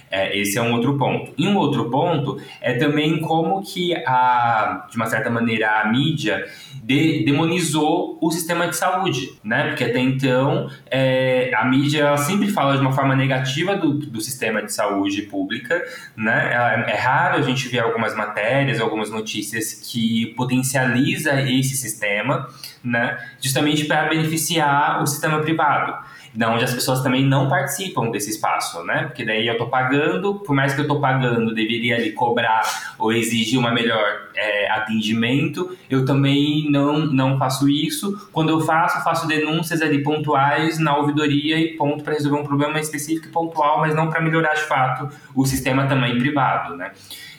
É, 0.09 0.37
esse 0.37 0.57
é 0.57 0.61
um 0.61 0.73
outro 0.73 0.97
ponto. 0.97 1.33
E 1.37 1.47
um 1.47 1.57
outro 1.57 1.89
ponto 1.89 2.39
é 2.61 2.73
também 2.73 3.19
como 3.19 3.61
que, 3.61 3.95
a, 4.05 4.87
de 4.89 4.95
uma 4.95 5.07
certa 5.07 5.29
maneira, 5.29 5.81
a 5.81 5.91
mídia 5.91 6.45
de, 6.83 7.25
demonizou 7.25 8.17
o 8.21 8.31
sistema 8.31 8.67
de 8.67 8.77
saúde, 8.77 9.33
né? 9.43 9.69
Porque 9.69 9.83
até 9.83 9.99
então 9.99 10.69
é, 10.89 11.51
a 11.55 11.65
mídia 11.65 12.15
sempre 12.17 12.47
fala 12.47 12.75
de 12.75 12.81
uma 12.81 12.93
forma 12.93 13.15
negativa 13.15 13.75
do, 13.75 13.93
do 13.93 14.21
sistema 14.21 14.61
de 14.61 14.71
saúde 14.71 15.23
pública, 15.23 15.83
né? 16.15 16.51
É, 16.53 16.91
é 16.91 16.95
raro 16.95 17.37
a 17.37 17.41
gente 17.41 17.67
ver 17.67 17.79
algumas 17.79 18.15
matérias, 18.15 18.79
algumas 18.79 19.09
notícias 19.09 19.73
que 19.73 20.27
potencializa 20.37 21.41
esse 21.41 21.75
sistema, 21.75 22.47
né? 22.83 23.17
Justamente 23.41 23.85
para 23.85 24.07
beneficiar 24.07 25.01
o 25.01 25.07
sistema 25.07 25.39
privado 25.41 26.15
da 26.35 26.51
onde 26.51 26.65
as 26.65 26.73
pessoas 26.73 27.01
também 27.01 27.23
não 27.25 27.47
participam 27.47 28.09
desse 28.11 28.29
espaço, 28.29 28.83
né? 28.83 29.03
Porque 29.03 29.23
daí 29.23 29.47
eu 29.47 29.53
estou 29.53 29.69
pagando, 29.69 30.35
por 30.35 30.53
mais 30.53 30.73
que 30.73 30.81
eu 30.81 30.83
estou 30.83 30.99
pagando, 30.99 31.53
deveria 31.53 31.95
ali 31.95 32.11
cobrar 32.11 32.61
ou 32.99 33.13
exigir 33.13 33.57
uma 33.57 33.71
melhor 33.71 34.03
é, 34.35 34.69
atendimento, 34.71 35.77
eu 35.89 36.05
também 36.05 36.69
não, 36.69 37.05
não 37.05 37.37
faço 37.37 37.69
isso. 37.69 38.29
Quando 38.33 38.49
eu 38.49 38.59
faço, 38.61 39.03
faço 39.03 39.27
denúncias 39.27 39.81
ali 39.81 40.03
pontuais 40.03 40.77
na 40.77 40.97
ouvidoria 40.97 41.57
e 41.57 41.77
ponto 41.77 42.03
para 42.03 42.13
resolver 42.13 42.39
um 42.39 42.43
problema 42.43 42.79
específico 42.79 43.27
e 43.27 43.31
pontual, 43.31 43.79
mas 43.79 43.95
não 43.95 44.09
para 44.09 44.21
melhorar 44.21 44.53
de 44.55 44.63
fato 44.63 45.09
o 45.33 45.45
sistema 45.45 45.87
também 45.87 46.17
privado, 46.19 46.75
né? 46.75 46.91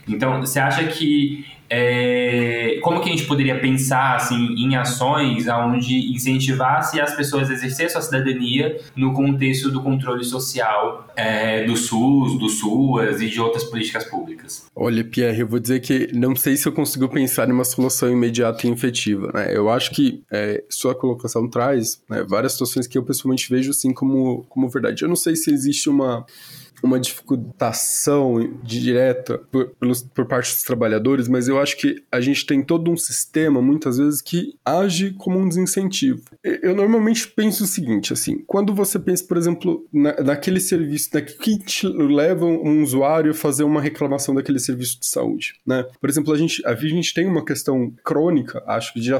Então, 0.09 0.41
você 0.41 0.59
acha 0.59 0.85
que 0.85 1.45
é, 1.69 2.79
como 2.83 3.01
que 3.01 3.09
a 3.09 3.13
gente 3.13 3.25
poderia 3.25 3.59
pensar 3.59 4.17
assim, 4.17 4.55
em 4.57 4.77
ações 4.77 5.47
onde 5.49 6.13
incentivasse 6.13 7.01
as 7.01 7.15
pessoas 7.15 7.51
a 7.51 7.55
exercer 7.55 7.91
sua 7.91 8.01
cidadania 8.01 8.79
no 8.95 9.13
contexto 9.13 9.71
do 9.71 9.83
controle 9.83 10.25
social 10.25 11.09
é, 11.17 11.65
do 11.65 11.77
SUS, 11.77 12.39
do 12.39 12.49
SUAS 12.49 13.21
e 13.21 13.29
de 13.29 13.41
outras 13.41 13.65
políticas 13.65 14.05
públicas? 14.05 14.67
Olha, 14.75 15.03
Pierre, 15.03 15.41
eu 15.41 15.49
vou 15.49 15.59
dizer 15.59 15.81
que 15.81 16.11
não 16.15 16.37
sei 16.37 16.57
se 16.57 16.69
eu 16.69 16.73
consigo 16.73 17.09
pensar 17.09 17.49
em 17.49 17.53
uma 17.53 17.65
solução 17.65 18.11
imediata 18.11 18.67
e 18.67 18.71
efetiva. 18.71 19.31
Né? 19.35 19.57
Eu 19.57 19.69
acho 19.69 19.91
que 19.91 20.23
é, 20.31 20.63
sua 20.69 20.95
colocação 20.95 21.49
traz 21.49 22.01
né, 22.09 22.25
várias 22.29 22.53
situações 22.53 22.87
que 22.87 22.97
eu 22.97 23.03
pessoalmente 23.03 23.49
vejo 23.51 23.71
assim 23.71 23.93
como, 23.93 24.45
como 24.49 24.69
verdade. 24.69 25.03
Eu 25.03 25.09
não 25.09 25.17
sei 25.17 25.35
se 25.35 25.51
existe 25.51 25.89
uma 25.89 26.25
uma 26.83 26.99
dificultação 27.01 28.59
direta 28.63 29.39
por, 29.51 29.69
pelos, 29.79 30.03
por 30.03 30.27
parte 30.27 30.53
dos 30.53 30.63
trabalhadores, 30.63 31.29
mas 31.29 31.49
eu 31.49 31.61
acho 31.61 31.77
que 31.77 32.03
a 32.11 32.21
gente 32.21 32.47
tem 32.47 32.63
todo 32.63 32.91
um 32.91 32.97
sistema, 32.97 33.61
muitas 33.61 33.99
vezes, 33.99 34.21
que 34.21 34.55
age 34.65 35.13
como 35.13 35.39
um 35.39 35.49
desincentivo. 35.49 36.23
Eu 36.43 36.75
normalmente 36.75 37.29
penso 37.29 37.65
o 37.65 37.67
seguinte, 37.67 38.13
assim, 38.13 38.43
quando 38.47 38.75
você 38.75 38.99
pensa, 38.99 39.25
por 39.25 39.37
exemplo, 39.37 39.87
na, 39.93 40.15
naquele 40.23 40.61
serviço, 40.61 41.11
na, 41.15 41.23
que 41.23 41.59
te 41.59 41.87
leva 41.87 42.45
um 42.45 42.83
usuário 42.83 43.31
a 43.31 43.35
fazer 43.35 43.65
uma 43.65 43.81
reclamação 43.81 44.35
daquele 44.35 44.59
serviço 44.59 45.01
de 45.01 45.07
saúde, 45.07 45.55
né? 45.67 45.87
Por 46.01 46.09
exemplo, 46.09 46.33
a 46.33 46.39
gente, 46.39 46.65
a 46.67 46.75
gente 46.75 47.15
tem 47.15 47.27
uma 47.27 47.45
questão 47.45 47.93
crônica, 48.05 48.63
acho 48.67 48.93
que 48.93 49.01
de, 49.01 49.11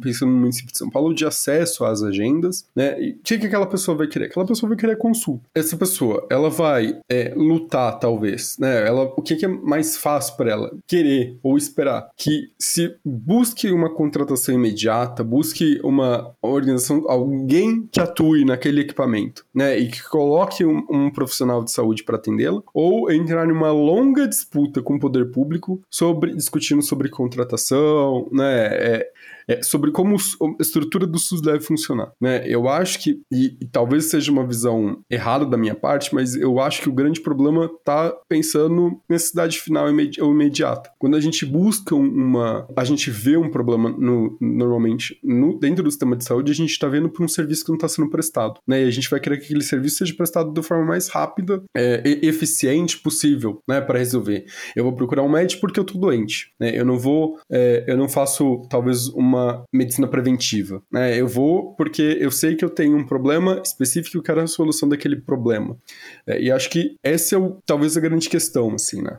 pensando 0.00 0.32
no 0.32 0.38
município 0.38 0.72
de 0.72 0.78
São 0.78 0.90
Paulo, 0.90 1.14
de 1.14 1.24
acesso 1.24 1.84
às 1.84 2.02
agendas, 2.02 2.66
né? 2.74 3.00
E 3.00 3.10
o 3.12 3.18
que, 3.22 3.38
que 3.38 3.46
aquela 3.46 3.66
pessoa 3.66 3.96
vai 3.96 4.06
querer? 4.06 4.26
Aquela 4.26 4.46
pessoa 4.46 4.68
vai 4.68 4.78
querer 4.78 4.96
consulta. 4.96 5.44
Essa 5.54 5.76
pessoa, 5.76 6.26
ela 6.30 6.50
vai 6.50 6.87
é, 7.08 7.32
lutar, 7.36 7.98
talvez, 7.98 8.56
né? 8.58 8.86
Ela, 8.86 9.04
o 9.16 9.22
que, 9.22 9.36
que 9.36 9.44
é 9.44 9.48
mais 9.48 9.96
fácil 9.96 10.36
para 10.36 10.50
ela? 10.50 10.70
Querer 10.86 11.38
ou 11.42 11.56
esperar 11.56 12.08
que 12.16 12.50
se 12.58 12.94
busque 13.04 13.70
uma 13.70 13.92
contratação 13.92 14.54
imediata, 14.54 15.24
busque 15.24 15.80
uma 15.82 16.32
organização, 16.42 17.04
alguém 17.08 17.88
que 17.90 18.00
atue 18.00 18.44
naquele 18.44 18.82
equipamento, 18.82 19.44
né? 19.54 19.78
E 19.78 19.88
que 19.88 20.02
coloque 20.08 20.64
um, 20.64 20.84
um 20.90 21.10
profissional 21.10 21.62
de 21.62 21.70
saúde 21.70 22.04
para 22.04 22.16
atendê-la, 22.16 22.62
ou 22.72 23.10
entrar 23.10 23.46
numa 23.46 23.72
longa 23.72 24.26
disputa 24.26 24.82
com 24.82 24.96
o 24.96 25.00
poder 25.00 25.30
público 25.30 25.80
sobre 25.90 26.34
discutindo 26.34 26.82
sobre 26.82 27.08
contratação, 27.08 28.28
né? 28.32 28.66
É, 28.66 29.10
é, 29.48 29.62
sobre 29.62 29.90
como 29.90 30.16
a 30.16 30.62
estrutura 30.62 31.06
do 31.06 31.18
SUS 31.18 31.40
deve 31.40 31.60
funcionar. 31.60 32.12
Né? 32.20 32.42
Eu 32.46 32.68
acho 32.68 32.98
que, 33.00 33.20
e, 33.32 33.56
e, 33.60 33.66
talvez 33.66 34.06
seja 34.10 34.30
uma 34.30 34.46
visão 34.46 35.02
errada 35.10 35.46
da 35.46 35.56
minha 35.56 35.74
parte, 35.74 36.14
mas 36.14 36.34
eu 36.34 36.60
acho 36.60 36.82
que 36.82 36.88
o 36.88 36.92
grande 36.92 37.20
problema 37.20 37.64
está 37.64 38.14
pensando 38.28 39.00
necessidade 39.08 39.58
final 39.58 39.88
imedi 39.88 40.20
ou 40.20 40.32
imediata. 40.32 40.90
Quando 40.98 41.16
a 41.16 41.20
gente 41.20 41.46
busca 41.46 41.94
uma. 41.94 42.66
A 42.76 42.84
gente 42.84 43.10
vê 43.10 43.36
um 43.36 43.50
problema 43.50 43.90
no, 43.90 44.36
normalmente 44.40 45.18
no, 45.24 45.58
dentro 45.58 45.82
do 45.82 45.90
sistema 45.90 46.16
de 46.16 46.24
saúde, 46.24 46.52
a 46.52 46.54
gente 46.54 46.70
está 46.70 46.88
vendo 46.88 47.08
por 47.08 47.24
um 47.24 47.28
serviço 47.28 47.64
que 47.64 47.70
não 47.70 47.76
está 47.76 47.88
sendo 47.88 48.10
prestado. 48.10 48.60
Né? 48.66 48.84
E 48.84 48.88
a 48.88 48.90
gente 48.90 49.08
vai 49.08 49.20
querer 49.20 49.38
que 49.38 49.44
aquele 49.44 49.62
serviço 49.62 49.98
seja 49.98 50.14
prestado 50.14 50.52
da 50.52 50.62
forma 50.62 50.84
mais 50.84 51.08
rápida 51.08 51.62
é, 51.74 52.02
e 52.04 52.28
eficiente 52.28 52.98
possível 52.98 53.62
né, 53.66 53.80
para 53.80 53.98
resolver. 53.98 54.44
Eu 54.76 54.84
vou 54.84 54.92
procurar 54.92 55.22
um 55.22 55.28
médico 55.28 55.62
porque 55.62 55.80
eu 55.80 55.84
tô 55.84 55.98
doente. 55.98 56.52
Né? 56.60 56.78
Eu 56.78 56.84
não 56.84 56.98
vou. 56.98 57.38
É, 57.50 57.84
eu 57.86 57.96
não 57.96 58.08
faço 58.08 58.62
talvez 58.68 59.08
uma 59.08 59.37
uma 59.38 59.64
medicina 59.72 60.06
preventiva. 60.06 60.82
Né? 60.90 61.18
Eu 61.20 61.28
vou 61.28 61.74
porque 61.74 62.16
eu 62.20 62.30
sei 62.30 62.54
que 62.54 62.64
eu 62.64 62.70
tenho 62.70 62.96
um 62.96 63.06
problema 63.06 63.60
específico 63.64 64.18
e 64.18 64.22
quero 64.22 64.40
a 64.40 64.46
solução 64.46 64.88
daquele 64.88 65.16
problema. 65.16 65.76
É, 66.26 66.40
e 66.40 66.50
acho 66.50 66.70
que 66.70 66.96
essa 67.02 67.34
é 67.34 67.38
o, 67.38 67.58
talvez 67.64 67.96
a 67.96 68.00
grande 68.00 68.28
questão, 68.28 68.74
assim, 68.74 69.02
né? 69.02 69.18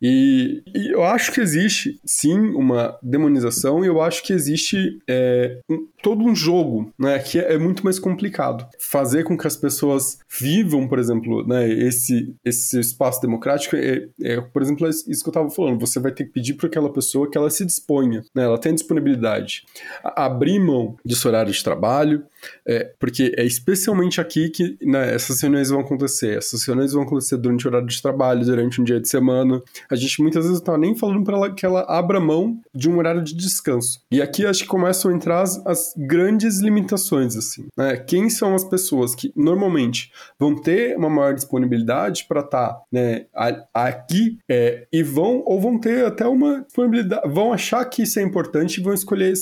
E, 0.00 0.62
e, 0.74 0.92
eu 0.92 1.02
acho 1.04 1.32
que 1.32 1.40
existe, 1.40 1.98
sim, 2.04 2.38
uma 2.38 2.98
demonização 3.02 3.84
e 3.84 3.88
eu 3.88 4.00
acho 4.00 4.22
que 4.22 4.32
existe 4.32 4.98
é, 5.08 5.58
um, 5.68 5.88
todo 6.06 6.22
um 6.22 6.36
jogo, 6.36 6.92
né, 6.96 7.18
que 7.18 7.36
é, 7.36 7.58
muito 7.58 7.82
mais 7.82 7.98
complicado. 7.98 8.64
Fazer 8.78 9.24
com 9.24 9.36
que 9.36 9.44
as 9.44 9.56
pessoas 9.56 10.20
vivam, 10.38 10.86
por 10.86 11.00
exemplo, 11.00 11.44
né, 11.44 11.68
esse, 11.68 12.32
esse 12.44 12.78
espaço 12.78 13.20
democrático, 13.20 13.74
é, 13.74 14.06
é 14.22 14.40
por 14.40 14.62
exemplo, 14.62 14.86
é 14.86 14.90
isso 14.90 15.04
que 15.04 15.28
eu 15.28 15.32
estava 15.32 15.50
falando, 15.50 15.80
você 15.80 15.98
vai 15.98 16.12
ter 16.12 16.26
que 16.26 16.30
pedir 16.30 16.54
para 16.54 16.68
aquela 16.68 16.92
pessoa 16.92 17.28
que 17.28 17.36
ela 17.36 17.50
se 17.50 17.66
disponha, 17.66 18.22
né, 18.32 18.44
ela 18.44 18.56
tenha 18.56 18.72
disponibilidade, 18.76 19.64
abrir 20.04 20.60
mão 20.60 20.96
desse 21.04 21.26
horário 21.26 21.52
de 21.52 21.64
trabalho, 21.64 22.24
é, 22.64 22.92
porque 22.98 23.34
é 23.36 23.44
especialmente 23.44 24.20
aqui 24.20 24.48
que 24.48 24.76
né, 24.82 25.14
essas 25.14 25.40
reuniões 25.40 25.70
vão 25.70 25.80
acontecer. 25.80 26.36
Essas 26.36 26.64
reuniões 26.64 26.92
vão 26.92 27.02
acontecer 27.02 27.36
durante 27.36 27.66
o 27.66 27.68
horário 27.68 27.88
de 27.88 28.00
trabalho, 28.00 28.44
durante 28.44 28.80
um 28.80 28.84
dia 28.84 29.00
de 29.00 29.08
semana. 29.08 29.62
A 29.90 29.96
gente 29.96 30.20
muitas 30.22 30.44
vezes 30.44 30.58
não 30.60 30.64
tá 30.64 30.78
nem 30.78 30.94
falando 30.94 31.24
para 31.24 31.36
ela 31.36 31.54
que 31.54 31.64
ela 31.64 31.84
abra 31.88 32.20
mão 32.20 32.58
de 32.74 32.88
um 32.88 32.98
horário 32.98 33.22
de 33.22 33.34
descanso. 33.34 34.00
E 34.10 34.20
aqui 34.22 34.46
acho 34.46 34.62
que 34.62 34.68
começam 34.68 35.10
a 35.10 35.14
entrar 35.14 35.42
as, 35.42 35.64
as 35.66 35.95
grandes 35.96 36.60
limitações, 36.60 37.36
assim. 37.36 37.66
Né? 37.76 37.96
Quem 37.96 38.28
são 38.28 38.54
as 38.54 38.64
pessoas 38.64 39.14
que 39.14 39.32
normalmente 39.34 40.12
vão 40.38 40.54
ter 40.54 40.96
uma 40.96 41.08
maior 41.08 41.34
disponibilidade 41.34 42.26
para 42.28 42.40
estar 42.40 42.68
tá, 42.68 42.82
né, 42.92 43.26
aqui 43.72 44.38
é, 44.48 44.86
e 44.92 45.02
vão, 45.02 45.42
ou 45.46 45.60
vão 45.60 45.78
ter 45.78 46.04
até 46.04 46.26
uma 46.26 46.62
disponibilidade, 46.62 47.28
vão 47.28 47.52
achar 47.52 47.84
que 47.84 48.02
isso 48.02 48.18
é 48.18 48.22
importante 48.22 48.78
e 48.78 48.82
vão 48.82 48.92
escolher, 48.92 49.32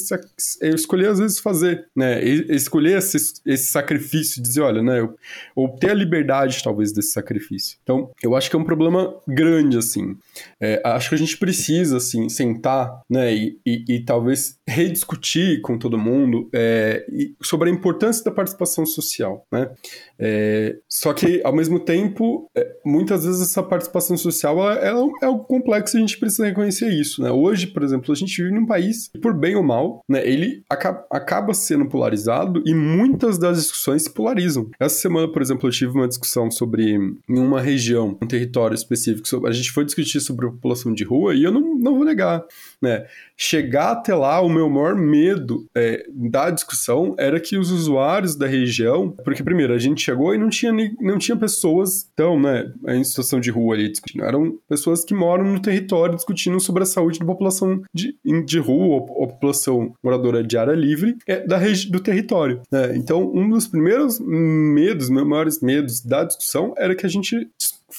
escolher 0.62 1.08
às 1.08 1.18
vezes 1.18 1.38
fazer, 1.38 1.86
né? 1.94 2.22
Escolher 2.24 2.98
esse, 2.98 3.16
esse 3.46 3.70
sacrifício, 3.70 4.42
dizer, 4.42 4.60
olha, 4.60 4.82
né, 4.82 5.00
eu, 5.00 5.16
ou 5.54 5.68
ter 5.68 5.90
a 5.90 5.94
liberdade, 5.94 6.62
talvez, 6.62 6.92
desse 6.92 7.12
sacrifício. 7.12 7.78
Então, 7.82 8.10
eu 8.22 8.34
acho 8.34 8.50
que 8.50 8.56
é 8.56 8.58
um 8.58 8.64
problema 8.64 9.14
grande, 9.26 9.78
assim. 9.78 10.16
É, 10.60 10.80
acho 10.84 11.08
que 11.08 11.14
a 11.14 11.18
gente 11.18 11.36
precisa, 11.36 11.96
assim, 11.96 12.28
sentar, 12.28 13.02
né, 13.08 13.34
e, 13.34 13.58
e, 13.64 13.84
e 13.88 14.00
talvez 14.00 14.56
rediscutir 14.66 15.60
com 15.60 15.78
todo 15.78 15.98
mundo 15.98 16.43
é, 16.52 17.04
sobre 17.42 17.70
a 17.70 17.72
importância 17.72 18.24
da 18.24 18.30
participação 18.30 18.85
social, 18.85 19.46
né. 19.50 19.70
É, 20.18 20.76
só 20.88 21.12
que, 21.12 21.40
ao 21.44 21.54
mesmo 21.54 21.80
tempo, 21.80 22.50
é, 22.57 22.76
muitas 22.85 23.24
vezes 23.24 23.42
essa 23.42 23.62
participação 23.62 24.16
social 24.16 24.59
ela, 24.59 24.74
ela 24.74 25.11
é 25.22 25.26
algo 25.26 25.44
complexo 25.44 25.96
e 25.96 25.98
a 25.98 26.00
gente 26.00 26.18
precisa 26.18 26.46
reconhecer 26.46 26.88
isso, 26.88 27.22
né. 27.22 27.30
Hoje, 27.30 27.66
por 27.66 27.83
exemplo, 27.83 28.12
a 28.12 28.16
gente 28.16 28.42
vive 28.42 28.54
num 28.54 28.66
país, 28.66 29.11
por 29.20 29.35
bem 29.35 29.57
ou 29.57 29.62
mal, 29.62 30.02
né, 30.09 30.26
ele 30.26 30.62
acaba, 30.68 31.07
acaba 31.11 31.54
sendo 31.54 31.88
polarizado 31.88 32.62
e 32.66 32.74
muitas 32.74 33.38
das 33.38 33.59
discussões 33.59 34.04
se 34.04 34.12
polarizam. 34.12 34.70
Essa 34.78 34.96
semana, 34.96 35.30
por 35.30 35.42
exemplo, 35.42 35.68
eu 35.68 35.72
tive 35.72 35.92
uma 35.92 36.09
discussão 36.09 36.50
sobre 36.50 36.94
em 36.94 37.38
uma 37.38 37.61
região, 37.61 38.18
um 38.22 38.26
território 38.26 38.74
específico, 38.74 39.46
a 39.46 39.52
gente 39.52 39.72
foi 39.72 39.85
discutir 39.85 40.20
sobre 40.20 40.46
a 40.46 40.50
população 40.50 40.92
de 40.92 41.04
rua 41.04 41.35
e 41.35 41.42
eu 41.44 41.52
não, 41.52 41.74
não 41.76 41.96
vou 41.96 42.04
negar, 42.04 42.44
né, 42.84 43.06
chegar 43.36 43.92
até 43.92 44.14
lá, 44.14 44.40
o 44.40 44.48
meu 44.48 44.70
maior 44.70 44.94
medo 44.94 45.66
é, 45.74 46.06
da 46.08 46.50
discussão 46.50 47.14
era 47.18 47.40
que 47.40 47.56
os 47.56 47.70
usuários 47.70 48.36
da 48.36 48.46
região, 48.46 49.10
porque 49.24 49.42
primeiro 49.42 49.74
a 49.74 49.78
gente 49.78 50.02
chegou 50.02 50.34
e 50.34 50.38
não 50.38 50.48
tinha, 50.48 50.72
não 51.00 51.18
tinha 51.18 51.36
pessoas 51.36 52.08
tão, 52.14 52.38
né, 52.38 52.72
em 52.88 53.02
situação 53.02 53.40
de 53.40 53.50
rua 53.50 53.74
ali 53.74 53.88
discutindo, 53.88 54.24
eram 54.24 54.56
pessoas 54.68 55.04
que 55.04 55.14
moram 55.14 55.44
no 55.44 55.60
território 55.60 56.14
discutindo 56.14 56.60
sobre 56.60 56.84
a 56.84 56.86
saúde 56.86 57.18
da 57.18 57.26
população 57.26 57.82
de, 57.92 58.16
de 58.44 58.58
rua 58.58 58.86
ou, 58.86 59.20
ou 59.20 59.28
população 59.28 59.94
moradora 60.02 60.44
de 60.44 60.56
área 60.56 60.74
livre 60.74 61.16
é, 61.26 61.44
da 61.44 61.58
do 61.90 62.00
território. 62.00 62.60
Né? 62.70 62.94
Então, 62.96 63.30
um 63.34 63.48
dos 63.48 63.66
primeiros 63.66 64.20
medos, 64.20 65.08
meus 65.08 65.26
maiores 65.26 65.60
medos 65.60 66.00
da 66.00 66.24
discussão 66.24 66.74
era 66.76 66.94
que 66.94 67.06
a 67.06 67.08
gente 67.08 67.48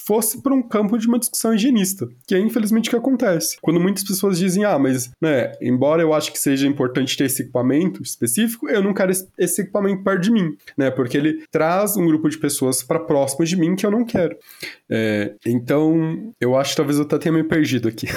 fosse 0.06 0.42
para 0.42 0.54
um 0.54 0.62
campo 0.62 0.98
de 0.98 1.08
uma 1.08 1.18
discussão 1.18 1.54
higienista, 1.54 2.08
que 2.28 2.36
é 2.36 2.40
infelizmente 2.40 2.88
o 2.88 2.92
que 2.92 2.96
acontece. 2.96 3.58
Quando 3.62 3.80
muitas 3.80 4.04
pessoas 4.04 4.38
dizem, 4.38 4.64
ah, 4.64 4.78
mas, 4.78 5.12
né, 5.22 5.52
embora 5.62 6.02
eu 6.02 6.14
acho 6.14 6.32
que 6.32 6.40
seja 6.40 6.68
importante 6.68 7.18
ter 7.18 7.26
esse 7.26 7.42
equipamento 7.44 8.02
específico, 8.04 8.70
eu 8.70 8.84
não 8.84 8.94
quero 8.94 9.12
esse 9.38 9.62
equipamento 9.62 10.04
perto 10.04 10.22
de 10.22 10.32
mim, 10.32 10.56
né, 10.78 10.92
porque 10.92 11.18
ele 11.18 11.44
traz 11.52 11.98
um 11.98 12.06
grupo 12.06 12.30
de 12.30 12.38
pessoas 12.38 12.84
para 12.84 13.00
próximo 13.00 13.46
de 13.46 13.56
mim 13.56 13.76
que 13.76 13.86
eu 13.86 13.92
não 13.92 14.06
quero. 14.06 14.38
É, 14.90 15.34
então, 15.46 16.34
eu 16.40 16.56
acho 16.56 16.72
que 16.72 16.78
talvez 16.78 17.00
eu 17.00 17.06
até 17.06 17.18
tenha 17.18 17.34
me 17.34 17.44
perdido 17.44 17.88
aqui. 17.88 18.08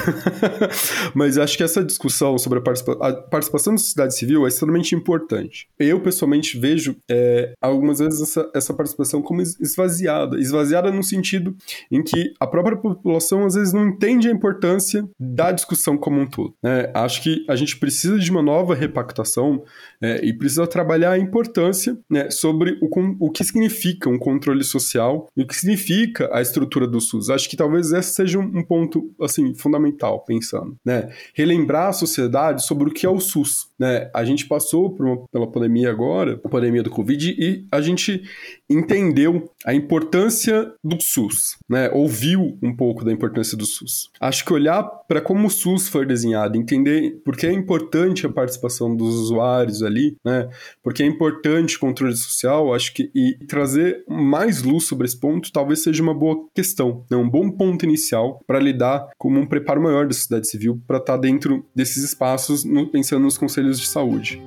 mas 1.15 1.37
acho 1.37 1.57
que 1.57 1.63
essa 1.63 1.83
discussão 1.83 2.37
sobre 2.37 2.59
a, 2.59 2.61
participa 2.61 2.93
a, 3.01 3.13
participação 3.13 3.73
da 3.73 3.79
sociedade 3.79 4.15
civil 4.15 4.45
é 4.45 4.49
extremamente 4.49 4.93
importante. 4.93 5.67
Eu, 5.79 5.99
pessoalmente, 5.99 6.59
vejo 6.59 6.95
é, 7.09 7.53
algumas 7.59 7.99
vezes 7.99 8.21
essa, 8.21 8.49
essa 8.53 8.73
participação 8.73 9.21
como 9.21 9.41
esvaziada. 9.41 10.39
Esvaziada 10.39 10.91
no 10.91 11.03
sentido 11.03 11.55
em 11.91 12.03
que 12.03 12.33
a 12.39 12.47
própria 12.47 12.77
população 12.77 13.45
às 13.45 13.55
vezes 13.55 13.73
não 13.73 13.87
entende 13.87 14.27
a 14.27 14.31
importância 14.31 15.07
da 15.19 15.51
discussão 15.51 15.97
como 15.97 16.19
um 16.19 16.27
todo. 16.27 16.53
Né? 16.61 16.91
Acho 16.93 17.21
que 17.21 17.45
a 17.47 17.55
gente 17.55 17.77
precisa 17.77 18.17
de 18.17 18.31
uma 18.31 18.41
nova 18.41 18.75
repactação 18.75 19.63
é, 20.01 20.23
e 20.23 20.33
precisa 20.33 20.67
trabalhar 20.67 21.11
a 21.11 21.19
importância 21.19 21.97
né, 22.09 22.29
sobre 22.29 22.77
o, 22.81 22.89
o 23.19 23.31
que 23.31 23.43
significa 23.43 24.09
um 24.09 24.17
controle 24.17 24.63
social 24.63 25.27
e 25.35 25.43
o 25.43 25.47
que 25.47 25.55
significa 25.55 26.29
a 26.33 26.41
estrutura 26.41 26.87
do 26.87 26.99
SUS. 27.01 27.29
Acho 27.29 27.49
que 27.49 27.57
talvez 27.57 27.91
esse 27.91 28.13
seja 28.13 28.39
um, 28.39 28.59
um 28.59 28.63
ponto 28.63 29.11
assim 29.21 29.53
fundamental 29.53 30.23
pensando, 30.25 30.75
né? 30.85 31.09
Relembrar 31.33 31.89
a 31.89 31.93
sociedade 31.93 32.65
sobre 32.65 32.89
o 32.89 32.93
que 32.93 33.05
é 33.05 33.09
o 33.09 33.19
SUS, 33.19 33.68
né? 33.79 34.09
A 34.13 34.23
gente 34.23 34.45
passou 34.47 34.95
uma, 34.99 35.25
pela 35.31 35.49
pandemia 35.49 35.89
agora, 35.89 36.39
a 36.43 36.49
pandemia 36.49 36.83
do 36.83 36.89
Covid 36.89 37.35
e 37.39 37.65
a 37.71 37.81
gente 37.81 38.23
entendeu 38.69 39.49
a 39.65 39.73
importância 39.73 40.71
do 40.83 41.01
SUS, 41.01 41.57
né? 41.67 41.89
Ouviu 41.91 42.57
um 42.61 42.75
pouco 42.75 43.05
da 43.05 43.11
importância 43.11 43.57
do 43.57 43.65
SUS. 43.65 44.09
Acho 44.19 44.45
que 44.45 44.53
olhar 44.53 44.83
para 44.83 45.21
como 45.21 45.47
o 45.47 45.51
SUS 45.51 45.87
foi 45.87 46.05
desenhado, 46.05 46.57
entender 46.57 47.21
por 47.23 47.35
que 47.35 47.47
é 47.47 47.53
importante 47.53 48.25
a 48.25 48.29
participação 48.29 48.95
dos 48.95 49.15
usuários 49.15 49.81
ali, 49.81 50.15
né? 50.23 50.49
Porque 50.83 51.03
é 51.03 51.05
importante 51.05 51.77
o 51.77 51.79
controle 51.79 52.15
social, 52.15 52.73
acho 52.73 52.93
que 52.93 53.09
e 53.15 53.37
trazer 53.47 54.03
mais 54.07 54.61
luz 54.61 54.85
sobre 54.85 55.05
esse 55.05 55.19
ponto 55.19 55.51
talvez 55.51 55.83
seja 55.83 56.01
uma 56.03 56.13
boa 56.13 56.45
questão, 56.53 57.05
né? 57.09 57.17
um 57.17 57.29
bom 57.29 57.49
ponto 57.49 57.85
inicial 57.85 58.41
para 58.45 58.59
lidar 58.59 59.09
com 59.17 59.31
um 59.31 59.45
preparo 59.45 59.81
maior 59.81 60.05
da 60.05 60.13
sociedade 60.13 60.47
civil 60.47 60.81
para 60.87 60.97
estar 60.97 61.13
tá 61.13 61.19
dentro 61.19 61.65
desses 61.75 62.03
espaços, 62.03 62.63
no, 62.63 62.87
pensando 62.87 63.23
nos 63.23 63.37
conselhos 63.37 63.68
de 63.77 63.85
saúde. 63.85 64.41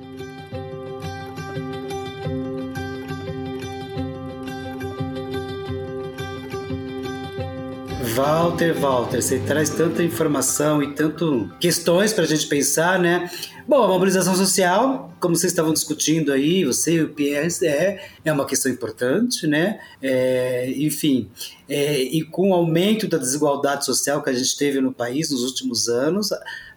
Walter, 8.15 8.73
Walter, 8.75 9.21
você 9.21 9.39
traz 9.39 9.71
tanta 9.71 10.03
informação 10.03 10.83
e 10.83 10.93
tanto 10.93 11.49
questões 11.59 12.13
para 12.13 12.23
a 12.23 12.27
gente 12.27 12.45
pensar, 12.47 12.99
né? 12.99 13.27
Bom, 13.67 13.81
a 13.81 13.87
mobilização 13.87 14.35
social, 14.35 15.11
como 15.19 15.35
vocês 15.35 15.51
estavam 15.51 15.73
discutindo 15.73 16.31
aí, 16.31 16.63
você 16.63 16.95
e 16.95 17.01
o 17.01 17.09
PS, 17.09 17.63
é, 17.63 17.99
é 18.23 18.31
uma 18.31 18.45
questão 18.45 18.71
importante, 18.71 19.47
né? 19.47 19.79
É, 20.01 20.71
enfim, 20.77 21.27
é, 21.67 22.01
e 22.01 22.23
com 22.23 22.51
o 22.51 22.53
aumento 22.53 23.07
da 23.07 23.17
desigualdade 23.17 23.83
social 23.83 24.21
que 24.21 24.29
a 24.29 24.33
gente 24.33 24.55
teve 24.57 24.79
no 24.79 24.93
país 24.93 25.31
nos 25.31 25.41
últimos 25.41 25.87
anos, 25.87 26.29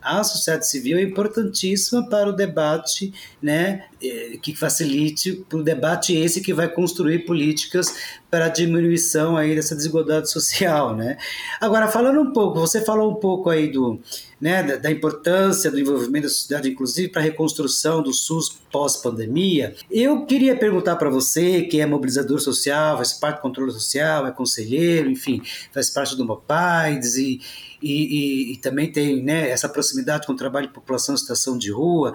a 0.07 0.23
sociedade 0.23 0.69
civil 0.69 0.99
é 0.99 1.03
importantíssima 1.03 2.09
para 2.09 2.29
o 2.29 2.33
debate, 2.33 3.13
né, 3.43 3.85
é, 4.03 4.39
que 4.41 4.55
facilite 4.55 5.45
o 5.53 5.63
debate 5.63 6.15
esse 6.15 6.41
que 6.41 6.55
vai 6.55 6.69
construir 6.69 7.27
políticas 7.27 7.95
para 8.31 8.47
a 8.47 8.49
diminuição 8.49 9.37
aí 9.37 9.55
dessa 9.55 9.75
desigualdade 9.75 10.31
social, 10.31 10.95
né? 10.95 11.17
Agora 11.61 11.89
falando 11.89 12.21
um 12.21 12.33
pouco, 12.33 12.61
você 12.61 12.85
falou 12.85 13.13
um 13.13 13.15
pouco 13.15 13.49
aí 13.49 13.69
do, 13.69 13.99
né, 14.41 14.63
da, 14.63 14.77
da 14.77 14.91
importância 14.91 15.71
do 15.71 15.81
envolvimento 15.81 16.25
da 16.25 16.33
sociedade 16.33 16.71
inclusive 16.71 17.09
para 17.09 17.23
a 17.23 17.25
reconstrução 17.25 18.03
do 18.03 18.13
SUS 18.13 18.59
pós-pandemia. 18.71 19.75
Eu 19.91 20.27
queria 20.27 20.57
perguntar 20.57 20.97
para 20.97 21.09
você, 21.09 21.63
que 21.63 21.81
é 21.81 21.87
mobilizador 21.87 22.41
social, 22.41 22.97
faz 22.97 23.13
parte 23.13 23.39
do 23.39 23.43
controle 23.43 23.73
social, 23.73 24.27
é 24.27 24.31
conselheiro, 24.31 25.11
enfim, 25.11 25.43
faz 25.73 25.89
parte 25.89 26.17
do 26.17 26.25
Mopaides 26.25 27.17
e, 27.17 27.41
e, 27.83 27.93
e, 27.93 28.53
e 28.53 28.57
também 28.59 28.91
tem 28.91 29.23
né, 29.23 29.51
essa 29.51 29.69
proximidade 29.69 30.27
com 30.27 30.33
o 30.33 30.37
trabalho 30.37 30.69
de 30.69 30.73
população 30.73 31.15
em 31.15 31.19
situação 31.19 31.57
de 31.59 31.71
rua. 31.71 32.13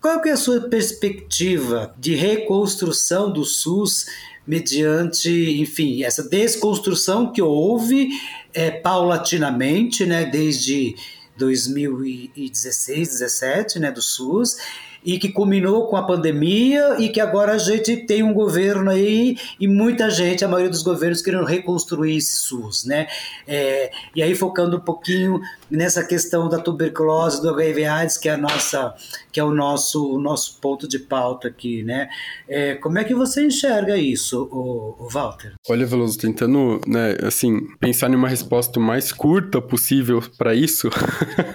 Qual 0.00 0.20
que 0.20 0.28
é 0.28 0.32
a 0.32 0.36
sua 0.36 0.60
perspectiva 0.62 1.94
de 1.98 2.14
reconstrução 2.14 3.30
do 3.30 3.44
SUS 3.44 4.06
mediante, 4.46 5.30
enfim, 5.60 6.02
essa 6.02 6.22
desconstrução 6.22 7.32
que 7.32 7.42
houve 7.42 8.08
é, 8.52 8.70
paulatinamente, 8.70 10.06
né, 10.06 10.24
desde 10.24 10.96
2016, 11.36 13.08
17, 13.08 13.78
né, 13.78 13.92
do 13.92 14.02
SUS, 14.02 14.56
e 15.04 15.18
que 15.18 15.30
culminou 15.30 15.86
com 15.88 15.96
a 15.96 16.02
pandemia 16.02 16.96
e 16.98 17.08
que 17.08 17.20
agora 17.20 17.52
a 17.52 17.58
gente 17.58 17.96
tem 17.96 18.22
um 18.22 18.32
governo 18.32 18.90
aí 18.90 19.36
e 19.58 19.66
muita 19.66 20.10
gente, 20.10 20.44
a 20.44 20.48
maioria 20.48 20.70
dos 20.70 20.82
governos 20.82 21.22
querendo 21.22 21.44
reconstruir 21.44 22.16
esse 22.16 22.36
SUS, 22.38 22.84
né? 22.84 23.06
É, 23.46 23.90
e 24.14 24.22
aí 24.22 24.34
focando 24.34 24.76
um 24.76 24.80
pouquinho 24.80 25.40
nessa 25.70 26.04
questão 26.04 26.48
da 26.48 26.58
tuberculose, 26.58 27.40
do 27.40 27.50
HIV/AIDS, 27.50 28.18
que 28.18 28.28
é 28.28 28.32
a 28.32 28.36
nossa, 28.36 28.94
que 29.32 29.38
é 29.38 29.44
o 29.44 29.54
nosso, 29.54 30.14
o 30.14 30.20
nosso 30.20 30.58
ponto 30.60 30.88
de 30.88 30.98
pauta 30.98 31.48
aqui, 31.48 31.82
né? 31.82 32.08
É, 32.48 32.74
como 32.74 32.98
é 32.98 33.04
que 33.04 33.14
você 33.14 33.44
enxerga 33.44 33.96
isso, 33.96 34.48
o, 34.50 34.96
o 34.98 35.08
Walter? 35.08 35.54
Olha, 35.68 35.86
Veloso, 35.86 36.18
tentando, 36.18 36.80
né, 36.86 37.16
assim, 37.22 37.60
pensar 37.78 38.10
em 38.10 38.14
uma 38.14 38.28
resposta 38.28 38.80
mais 38.80 39.12
curta 39.12 39.60
possível 39.60 40.22
para 40.36 40.54
isso, 40.54 40.88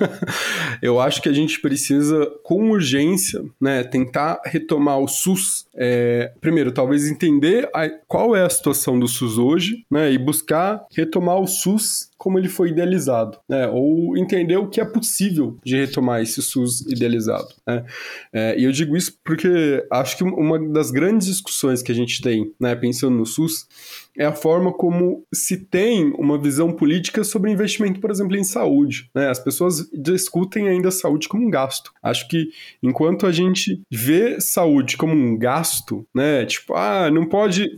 eu 0.81 0.99
acho 0.99 1.21
que 1.21 1.29
a 1.29 1.33
gente 1.33 1.59
precisa, 1.59 2.31
com 2.43 2.71
urgência 2.71 3.43
né, 3.59 3.83
tentar 3.83 4.41
retomar 4.45 4.99
o 4.99 5.07
SUS, 5.07 5.64
é, 5.77 6.31
primeiro, 6.39 6.71
talvez 6.71 7.09
entender 7.09 7.69
a, 7.73 7.89
qual 8.07 8.35
é 8.35 8.43
a 8.43 8.49
situação 8.49 8.97
do 8.97 9.07
SUS 9.07 9.37
hoje, 9.37 9.85
né, 9.91 10.11
e 10.11 10.17
buscar 10.17 10.85
retomar 10.95 11.39
o 11.39 11.47
SUS 11.47 12.09
como 12.17 12.39
ele 12.39 12.47
foi 12.47 12.69
idealizado, 12.69 13.37
né? 13.47 13.67
ou 13.67 14.17
entender 14.17 14.57
o 14.57 14.67
que 14.67 14.79
é 14.81 14.85
possível 14.85 15.59
de 15.63 15.75
retomar 15.75 16.21
esse 16.21 16.41
SUS 16.41 16.81
idealizado. 16.81 17.49
Né? 17.67 17.85
É, 18.33 18.59
e 18.59 18.63
eu 18.63 18.71
digo 18.71 18.95
isso 18.95 19.15
porque 19.23 19.85
acho 19.91 20.17
que 20.17 20.23
uma 20.23 20.57
das 20.71 20.91
grandes 20.91 21.27
discussões 21.27 21.83
que 21.83 21.91
a 21.91 21.95
gente 21.95 22.21
tem, 22.21 22.51
né, 22.59 22.73
pensando 22.73 23.15
no 23.15 23.25
SUS, 23.25 23.67
é 24.17 24.25
a 24.25 24.33
forma 24.33 24.71
como 24.71 25.23
se 25.33 25.57
tem 25.57 26.13
uma 26.17 26.37
visão 26.37 26.71
política 26.71 27.23
sobre 27.23 27.51
investimento, 27.51 27.99
por 27.99 28.11
exemplo, 28.11 28.35
em 28.35 28.43
saúde. 28.43 29.09
Né? 29.13 29.29
As 29.29 29.39
pessoas 29.39 29.89
discutem 29.93 30.67
ainda 30.69 30.89
a 30.89 30.91
saúde 30.91 31.27
como 31.27 31.45
um 31.45 31.49
gasto. 31.49 31.91
Acho 32.01 32.27
que 32.27 32.49
enquanto 32.81 33.25
a 33.25 33.31
gente 33.31 33.81
vê 33.91 34.39
saúde 34.39 34.97
como 34.97 35.13
um 35.13 35.37
gasto, 35.37 36.05
né? 36.13 36.45
Tipo, 36.45 36.73
ah, 36.75 37.09
não 37.11 37.25
pode 37.25 37.69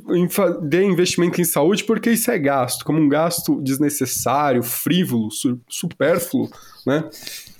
ter 0.69 0.84
investimento 0.84 1.41
em 1.41 1.45
saúde 1.45 1.84
porque 1.84 2.12
isso 2.12 2.30
é 2.30 2.38
gasto, 2.38 2.86
como 2.86 3.00
um 3.00 3.10
gasto 3.10 3.62
desnecessário, 3.62 4.62
frívolo, 4.63 5.30
supérfluo, 5.67 6.50
né? 6.88 7.04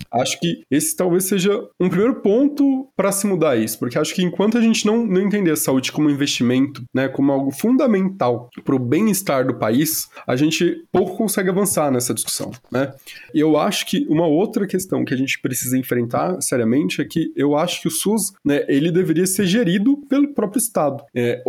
Acho 0.10 0.40
que 0.40 0.64
esse 0.72 0.96
talvez 0.96 1.26
seja 1.26 1.52
um 1.78 1.90
primeiro 1.90 2.22
ponto 2.22 2.88
para 2.96 3.12
se 3.12 3.28
mudar 3.28 3.58
isso, 3.58 3.78
porque 3.78 4.00
acho 4.00 4.16
que 4.16 4.24
enquanto 4.24 4.58
a 4.58 4.62
gente 4.62 4.86
não, 4.86 5.06
não 5.06 5.22
entender 5.22 5.52
a 5.52 5.56
saúde 5.58 5.92
como 5.92 6.10
investimento, 6.10 6.82
né, 6.96 7.10
como 7.10 7.32
algo 7.32 7.52
fundamental 7.52 8.50
para 8.64 8.76
o 8.76 8.80
bem-estar 8.80 9.46
do 9.46 9.56
país, 9.56 10.08
a 10.26 10.36
gente 10.38 10.86
pouco 10.94 11.18
consegue 11.18 11.50
avançar 11.50 11.92
nessa 11.92 12.14
discussão, 12.14 12.52
né? 12.72 12.94
Eu 13.34 13.58
acho 13.58 13.86
que 13.86 14.08
uma 14.10 14.26
outra 14.26 14.66
questão 14.66 15.04
que 15.04 15.14
a 15.14 15.18
gente 15.18 15.42
precisa 15.42 15.78
enfrentar 15.78 16.42
seriamente 16.42 17.02
é 17.02 17.06
que 17.06 17.34
eu 17.36 17.58
acho 17.58 17.82
que 17.82 17.88
o 17.90 17.92
SUS, 17.92 18.32
né, 18.46 18.64
ele 18.70 18.92
deveria 18.92 19.28
ser 19.28 19.46
gerido 19.46 19.98
pelo 20.10 20.34
próprio 20.34 20.60
Estado. 20.60 21.04
É, 21.14 21.44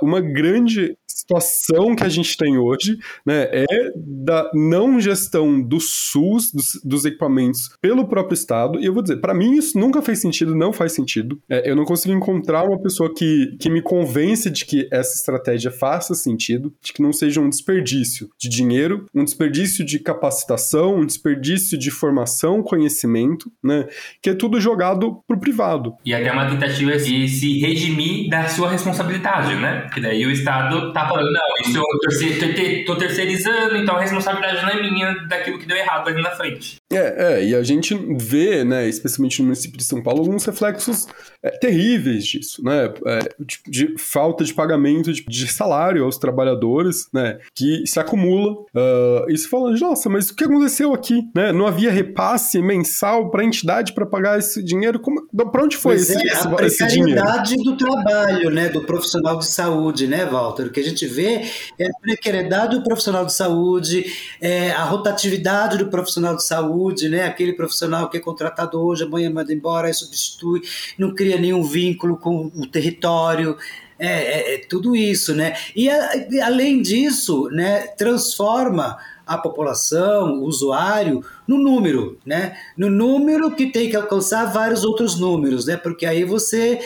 uma 0.00 0.20
grande 0.20 0.96
situação 1.14 1.94
que 1.94 2.02
a 2.02 2.08
gente 2.08 2.36
tem 2.36 2.58
hoje, 2.58 2.98
né, 3.24 3.48
é 3.52 3.92
da 3.96 4.50
não 4.52 5.00
gestão 5.00 5.62
do 5.62 5.78
SUS, 5.80 6.52
dos, 6.52 6.80
dos 6.84 7.04
equipamentos, 7.04 7.70
pelo 7.80 8.08
próprio 8.08 8.34
Estado. 8.34 8.80
E 8.80 8.84
eu 8.84 8.92
vou 8.92 9.02
dizer, 9.02 9.18
para 9.18 9.32
mim 9.32 9.56
isso 9.56 9.78
nunca 9.78 10.02
fez 10.02 10.20
sentido, 10.20 10.56
não 10.56 10.72
faz 10.72 10.92
sentido. 10.92 11.40
É, 11.48 11.70
eu 11.70 11.76
não 11.76 11.84
consigo 11.84 12.12
encontrar 12.12 12.64
uma 12.64 12.80
pessoa 12.80 13.12
que, 13.14 13.56
que 13.60 13.70
me 13.70 13.80
convence 13.80 14.50
de 14.50 14.64
que 14.64 14.88
essa 14.90 15.14
estratégia 15.14 15.70
faça 15.70 16.14
sentido, 16.14 16.74
de 16.82 16.92
que 16.92 17.02
não 17.02 17.12
seja 17.12 17.40
um 17.40 17.48
desperdício 17.48 18.28
de 18.38 18.48
dinheiro, 18.48 19.06
um 19.14 19.24
desperdício 19.24 19.84
de 19.84 20.00
capacitação, 20.00 20.96
um 20.96 21.06
desperdício 21.06 21.78
de 21.78 21.90
formação, 21.90 22.62
conhecimento, 22.62 23.50
né, 23.62 23.86
que 24.20 24.30
é 24.30 24.34
tudo 24.34 24.60
jogado 24.60 25.22
pro 25.28 25.38
privado. 25.38 25.94
E 26.04 26.12
até 26.12 26.32
uma 26.32 26.50
tentativa 26.50 26.96
de 26.96 27.28
se 27.28 27.58
redimir 27.60 28.28
da 28.28 28.48
sua 28.48 28.70
responsabilidade, 28.70 29.54
né? 29.56 29.82
Porque 29.82 30.00
daí 30.00 30.26
o 30.26 30.30
Estado 30.30 30.92
tá 30.92 31.03
falando, 31.08 31.32
não, 31.32 31.40
isso 31.60 31.78
eu 31.78 32.84
tô 32.84 32.96
terceirizando, 32.96 33.76
então 33.76 33.96
a 33.96 34.00
responsabilidade 34.00 34.62
não 34.62 34.68
é 34.70 34.82
minha 34.82 35.14
daquilo 35.26 35.58
que 35.58 35.66
deu 35.66 35.76
errado 35.76 36.08
ali 36.08 36.22
na 36.22 36.30
frente. 36.30 36.76
É, 36.96 37.14
é, 37.16 37.44
e 37.44 37.54
a 37.54 37.62
gente 37.62 37.94
vê, 38.16 38.64
né, 38.64 38.88
especialmente 38.88 39.40
no 39.40 39.46
município 39.46 39.78
de 39.78 39.84
São 39.84 40.02
Paulo, 40.02 40.20
alguns 40.20 40.44
reflexos 40.44 41.06
é, 41.42 41.50
terríveis 41.50 42.26
disso, 42.26 42.62
né, 42.62 42.92
é, 43.06 43.18
de, 43.40 43.60
de, 43.66 43.94
falta 43.98 44.44
de 44.44 44.54
pagamento 44.54 45.12
de, 45.12 45.24
de, 45.24 45.46
salário 45.48 46.04
aos 46.04 46.18
trabalhadores, 46.18 47.08
né, 47.12 47.38
que 47.54 47.86
se 47.86 48.00
acumula. 48.00 48.52
Uh, 48.74 49.30
e 49.30 49.36
se 49.36 49.48
fala, 49.48 49.70
nossa, 49.76 50.08
mas 50.08 50.30
o 50.30 50.34
que 50.34 50.44
aconteceu 50.44 50.92
aqui, 50.92 51.28
né? 51.34 51.52
Não 51.52 51.66
havia 51.66 51.90
repasse 51.90 52.60
mensal 52.60 53.30
para 53.30 53.42
a 53.42 53.44
entidade 53.44 53.92
para 53.92 54.06
pagar 54.06 54.38
esse 54.38 54.62
dinheiro? 54.62 55.00
Para 55.00 55.62
onde 55.62 55.76
foi 55.76 55.96
esse, 55.96 56.16
é, 56.16 56.66
esse, 56.66 56.82
a 56.82 56.86
dinheiro? 56.86 57.22
do 57.64 57.76
trabalho, 57.76 58.50
né, 58.50 58.68
do 58.68 58.82
profissional 58.82 59.38
de 59.38 59.46
saúde, 59.46 60.06
né, 60.06 60.24
Walter? 60.24 60.66
O 60.66 60.70
que 60.70 60.80
a 60.80 60.84
gente 60.84 61.06
vê 61.06 61.42
é 61.78 61.86
a 61.86 61.98
precariedade 62.00 62.76
do 62.76 62.82
profissional 62.82 63.24
de 63.24 63.32
saúde, 63.32 64.04
é 64.40 64.70
a 64.70 64.84
rotatividade 64.84 65.78
do 65.78 65.88
profissional 65.88 66.36
de 66.36 66.44
saúde, 66.44 66.83
né? 67.08 67.24
Aquele 67.24 67.52
profissional 67.52 68.08
que 68.08 68.16
é 68.16 68.20
contratado 68.20 68.80
hoje, 68.80 69.04
amanhã 69.04 69.30
manda 69.30 69.52
embora, 69.52 69.88
aí 69.88 69.94
substitui, 69.94 70.62
não 70.98 71.14
cria 71.14 71.38
nenhum 71.38 71.62
vínculo 71.62 72.16
com 72.16 72.50
o 72.54 72.66
território. 72.66 73.56
É, 73.98 74.08
é, 74.08 74.54
é 74.54 74.58
tudo 74.58 74.96
isso, 74.96 75.34
né? 75.34 75.54
E 75.74 75.88
a, 75.88 76.10
além 76.44 76.82
disso, 76.82 77.48
né, 77.50 77.86
transforma 77.96 78.98
a 79.26 79.38
população, 79.38 80.40
o 80.40 80.44
usuário, 80.44 81.24
no 81.46 81.58
número, 81.58 82.18
né? 82.26 82.56
No 82.76 82.90
número 82.90 83.50
que 83.50 83.70
tem 83.70 83.88
que 83.88 83.96
alcançar 83.96 84.46
vários 84.46 84.84
outros 84.84 85.18
números, 85.18 85.66
né? 85.66 85.76
Porque 85.76 86.04
aí 86.04 86.24
você 86.24 86.80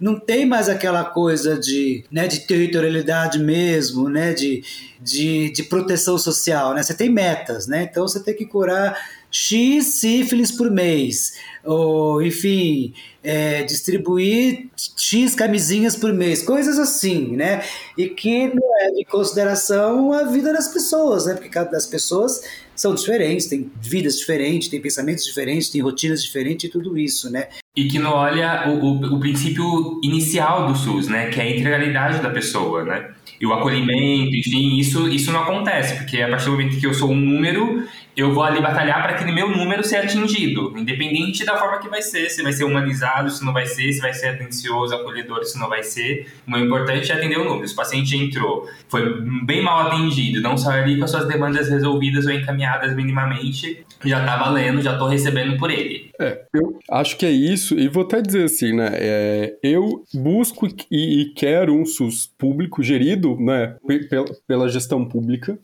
não 0.00 0.18
tem 0.18 0.46
mais 0.46 0.68
aquela 0.68 1.04
coisa 1.04 1.58
de, 1.58 2.04
né, 2.10 2.26
de 2.26 2.40
territorialidade 2.46 3.38
mesmo, 3.38 4.08
né, 4.08 4.32
de, 4.32 4.64
de, 4.98 5.52
de 5.52 5.62
proteção 5.64 6.16
social, 6.16 6.72
né? 6.72 6.82
Você 6.82 6.94
tem 6.94 7.10
metas, 7.10 7.66
né? 7.66 7.82
Então 7.82 8.08
você 8.08 8.18
tem 8.20 8.34
que 8.34 8.46
curar 8.46 8.96
X 9.30 10.00
sífilis 10.00 10.50
por 10.50 10.70
mês, 10.70 11.38
ou 11.64 12.22
enfim, 12.22 12.92
é, 13.22 13.62
distribuir 13.62 14.68
X 14.96 15.34
camisinhas 15.34 15.94
por 15.94 16.12
mês, 16.12 16.42
coisas 16.42 16.78
assim, 16.78 17.36
né? 17.36 17.62
E 17.96 18.08
que 18.08 18.48
não 18.48 18.80
é 18.80 18.90
de 18.90 19.04
consideração 19.04 20.12
a 20.12 20.24
vida 20.24 20.52
das 20.52 20.68
pessoas, 20.68 21.26
né? 21.26 21.34
Porque 21.34 21.48
cada 21.48 21.70
das 21.70 21.86
pessoas 21.86 22.42
são 22.74 22.94
diferentes, 22.94 23.46
têm 23.46 23.70
vidas 23.80 24.18
diferentes, 24.18 24.68
têm 24.68 24.80
pensamentos 24.80 25.24
diferentes, 25.24 25.68
têm 25.68 25.82
rotinas 25.82 26.22
diferentes 26.22 26.68
e 26.68 26.72
tudo 26.72 26.96
isso, 26.96 27.30
né? 27.30 27.48
E 27.76 27.86
que 27.88 27.98
não 27.98 28.12
olha 28.12 28.68
o, 28.68 28.84
o, 28.84 29.16
o 29.16 29.20
princípio 29.20 30.00
inicial 30.02 30.66
do 30.66 30.74
SUS, 30.74 31.06
né? 31.06 31.28
Que 31.28 31.40
é 31.40 31.44
a 31.44 31.50
integralidade 31.50 32.22
da 32.22 32.30
pessoa, 32.30 32.84
né? 32.84 33.10
E 33.40 33.46
o 33.46 33.52
acolhimento, 33.52 34.34
enfim, 34.36 34.78
isso, 34.78 35.08
isso 35.08 35.32
não 35.32 35.42
acontece, 35.42 35.96
porque 35.96 36.20
a 36.20 36.28
partir 36.28 36.46
do 36.46 36.52
momento 36.52 36.78
que 36.78 36.86
eu 36.86 36.92
sou 36.92 37.10
um 37.10 37.16
número, 37.16 37.86
eu 38.16 38.32
vou 38.34 38.42
ali 38.42 38.60
batalhar 38.60 39.02
para 39.02 39.12
aquele 39.12 39.32
meu 39.32 39.48
número 39.48 39.84
ser 39.84 39.96
atingido, 39.96 40.76
independente 40.76 41.44
da 41.44 41.56
forma 41.56 41.78
que 41.78 41.88
vai 41.88 42.02
ser, 42.02 42.28
se 42.30 42.42
vai 42.42 42.52
ser 42.52 42.64
humanizado, 42.64 43.30
se 43.30 43.44
não 43.44 43.52
vai 43.52 43.66
ser, 43.66 43.92
se 43.92 44.00
vai 44.00 44.12
ser 44.12 44.28
atencioso, 44.28 44.94
acolhedor, 44.94 45.44
se 45.44 45.58
não 45.58 45.68
vai 45.68 45.82
ser. 45.82 46.26
O 46.46 46.56
importante 46.56 47.10
é 47.10 47.14
atender 47.14 47.38
o 47.38 47.44
número. 47.44 47.66
Se 47.66 47.74
o 47.74 47.76
paciente 47.76 48.16
entrou, 48.16 48.68
foi 48.88 49.20
bem 49.44 49.62
mal 49.62 49.86
atendido, 49.86 50.40
não 50.40 50.56
saiu 50.56 50.82
ali 50.82 50.98
com 50.98 51.04
as 51.04 51.10
suas 51.10 51.26
demandas 51.26 51.68
resolvidas 51.68 52.26
ou 52.26 52.32
encaminhadas 52.32 52.94
minimamente, 52.94 53.84
já 54.04 54.24
tá 54.24 54.36
valendo, 54.36 54.82
já 54.82 54.96
tô 54.98 55.06
recebendo 55.06 55.56
por 55.56 55.70
ele. 55.70 56.10
É, 56.18 56.42
eu 56.54 56.78
acho 56.90 57.16
que 57.16 57.24
é 57.24 57.30
isso, 57.30 57.78
e 57.78 57.88
vou 57.88 58.02
até 58.02 58.20
dizer 58.20 58.44
assim, 58.44 58.74
né, 58.74 58.90
é, 58.92 59.56
eu 59.62 60.04
busco 60.12 60.68
e, 60.90 61.22
e 61.22 61.34
quero 61.34 61.74
um 61.74 61.86
SUS 61.86 62.30
público 62.38 62.82
gerido, 62.82 63.36
né, 63.38 63.76
pela, 64.08 64.26
pela 64.46 64.68
gestão 64.68 65.04
pública, 65.04 65.58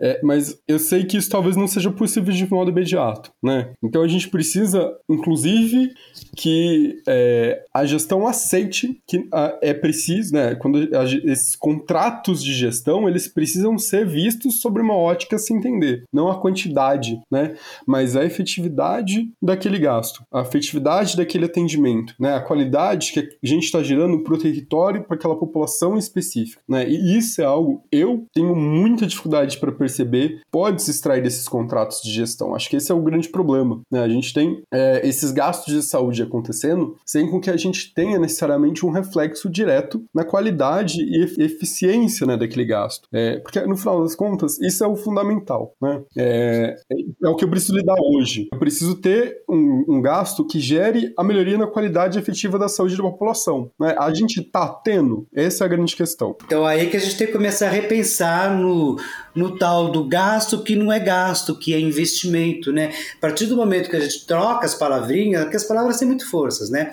é, 0.00 0.20
mas 0.22 0.58
eu 0.66 0.78
sei 0.78 1.04
que 1.04 1.16
isso 1.16 1.28
talvez 1.28 1.56
não 1.56 1.66
seja 1.66 1.90
possível 1.90 2.32
de 2.32 2.48
modo 2.50 2.70
imediato, 2.70 3.30
né? 3.42 3.72
Então 3.82 4.02
a 4.02 4.08
gente 4.08 4.28
precisa, 4.28 4.96
inclusive, 5.08 5.92
que 6.36 7.02
é, 7.06 7.64
a 7.74 7.84
gestão 7.84 8.26
aceite 8.26 9.00
que 9.06 9.26
a, 9.32 9.58
é 9.60 9.74
preciso, 9.74 10.34
né? 10.34 10.54
Quando 10.54 10.88
a, 10.96 11.04
esses 11.04 11.56
contratos 11.56 12.42
de 12.42 12.54
gestão 12.54 13.08
eles 13.08 13.26
precisam 13.26 13.76
ser 13.76 14.06
vistos 14.06 14.60
sobre 14.60 14.82
uma 14.82 14.96
ótica 14.96 15.38
se 15.38 15.52
entender, 15.52 16.04
não 16.12 16.30
a 16.30 16.40
quantidade, 16.40 17.20
né? 17.30 17.54
Mas 17.86 18.14
a 18.14 18.24
efetividade 18.24 19.28
daquele 19.42 19.78
gasto, 19.78 20.22
a 20.32 20.42
efetividade 20.42 21.16
daquele 21.16 21.46
atendimento, 21.46 22.14
né? 22.20 22.34
A 22.34 22.40
qualidade 22.40 23.12
que 23.12 23.20
a 23.20 23.46
gente 23.46 23.64
está 23.64 23.82
gerando 23.82 24.22
para 24.22 24.34
o 24.34 24.38
território, 24.38 25.02
para 25.02 25.16
aquela 25.16 25.36
população 25.36 25.98
específica, 25.98 26.60
né? 26.68 26.88
E 26.88 27.18
isso 27.18 27.40
é 27.40 27.44
algo 27.44 27.82
eu 27.90 28.26
tenho 28.32 28.54
muita 28.54 29.06
dificuldade 29.06 29.58
para 29.58 29.72
perceber 29.72 29.87
perceber, 29.88 30.42
pode 30.50 30.82
se 30.82 30.90
extrair 30.90 31.22
desses 31.22 31.48
contratos 31.48 32.00
de 32.02 32.12
gestão. 32.12 32.54
Acho 32.54 32.68
que 32.68 32.76
esse 32.76 32.92
é 32.92 32.94
o 32.94 33.00
grande 33.00 33.28
problema. 33.28 33.80
Né? 33.90 34.00
A 34.00 34.08
gente 34.08 34.34
tem 34.34 34.62
é, 34.70 35.06
esses 35.06 35.30
gastos 35.30 35.72
de 35.74 35.82
saúde 35.82 36.22
acontecendo 36.22 36.96
sem 37.04 37.28
com 37.30 37.40
que 37.40 37.50
a 37.50 37.56
gente 37.56 37.92
tenha 37.94 38.18
necessariamente 38.18 38.84
um 38.84 38.90
reflexo 38.90 39.48
direto 39.48 40.04
na 40.14 40.24
qualidade 40.24 41.00
e 41.00 41.42
eficiência 41.42 42.26
né, 42.26 42.36
daquele 42.36 42.64
gasto. 42.64 43.08
É, 43.12 43.38
porque, 43.38 43.60
no 43.62 43.76
final 43.76 44.02
das 44.02 44.14
contas, 44.14 44.60
isso 44.60 44.84
é 44.84 44.86
o 44.86 44.96
fundamental. 44.96 45.72
Né? 45.80 46.02
É, 46.16 46.76
é, 47.24 47.28
o 47.28 47.34
que 47.34 47.44
eu 47.44 47.50
preciso 47.50 47.74
lidar 47.74 47.96
hoje. 48.00 48.48
Eu 48.52 48.58
preciso 48.58 48.94
ter 48.96 49.42
um, 49.48 49.84
um, 49.88 50.02
gasto 50.02 50.44
que 50.44 50.60
gere 50.60 51.12
a 51.16 51.24
melhoria 51.24 51.56
na 51.56 51.66
qualidade 51.66 52.18
efetiva 52.18 52.58
da 52.58 52.68
saúde 52.68 52.96
da 52.96 53.02
população. 53.02 53.70
Né? 53.80 53.94
A 53.98 54.12
gente 54.12 54.40
está 54.40 54.68
tendo? 54.68 55.26
Essa 55.34 55.64
é 55.64 55.66
a 55.66 55.68
grande 55.68 55.96
questão. 55.96 56.36
Então, 56.44 56.66
aí 56.66 56.88
que 56.88 56.96
a 56.96 57.00
gente 57.00 57.16
tem 57.16 57.26
que 57.26 57.32
começar 57.32 57.66
a 57.66 57.70
repensar 57.70 58.56
no, 58.56 58.96
no 59.38 59.56
tal 59.56 59.90
do 59.90 60.04
gasto 60.04 60.62
que 60.62 60.74
não 60.74 60.92
é 60.92 60.98
gasto, 60.98 61.54
que 61.54 61.72
é 61.72 61.80
investimento, 61.80 62.72
né? 62.72 62.92
A 63.16 63.20
partir 63.20 63.46
do 63.46 63.56
momento 63.56 63.88
que 63.88 63.96
a 63.96 64.00
gente 64.00 64.26
troca 64.26 64.66
as 64.66 64.74
palavrinhas, 64.74 65.42
porque 65.42 65.56
as 65.56 65.64
palavras 65.64 65.98
têm 65.98 66.08
muito 66.08 66.28
forças, 66.28 66.68
né? 66.68 66.90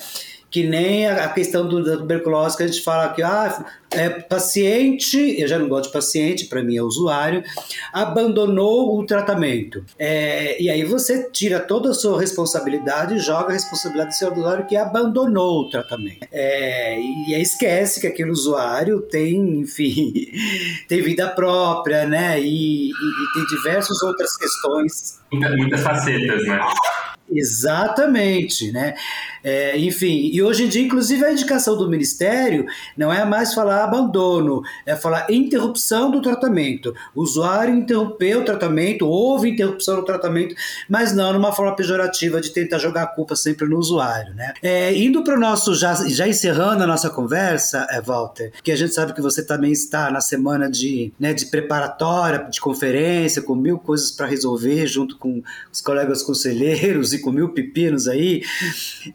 Que 0.56 0.64
nem 0.64 1.06
a 1.06 1.28
questão 1.28 1.68
do, 1.68 1.84
da 1.84 1.98
tuberculose 1.98 2.56
que 2.56 2.64
a 2.64 2.68
gente 2.68 2.82
fala 2.82 3.10
que 3.10 3.22
ah, 3.22 3.66
é, 3.92 4.08
paciente, 4.08 5.18
eu 5.38 5.50
já 5.50 5.60
não 5.60 5.68
gosto 5.68 5.88
de 5.88 5.92
paciente, 5.92 6.46
para 6.46 6.64
mim 6.64 6.78
é 6.78 6.82
usuário, 6.82 7.44
abandonou 7.92 8.98
o 8.98 9.06
tratamento. 9.06 9.84
É, 10.00 10.62
e 10.62 10.70
aí 10.70 10.86
você 10.86 11.30
tira 11.30 11.60
toda 11.60 11.90
a 11.90 11.94
sua 11.94 12.18
responsabilidade 12.18 13.16
e 13.16 13.20
joga 13.20 13.50
a 13.50 13.52
responsabilidade 13.52 14.12
do 14.12 14.18
seu 14.18 14.32
usuário 14.32 14.66
que 14.66 14.78
abandonou 14.78 15.64
o 15.64 15.70
tratamento. 15.70 16.26
É, 16.32 17.02
e 17.02 17.36
aí 17.36 17.42
esquece 17.42 18.00
que 18.00 18.08
aquele 18.08 18.32
usuário 18.32 19.02
tem, 19.02 19.60
enfim, 19.60 20.14
tem 20.88 21.02
vida 21.02 21.28
própria, 21.28 22.06
né? 22.06 22.40
E, 22.40 22.86
e, 22.86 22.92
e 22.92 23.34
tem 23.34 23.46
diversas 23.58 24.02
outras 24.02 24.38
questões. 24.38 25.20
Muitas, 25.34 25.58
muitas 25.58 25.82
facetas, 25.82 26.48
né? 26.48 26.62
Exatamente, 27.32 28.72
né? 28.72 28.94
É, 29.44 29.78
enfim, 29.78 30.30
e 30.32 30.42
hoje 30.44 30.66
em 30.66 30.70
dia, 30.70 30.82
inclusive, 30.82 31.26
a 31.26 31.32
indicação 31.32 31.76
do 31.76 31.90
Ministério 31.90 32.66
não 32.96 33.12
é 33.12 33.26
mais 33.26 33.54
falar 33.54 33.84
abandono, 33.84 34.62
é 34.86 34.96
falar 34.96 35.30
interrupção 35.30 36.12
do 36.12 36.22
tratamento. 36.22 36.94
O 37.16 37.24
usuário 37.24 37.74
interrompeu 37.74 38.42
o 38.42 38.46
tratamento, 38.46 39.08
houve 39.08 39.50
interrupção 39.50 39.96
do 39.98 40.06
tratamento, 40.06 40.56
mas 40.88 41.14
não 41.14 41.34
numa 41.34 41.52
forma 41.52 41.76
pejorativa 41.76 42.40
de 42.40 42.52
tentar 42.52 42.78
jogar 42.78 43.04
a 43.04 43.08
culpa 43.08 43.36
sempre 43.36 43.68
no 43.68 43.78
usuário, 43.78 44.34
né? 44.36 44.54
É, 44.62 44.96
indo 44.96 45.24
para 45.24 45.36
o 45.36 45.40
nosso, 45.40 45.74
já, 45.74 45.94
já 46.08 46.28
encerrando 46.28 46.84
a 46.84 46.88
nossa 46.88 47.10
conversa, 47.10 47.88
é, 47.90 48.00
Walter, 48.02 48.52
que 48.64 48.72
a 48.72 48.76
gente 48.76 48.94
sabe 48.94 49.14
que 49.14 49.22
você 49.22 49.44
também 49.44 49.72
está 49.72 50.12
na 50.12 50.22
semana 50.22 50.70
de, 50.70 51.12
né, 51.20 51.34
de 51.34 51.48
preparatória, 51.48 52.48
de 52.52 52.62
conferência, 52.62 53.42
com 53.42 53.56
mil 53.56 53.80
coisas 53.80 54.12
para 54.12 54.28
resolver, 54.28 54.86
junto 54.86 55.18
com 55.18 55.42
os 55.72 55.82
colegas 55.82 56.22
conselheiros 56.22 57.15
e 57.16 57.26
5 57.26 57.32
mil 57.32 57.50
pepinos 57.50 58.08
aí, 58.08 58.44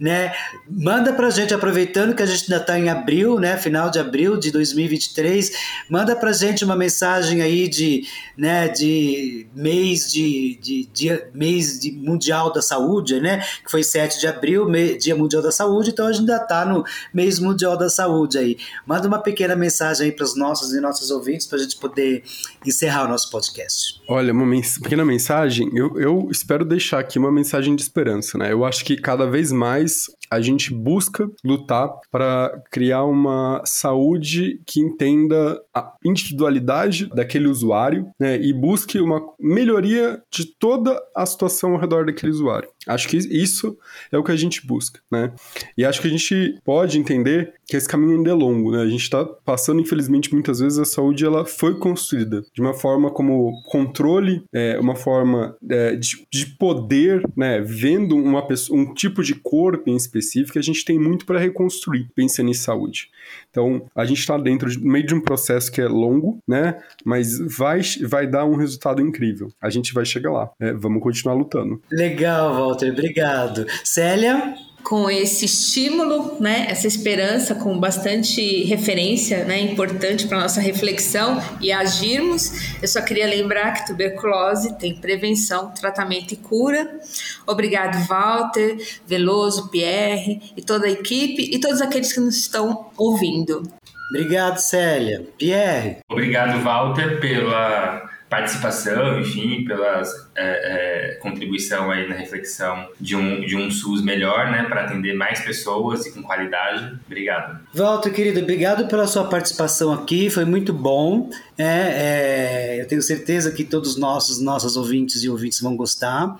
né? 0.00 0.32
Manda 0.68 1.12
pra 1.12 1.30
gente, 1.30 1.52
aproveitando 1.52 2.14
que 2.14 2.22
a 2.22 2.26
gente 2.26 2.50
ainda 2.50 2.62
está 2.62 2.78
em 2.78 2.88
abril, 2.88 3.38
né? 3.38 3.56
Final 3.56 3.90
de 3.90 3.98
abril 3.98 4.36
de 4.36 4.50
2023, 4.50 5.52
manda 5.88 6.16
pra 6.16 6.32
gente 6.32 6.64
uma 6.64 6.76
mensagem 6.76 7.42
aí 7.42 7.68
de, 7.68 8.04
né, 8.36 8.68
de 8.68 9.46
mês 9.54 10.10
de, 10.10 10.58
de 10.60 10.88
dia, 10.92 11.30
mês 11.34 11.78
de 11.78 11.92
mundial 11.92 12.52
da 12.52 12.62
saúde, 12.62 13.20
né? 13.20 13.44
Que 13.64 13.70
foi 13.70 13.82
7 13.82 14.20
de 14.20 14.26
abril, 14.26 14.70
Dia 14.98 15.14
Mundial 15.14 15.42
da 15.42 15.52
Saúde, 15.52 15.90
então 15.90 16.06
a 16.06 16.12
gente 16.12 16.20
ainda 16.20 16.42
está 16.42 16.64
no 16.64 16.84
mês 17.12 17.38
mundial 17.38 17.76
da 17.76 17.88
saúde 17.88 18.38
aí. 18.38 18.56
Manda 18.86 19.06
uma 19.06 19.18
pequena 19.18 19.54
mensagem 19.56 20.06
aí 20.06 20.12
para 20.12 20.24
os 20.24 20.36
nossos 20.36 20.72
e 20.72 20.80
nossos 20.80 21.10
ouvintes 21.10 21.46
para 21.46 21.58
a 21.58 21.62
gente 21.62 21.76
poder 21.76 22.22
encerrar 22.64 23.04
o 23.04 23.08
nosso 23.08 23.30
podcast. 23.30 24.00
Olha, 24.08 24.32
uma 24.32 24.46
pequena 24.82 25.04
mensagem, 25.04 25.70
eu, 25.74 25.98
eu 25.98 26.28
espero 26.30 26.64
deixar 26.64 27.00
aqui 27.00 27.18
uma 27.18 27.30
mensagem 27.30 27.74
de 27.74 27.82
esperança, 27.90 28.38
né? 28.38 28.52
Eu 28.52 28.64
acho 28.64 28.84
que 28.84 28.96
cada 28.96 29.26
vez 29.28 29.50
mais 29.52 30.04
a 30.30 30.40
gente 30.40 30.72
busca 30.72 31.28
lutar 31.44 31.90
para 32.10 32.62
criar 32.70 33.04
uma 33.04 33.62
saúde 33.64 34.60
que 34.66 34.80
entenda 34.80 35.60
a 35.74 35.92
individualidade 36.04 37.06
daquele 37.14 37.48
usuário 37.48 38.06
né, 38.18 38.40
e 38.40 38.52
busque 38.52 39.00
uma 39.00 39.20
melhoria 39.38 40.22
de 40.30 40.44
toda 40.44 41.00
a 41.16 41.26
situação 41.26 41.72
ao 41.72 41.80
redor 41.80 42.06
daquele 42.06 42.32
usuário. 42.32 42.68
Acho 42.86 43.08
que 43.08 43.16
isso 43.16 43.76
é 44.10 44.16
o 44.16 44.24
que 44.24 44.32
a 44.32 44.36
gente 44.36 44.66
busca, 44.66 45.00
né? 45.10 45.32
E 45.76 45.84
acho 45.84 46.00
que 46.00 46.08
a 46.08 46.10
gente 46.10 46.58
pode 46.64 46.98
entender 46.98 47.52
que 47.66 47.76
esse 47.76 47.86
caminho 47.86 48.16
ainda 48.16 48.30
é 48.30 48.34
longo, 48.34 48.72
né? 48.72 48.82
A 48.82 48.88
gente 48.88 49.02
está 49.02 49.24
passando, 49.24 49.80
infelizmente, 49.80 50.32
muitas 50.32 50.60
vezes 50.60 50.78
a 50.78 50.84
saúde 50.84 51.24
ela 51.24 51.44
foi 51.44 51.78
construída 51.78 52.42
de 52.54 52.60
uma 52.60 52.72
forma 52.72 53.10
como 53.10 53.62
controle, 53.64 54.42
é, 54.52 54.78
uma 54.78 54.96
forma 54.96 55.56
é, 55.68 55.94
de, 55.94 56.26
de, 56.32 56.46
poder, 56.58 57.22
né? 57.36 57.60
Vendo 57.60 58.16
uma 58.16 58.46
pessoa, 58.46 58.78
um 58.78 58.94
tipo 58.94 59.22
de 59.22 59.34
corpo 59.34 59.90
em 59.90 59.96
específico, 59.96 60.19
a 60.58 60.62
gente 60.62 60.84
tem 60.84 60.98
muito 60.98 61.26
para 61.26 61.38
reconstruir 61.38 62.08
pensando 62.14 62.50
em 62.50 62.54
saúde. 62.54 63.10
Então, 63.50 63.86
a 63.94 64.04
gente 64.04 64.20
está 64.20 64.38
dentro 64.38 64.70
de 64.70 64.78
meio 64.78 65.06
de 65.06 65.14
um 65.14 65.20
processo 65.20 65.70
que 65.70 65.80
é 65.80 65.88
longo, 65.88 66.38
né? 66.46 66.80
Mas 67.04 67.38
vai, 67.38 67.80
vai 68.08 68.26
dar 68.26 68.44
um 68.44 68.56
resultado 68.56 69.00
incrível. 69.00 69.52
A 69.60 69.70
gente 69.70 69.92
vai 69.92 70.04
chegar 70.04 70.32
lá. 70.32 70.50
Né? 70.58 70.72
Vamos 70.72 71.02
continuar 71.02 71.34
lutando. 71.34 71.80
Legal, 71.90 72.54
Walter. 72.54 72.92
Obrigado. 72.92 73.66
Célia? 73.84 74.54
Com 74.82 75.10
esse 75.10 75.44
estímulo, 75.44 76.36
né, 76.40 76.66
essa 76.68 76.86
esperança, 76.86 77.54
com 77.54 77.78
bastante 77.78 78.64
referência, 78.64 79.44
né, 79.44 79.60
importante 79.60 80.26
para 80.26 80.40
nossa 80.40 80.60
reflexão 80.60 81.40
e 81.60 81.70
agirmos. 81.70 82.76
Eu 82.82 82.88
só 82.88 83.00
queria 83.00 83.26
lembrar 83.26 83.72
que 83.72 83.86
tuberculose 83.86 84.76
tem 84.78 84.94
prevenção, 84.94 85.70
tratamento 85.72 86.32
e 86.32 86.36
cura. 86.36 86.98
Obrigado, 87.46 88.04
Walter, 88.06 88.76
Veloso, 89.06 89.68
Pierre 89.68 90.40
e 90.56 90.62
toda 90.62 90.86
a 90.86 90.90
equipe 90.90 91.42
e 91.42 91.60
todos 91.60 91.80
aqueles 91.80 92.12
que 92.12 92.20
nos 92.20 92.36
estão 92.36 92.90
ouvindo. 92.96 93.62
Obrigado, 94.10 94.58
Célia. 94.58 95.24
Pierre. 95.38 95.98
Obrigado, 96.10 96.60
Walter, 96.64 97.20
pela 97.20 98.09
participação, 98.30 99.20
enfim, 99.20 99.64
pela 99.64 100.02
é, 100.36 101.14
é, 101.14 101.14
contribuição 101.16 101.90
aí 101.90 102.08
na 102.08 102.14
reflexão 102.14 102.88
de 103.00 103.16
um, 103.16 103.40
de 103.40 103.56
um 103.56 103.68
SUS 103.72 104.02
melhor, 104.02 104.52
né, 104.52 104.62
para 104.68 104.84
atender 104.84 105.14
mais 105.14 105.40
pessoas 105.40 106.06
e 106.06 106.12
com 106.12 106.22
qualidade. 106.22 106.96
Obrigado. 107.04 107.58
Walter, 107.74 108.12
querido, 108.12 108.38
obrigado 108.38 108.86
pela 108.86 109.08
sua 109.08 109.24
participação 109.24 109.92
aqui, 109.92 110.30
foi 110.30 110.44
muito 110.44 110.72
bom. 110.72 111.28
É, 111.58 112.76
é 112.76 112.80
eu 112.80 112.86
tenho 112.86 113.02
certeza 113.02 113.50
que 113.50 113.64
todos 113.64 113.96
nossos 113.96 114.40
nossos 114.40 114.76
ouvintes 114.76 115.24
e 115.24 115.28
ouvintes 115.28 115.60
vão 115.60 115.76
gostar. 115.76 116.36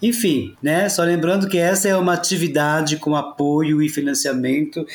Enfim, 0.00 0.56
né? 0.62 0.88
Só 0.88 1.02
lembrando 1.02 1.48
que 1.48 1.58
essa 1.58 1.88
é 1.88 1.96
uma 1.96 2.14
atividade 2.14 2.98
com 2.98 3.16
apoio 3.16 3.82
e 3.82 3.88
financiamento 3.88 4.86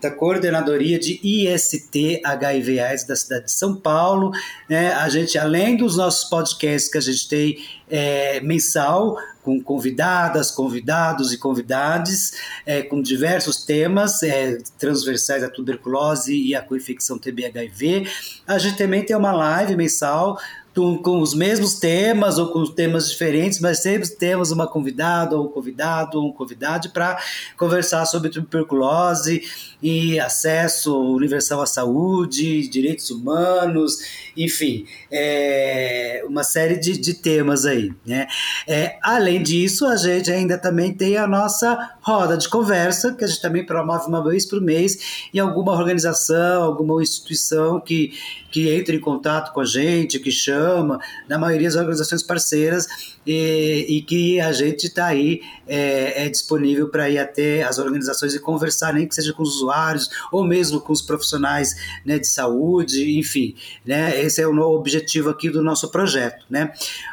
da 0.00 0.10
Coordenadoria 0.10 0.98
de 0.98 1.20
IST 1.22 2.20
HIV 2.24 2.80
AIDS 2.80 3.04
da 3.04 3.16
cidade 3.16 3.46
de 3.46 3.52
São 3.52 3.74
Paulo. 3.74 4.30
Né? 4.68 4.92
A 4.92 5.08
gente, 5.08 5.36
além 5.36 5.76
dos 5.76 5.96
nossos 5.96 6.28
podcasts 6.28 6.90
que 6.90 6.98
a 6.98 7.00
gente 7.00 7.28
tem 7.28 7.58
é, 7.90 8.40
mensal, 8.40 9.16
com 9.42 9.60
convidadas, 9.60 10.50
convidados 10.50 11.32
e 11.32 11.38
convidades, 11.38 12.32
é, 12.64 12.82
com 12.82 13.02
diversos 13.02 13.64
temas 13.64 14.22
é, 14.22 14.58
transversais 14.78 15.42
à 15.42 15.50
tuberculose 15.50 16.34
e 16.34 16.54
à 16.54 16.62
coinfecção 16.62 17.18
TB-HIV. 17.18 18.08
A 18.46 18.58
gente 18.58 18.78
também 18.78 19.04
tem 19.04 19.16
uma 19.16 19.32
live 19.32 19.76
mensal 19.76 20.38
com, 20.74 20.96
com, 20.98 21.20
os 21.20 21.34
mesmos 21.34 21.74
temas 21.74 22.38
ou 22.38 22.48
com 22.48 22.64
temas 22.64 23.10
diferentes, 23.10 23.60
mas 23.60 23.80
sempre 23.80 24.08
temos 24.08 24.50
uma 24.50 24.66
convidada 24.66 25.36
ou 25.36 25.46
um 25.46 25.48
convidado 25.48 26.18
ou 26.18 26.28
um 26.28 26.32
convidado 26.32 26.90
para 26.90 27.18
conversar 27.56 28.06
sobre 28.06 28.30
tuberculose 28.30 29.42
e 29.82 30.18
acesso 30.18 30.96
universal 31.12 31.60
à 31.60 31.66
saúde, 31.66 32.68
direitos 32.68 33.10
humanos, 33.10 33.98
enfim, 34.36 34.86
é, 35.10 36.24
uma 36.26 36.44
série 36.44 36.78
de, 36.78 36.96
de 36.96 37.14
temas 37.14 37.66
aí. 37.66 37.92
Né? 38.06 38.26
É, 38.66 38.96
além 39.02 39.42
disso, 39.42 39.86
a 39.86 39.96
gente 39.96 40.30
ainda 40.30 40.56
também 40.56 40.94
tem 40.94 41.16
a 41.16 41.26
nossa 41.26 41.96
roda 42.00 42.36
de 42.36 42.48
conversa, 42.48 43.12
que 43.12 43.24
a 43.24 43.26
gente 43.26 43.42
também 43.42 43.66
promove 43.66 44.06
uma 44.06 44.22
vez 44.22 44.46
por 44.46 44.60
mês 44.60 45.28
em 45.34 45.38
alguma 45.38 45.72
organização, 45.72 46.62
alguma 46.62 47.02
instituição 47.02 47.80
que, 47.80 48.12
que 48.52 48.70
entra 48.70 48.94
em 48.94 49.00
contato 49.00 49.52
com 49.52 49.60
a 49.60 49.64
gente, 49.64 50.20
que 50.20 50.30
chama, 50.30 51.00
na 51.28 51.38
maioria 51.38 51.68
das 51.68 51.76
organizações 51.76 52.22
parceiras, 52.22 52.86
e, 53.26 53.86
e 53.88 54.02
que 54.02 54.40
a 54.40 54.52
gente 54.52 54.86
está 54.88 55.06
aí 55.06 55.40
é, 55.66 56.26
é 56.26 56.28
disponível 56.28 56.88
para 56.88 57.08
ir 57.08 57.18
até 57.18 57.62
as 57.62 57.78
organizações 57.78 58.34
e 58.34 58.40
conversar, 58.40 58.92
nem 58.92 59.06
que 59.06 59.14
seja 59.14 59.32
com 59.32 59.42
os 59.42 59.56
usuários 59.56 60.10
ou 60.30 60.44
mesmo 60.44 60.80
com 60.80 60.92
os 60.92 61.00
profissionais 61.00 61.74
né, 62.04 62.18
de 62.18 62.26
saúde, 62.26 63.18
enfim, 63.18 63.54
né, 63.86 64.20
esse 64.20 64.40
é 64.40 64.46
o 64.46 64.60
objetivo 64.60 65.30
aqui 65.30 65.48
do 65.48 65.62
nosso 65.62 65.90
projeto, 65.90 66.44
né. 66.50 66.72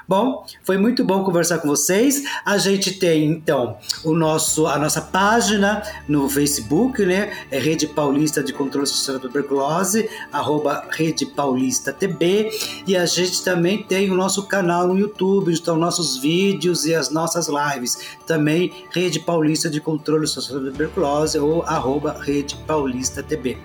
Bom, 0.09 0.43
foi 0.63 0.75
muito 0.75 1.03
bom 1.03 1.23
conversar 1.23 1.59
com 1.59 1.67
vocês. 1.67 2.23
A 2.43 2.57
gente 2.57 2.93
tem 2.93 3.25
então 3.25 3.77
o 4.03 4.15
nosso 4.15 4.65
a 4.65 4.79
nossa 4.79 5.03
página 5.03 5.83
no 6.07 6.27
Facebook, 6.27 7.05
né, 7.05 7.31
é 7.51 7.59
Rede 7.59 7.85
Paulista 7.85 8.41
de 8.41 8.51
Controle 8.51 8.87
Social 8.87 9.17
da 9.17 9.27
Tuberculose, 9.27 10.09
arroba 10.31 10.83
Rede 10.89 11.27
Paulista 11.27 11.93
TB, 11.93 12.49
e 12.87 12.97
a 12.97 13.05
gente 13.05 13.43
também 13.43 13.83
tem 13.83 14.09
o 14.09 14.15
nosso 14.15 14.47
canal 14.47 14.87
no 14.87 14.97
YouTube, 14.97 15.53
então 15.53 15.77
nossos 15.77 16.17
vídeos 16.17 16.87
e 16.87 16.95
as 16.95 17.11
nossas 17.11 17.47
lives. 17.47 18.17
Também 18.25 18.73
Rede 18.89 19.19
Paulista 19.19 19.69
de 19.69 19.79
Controle 19.79 20.25
Social 20.25 20.59
da 20.59 20.71
Tuberculose 20.71 21.37
ou 21.37 21.61
arroba 21.61 22.17
Rede 22.19 22.55
Paulista 22.65 23.21
TB. 23.21 23.59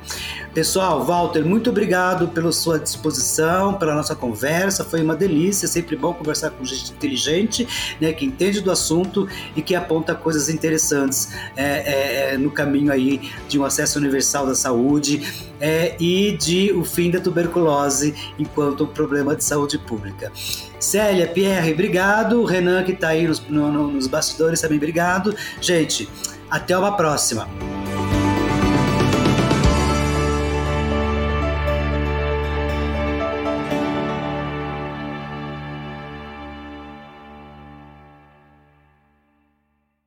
Pessoal, 0.52 1.02
Walter, 1.04 1.42
muito 1.42 1.70
obrigado 1.70 2.28
pela 2.28 2.52
sua 2.52 2.78
disposição, 2.78 3.74
pela 3.74 3.94
nossa 3.94 4.14
conversa. 4.14 4.84
Foi 4.84 5.02
uma 5.02 5.16
delícia, 5.16 5.66
sempre 5.66 5.96
bom 5.96 6.12
conversar 6.12 6.33
com 6.50 6.64
gente 6.64 6.92
inteligente, 6.92 7.66
né, 8.00 8.12
que 8.12 8.24
entende 8.24 8.60
do 8.60 8.70
assunto 8.70 9.28
e 9.56 9.62
que 9.62 9.74
aponta 9.74 10.14
coisas 10.14 10.48
interessantes 10.48 11.32
é, 11.56 11.64
é, 11.64 12.34
é 12.34 12.38
no 12.38 12.50
caminho 12.50 12.92
aí 12.92 13.30
de 13.48 13.58
um 13.58 13.64
acesso 13.64 13.98
universal 13.98 14.46
da 14.46 14.54
saúde 14.54 15.22
é, 15.60 15.96
e 15.98 16.36
de 16.36 16.72
o 16.72 16.84
fim 16.84 17.10
da 17.10 17.20
tuberculose 17.20 18.14
enquanto 18.38 18.84
um 18.84 18.86
problema 18.86 19.34
de 19.34 19.44
saúde 19.44 19.78
pública. 19.78 20.32
Célia, 20.78 21.26
Pierre, 21.26 21.72
obrigado. 21.72 22.44
Renan, 22.44 22.82
que 22.82 22.92
está 22.92 23.08
aí 23.08 23.26
nos, 23.26 23.40
no, 23.48 23.90
nos 23.90 24.06
bastidores, 24.06 24.60
também 24.60 24.76
obrigado. 24.76 25.34
Gente, 25.60 26.08
até 26.50 26.76
uma 26.76 26.96
próxima. 26.96 27.48